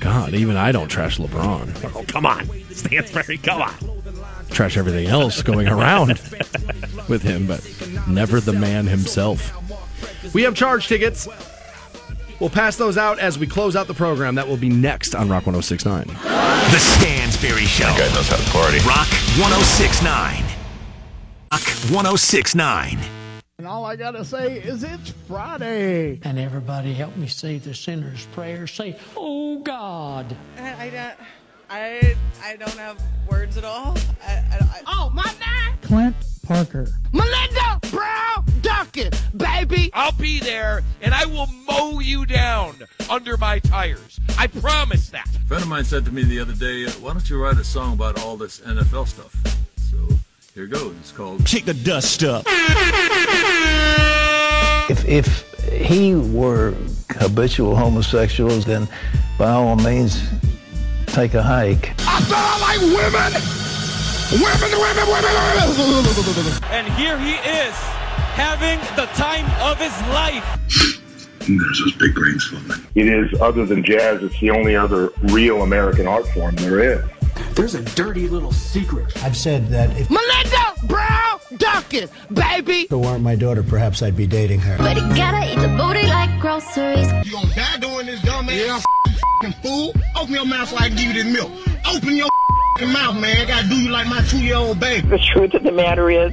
[0.00, 1.92] God, even I don't trash LeBron.
[1.96, 3.74] Oh, come on, Stansbury, come on.
[4.50, 6.08] Trash everything else going around
[7.08, 7.66] with him, but
[8.06, 9.52] never the man himself.
[10.34, 11.28] We have charge tickets.
[12.40, 14.36] We'll pass those out as we close out the program.
[14.36, 16.06] That will be next on Rock 1069.
[16.06, 17.84] The Stansbury Show.
[17.84, 18.78] That guy knows how to party.
[18.86, 19.08] Rock
[19.38, 20.44] 1069.
[21.50, 21.60] Rock
[21.90, 22.98] 1069.
[23.58, 26.20] And all I gotta say is it's Friday.
[26.22, 28.68] And everybody help me say the sinner's prayer.
[28.68, 30.36] Say, Oh God.
[30.58, 31.14] I, I don't.
[31.70, 33.96] I I don't have words at all.
[34.26, 35.82] I, I, I, oh, my God!
[35.82, 36.16] Clint
[36.46, 36.88] Parker.
[37.12, 38.44] Melinda Brown
[38.78, 39.90] Duckett, baby.
[39.92, 42.76] I'll be there and I will mow you down
[43.10, 44.20] under my tires.
[44.38, 45.26] I promise that.
[45.34, 47.58] A friend of mine said to me the other day, uh, "Why don't you write
[47.58, 49.34] a song about all this NFL stuff?"
[49.90, 49.96] So
[50.54, 50.94] here goes.
[51.00, 52.44] It's called Kick the dust up.
[54.88, 56.72] If, if he were
[57.10, 58.86] habitual homosexuals, then
[59.40, 60.22] by all means,
[61.06, 61.94] take a hike.
[61.98, 63.42] I said I like women.
[64.30, 65.34] Women, women, women,
[66.36, 66.62] women.
[66.70, 67.97] And here he is
[68.38, 70.44] having the time of his life.
[71.40, 72.86] There's those big brains floating.
[72.94, 77.04] It is, other than jazz, it's the only other real American art form there is.
[77.54, 79.06] There's a dirty little secret.
[79.24, 82.82] I've said that if Melinda Brown Duncan, baby.
[82.82, 84.78] If it weren't my daughter, perhaps I'd be dating her.
[84.78, 87.10] But you gotta eat the booty like groceries.
[87.26, 88.84] You gonna die doing this, dumb ass
[89.42, 89.50] yeah.
[89.62, 89.94] fool?
[90.16, 91.50] Open your mouth so I can give you this milk.
[91.88, 92.28] Open your
[92.82, 93.40] mouth, man.
[93.40, 95.08] I gotta do you like my two-year-old baby.
[95.08, 96.32] The truth of the matter is,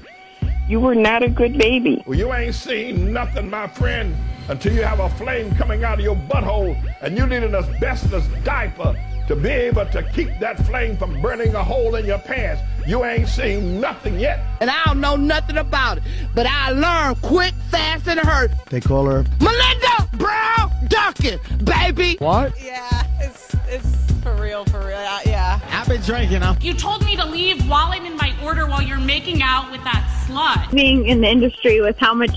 [0.67, 2.03] you were not a good baby.
[2.05, 4.15] Well, you ain't seen nothing, my friend,
[4.49, 8.27] until you have a flame coming out of your butthole and you need an asbestos
[8.43, 8.95] diaper
[9.27, 12.61] to be able to keep that flame from burning a hole in your pants.
[12.87, 14.39] You ain't seen nothing yet.
[14.61, 16.03] And I don't know nothing about it,
[16.35, 18.51] but I learned quick, fast, and hurt.
[18.69, 19.25] They call her.
[19.39, 22.17] Melinda Brown Duncan, baby.
[22.19, 22.53] What?
[22.63, 24.97] Yeah, it's it's for real, for real.
[24.97, 25.59] Uh, Yeah.
[25.71, 26.43] I've been drinking.
[26.43, 29.71] I'm You told me to leave while I'm in my order while you're making out
[29.71, 30.71] with that slut.
[30.71, 32.35] Being in the industry with how much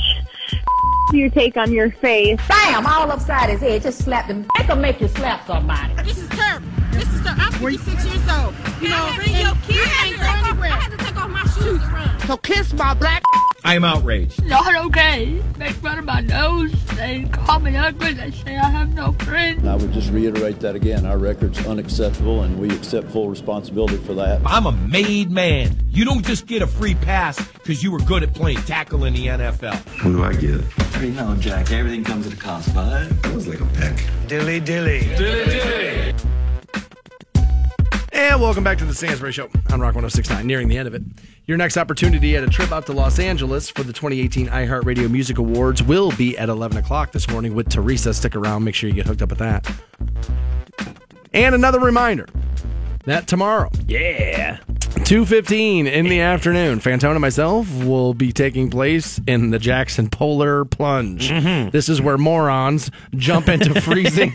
[1.12, 2.38] you take on your face.
[2.48, 2.86] Bam!
[2.86, 3.82] All upside his head.
[3.82, 4.46] Just slap him.
[4.56, 5.94] Make him make you slap somebody.
[6.04, 6.66] This is terrible.
[7.34, 7.44] This.
[7.44, 8.54] I'm 56 years old.
[8.80, 9.90] You know, bring your kids.
[9.92, 10.70] I can't anywhere.
[10.70, 11.80] I had to take off my shoes.
[11.80, 12.20] to run.
[12.20, 13.22] so kiss my black.
[13.64, 14.44] I'm outraged.
[14.44, 15.42] Not okay.
[15.58, 16.72] Make fun of my nose.
[16.96, 18.14] They call me ugly.
[18.14, 19.66] They say I have no friends.
[19.66, 21.04] I would just reiterate that again.
[21.04, 24.40] Our record's unacceptable, and we accept full responsibility for that.
[24.46, 25.76] I'm a made man.
[25.90, 29.14] You don't just get a free pass because you were good at playing tackle in
[29.14, 29.76] the NFL.
[30.04, 31.02] What do I get?
[31.02, 33.10] You know, Jack, everything comes at a cost, bud.
[33.22, 34.00] That was like a peck.
[34.28, 35.00] Dilly dilly.
[35.16, 36.14] Dilly dilly.
[38.18, 41.02] And welcome back to the Stansbury Show on Rock 1069, nearing the end of it.
[41.46, 45.38] Your next opportunity at a trip out to Los Angeles for the 2018 iHeartRadio Music
[45.38, 48.12] Awards will be at 11 o'clock this morning with Teresa.
[48.12, 49.70] Stick around, make sure you get hooked up with that.
[51.32, 52.26] And another reminder
[53.04, 54.58] that tomorrow, Yeah.
[55.08, 60.66] 2.15 in the afternoon, Fantone and myself will be taking place in the Jackson Polar
[60.66, 61.30] Plunge.
[61.30, 61.70] Mm-hmm.
[61.70, 64.32] This is where morons jump into freezing.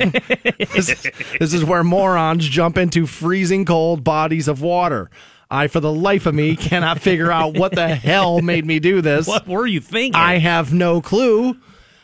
[0.74, 5.12] this, this is where morons jump into freezing cold bodies of water.
[5.48, 9.02] I, for the life of me, cannot figure out what the hell made me do
[9.02, 9.28] this.
[9.28, 10.20] What were you thinking?
[10.20, 11.56] I have no clue.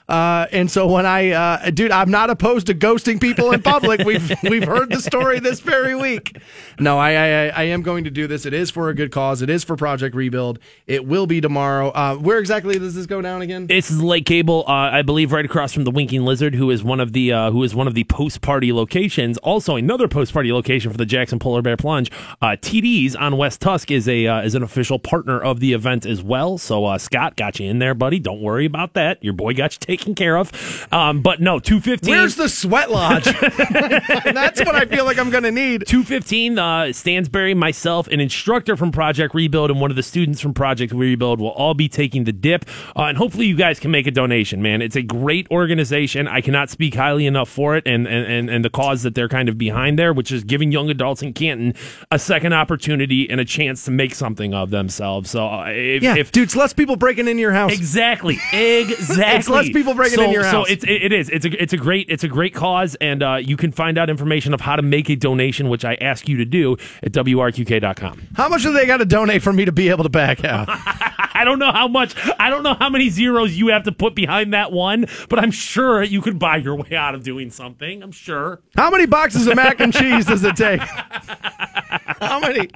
[0.10, 4.04] Uh, and so when I, uh, dude, I'm not opposed to ghosting people in public.
[4.04, 6.38] We've we've heard the story this very week.
[6.80, 8.46] No, I, I I am going to do this.
[8.48, 9.44] It is for a good cause.
[9.44, 10.58] It is for Project Rebuild.
[10.88, 11.90] It will be tomorrow.
[11.90, 13.68] Uh, where exactly does this go down again?
[13.68, 16.84] This is Lake Cable, uh, I believe, right across from the Winking Lizard, who is
[16.84, 19.38] one of the uh, who is one of the post party locations.
[19.40, 22.12] Also, another post party location for the Jackson Polar Bear Plunge.
[22.42, 26.24] Uh, TD's on West Tusk is a is an official partner of the event as
[26.24, 26.58] well.
[26.58, 28.18] So Scott got you in there, buddy.
[28.18, 29.24] Don't worry about that.
[29.24, 29.80] Your boy got you
[30.16, 30.52] care of.
[30.92, 32.16] Um, but no, two fifteen.
[32.16, 33.26] Where's the sweat lodge?
[33.50, 35.86] That's what I feel like I'm going to need.
[35.88, 40.54] 215, uh, Stansbury, myself, an instructor from Project Rebuild, and one of the students from
[40.54, 42.66] Project Rebuild will all be taking the dip.
[42.96, 44.82] Uh, and hopefully, you guys can make a donation, man.
[44.82, 46.28] It's a great organization.
[46.28, 49.30] I cannot speak highly enough for it and, and, and, and the cause that they're
[49.30, 51.74] kind of behind there, which is giving young adults in Canton
[52.12, 55.30] a second opportunity and a chance to make something of themselves.
[55.30, 57.74] So, uh, if, yeah, if dude, it's less people breaking into your house.
[57.74, 58.38] Exactly.
[58.54, 59.26] Exactly.
[59.40, 61.30] It's less people breaking so, in your so it's it, it is.
[61.30, 64.10] It's a it's a great it's a great cause, and uh, you can find out
[64.10, 68.28] information of how to make a donation, which I ask you to do at wrqk.com.
[68.36, 70.68] How much do they got to donate for me to be able to back out?
[71.40, 72.16] I don't know how much.
[72.38, 75.52] I don't know how many zeros you have to put behind that one, but I'm
[75.52, 78.04] sure you could buy your way out of doing something.
[78.04, 78.62] I'm sure.
[78.76, 80.82] How many boxes of mac and cheese does it take?
[82.20, 82.70] How many?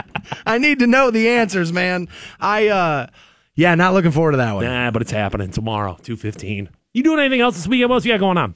[0.45, 2.07] I need to know the answers, man.
[2.40, 3.07] I uh
[3.56, 4.65] yeah, not looking forward to that one.
[4.65, 6.69] Nah, but it's happening tomorrow, two fifteen.
[6.94, 7.90] You doing anything else this weekend?
[7.90, 8.56] What else you got going on?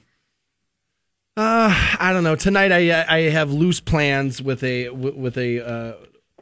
[1.35, 1.69] Uh,
[1.99, 2.35] I don't know.
[2.35, 5.93] Tonight I I have loose plans with a with a uh,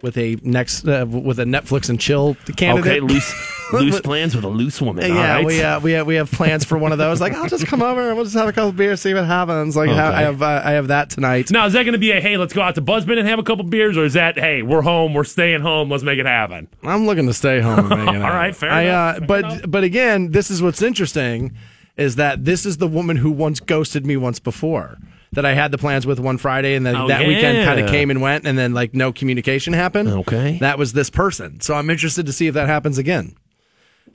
[0.02, 2.92] with a next uh, with a Netflix and chill candidate.
[2.92, 3.34] Okay, loose
[3.74, 5.06] loose plans with a loose woman.
[5.14, 5.46] Yeah, right.
[5.46, 7.20] we uh, we have we have plans for one of those.
[7.20, 9.76] Like, I'll just come over and we'll just have a couple beers, see what happens.
[9.76, 10.00] Like, Okay.
[10.00, 11.52] I have uh, I have that tonight.
[11.52, 13.40] Now, is that going to be a hey, let's go out to Buzzman and have
[13.40, 16.26] a couple beers, or is that hey, we're home, we're staying home, let's make it
[16.26, 16.70] happen?
[16.84, 17.80] I'm looking to stay home.
[17.80, 18.30] And make it All happen.
[18.38, 19.62] right, fair I, enough, Uh, fair but enough.
[19.68, 21.54] but again, this is what's interesting
[21.98, 24.98] is that this is the woman who once ghosted me once before.
[25.34, 27.90] That I had the plans with one Friday, and then Oh, that weekend kind of
[27.90, 30.08] came and went, and then like no communication happened.
[30.08, 31.60] Okay, that was this person.
[31.60, 33.36] So I'm interested to see if that happens again.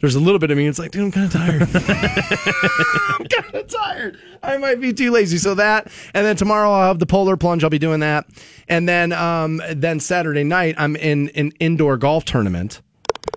[0.00, 0.66] There's a little bit of me.
[0.66, 1.62] It's like, dude, I'm kind of tired.
[3.18, 4.18] I'm kind of tired.
[4.42, 5.36] I might be too lazy.
[5.36, 7.64] So that, and then tomorrow I'll have the polar plunge.
[7.64, 8.26] I'll be doing that,
[8.68, 12.80] and then um, then Saturday night I'm in an indoor golf tournament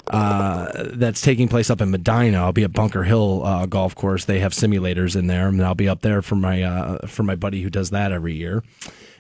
[0.07, 2.39] uh, that's taking place up in Medina.
[2.39, 4.25] I'll be at Bunker Hill uh, Golf Course.
[4.25, 7.35] They have simulators in there, and I'll be up there for my uh, for my
[7.35, 8.63] buddy who does that every year.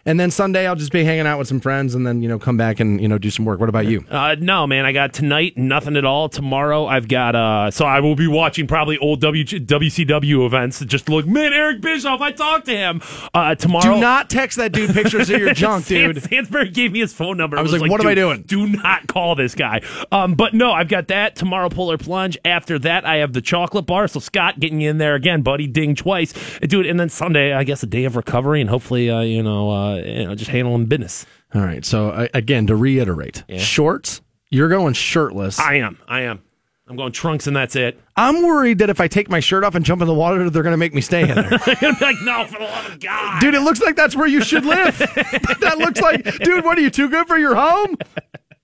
[0.05, 2.37] And then Sunday, I'll just be hanging out with some friends and then, you know,
[2.37, 3.59] come back and, you know, do some work.
[3.61, 4.03] What about you?
[4.09, 4.85] Uh, no, man.
[4.85, 6.27] I got tonight nothing at all.
[6.27, 10.83] Tomorrow I've got uh, so I will be watching probably old w- WCW events.
[10.85, 12.21] Just look, man, Eric Bischoff.
[12.21, 13.01] I talked to him
[13.33, 13.95] uh, tomorrow.
[13.95, 16.21] Do not text that dude pictures of your junk, dude.
[16.21, 17.57] Stan- gave me his phone number.
[17.57, 19.81] I was like, what am I doing?" Do not call this guy.
[20.11, 21.69] Um, but no, I've got that tomorrow.
[21.69, 22.37] Polar plunge.
[22.45, 24.07] After that, I have the chocolate bar.
[24.07, 25.67] So Scott getting you in there again, buddy.
[25.67, 26.85] Ding twice, dude.
[26.85, 29.92] And then Sunday, I guess a day of recovery and hopefully, uh, you know, uh,
[29.95, 31.25] you know, just handling business.
[31.53, 31.85] All right.
[31.85, 35.59] So, uh, again, to reiterate, shorts, you're going shirtless.
[35.59, 35.99] I am.
[36.07, 36.41] I am.
[36.87, 37.99] I'm going trunks and that's it.
[38.17, 40.63] I'm worried that if I take my shirt off and jump in the water, they're
[40.63, 41.45] going to make me stay in there.
[41.81, 43.39] I'm be like, no, for the love of God.
[43.39, 44.97] Dude, it looks like that's where you should live.
[44.97, 47.97] that looks like, dude, what are you too good for your home?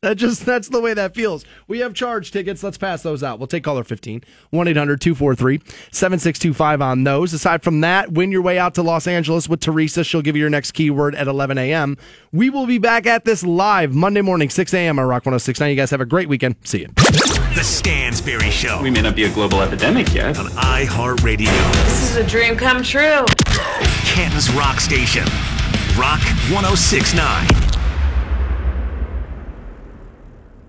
[0.02, 1.44] That just that's the way that feels.
[1.68, 2.64] We have charge tickets.
[2.64, 3.38] Let's pass those out.
[3.38, 4.24] We'll take caller 15
[4.54, 7.34] 1-800-243-7625 on those.
[7.34, 10.06] Aside from that, win your way out to Los Angeles with Teresa.
[10.06, 11.98] She'll give you your next keyword at 11 a.m.
[12.32, 15.00] We will be back at this live Monday morning, 6 a.m.
[15.00, 15.70] on Rock 106.9.
[15.70, 16.56] You guys have a great weekend.
[16.64, 16.88] See you.
[16.96, 18.82] The Stansbury Show.
[18.82, 20.40] We may not be a global epidemic yet.
[20.40, 21.52] On iHeartRadio.
[21.84, 23.26] This is a dream come true.
[24.06, 25.26] Canton's Rock Station.
[25.98, 26.22] Rock
[26.54, 27.69] 1069.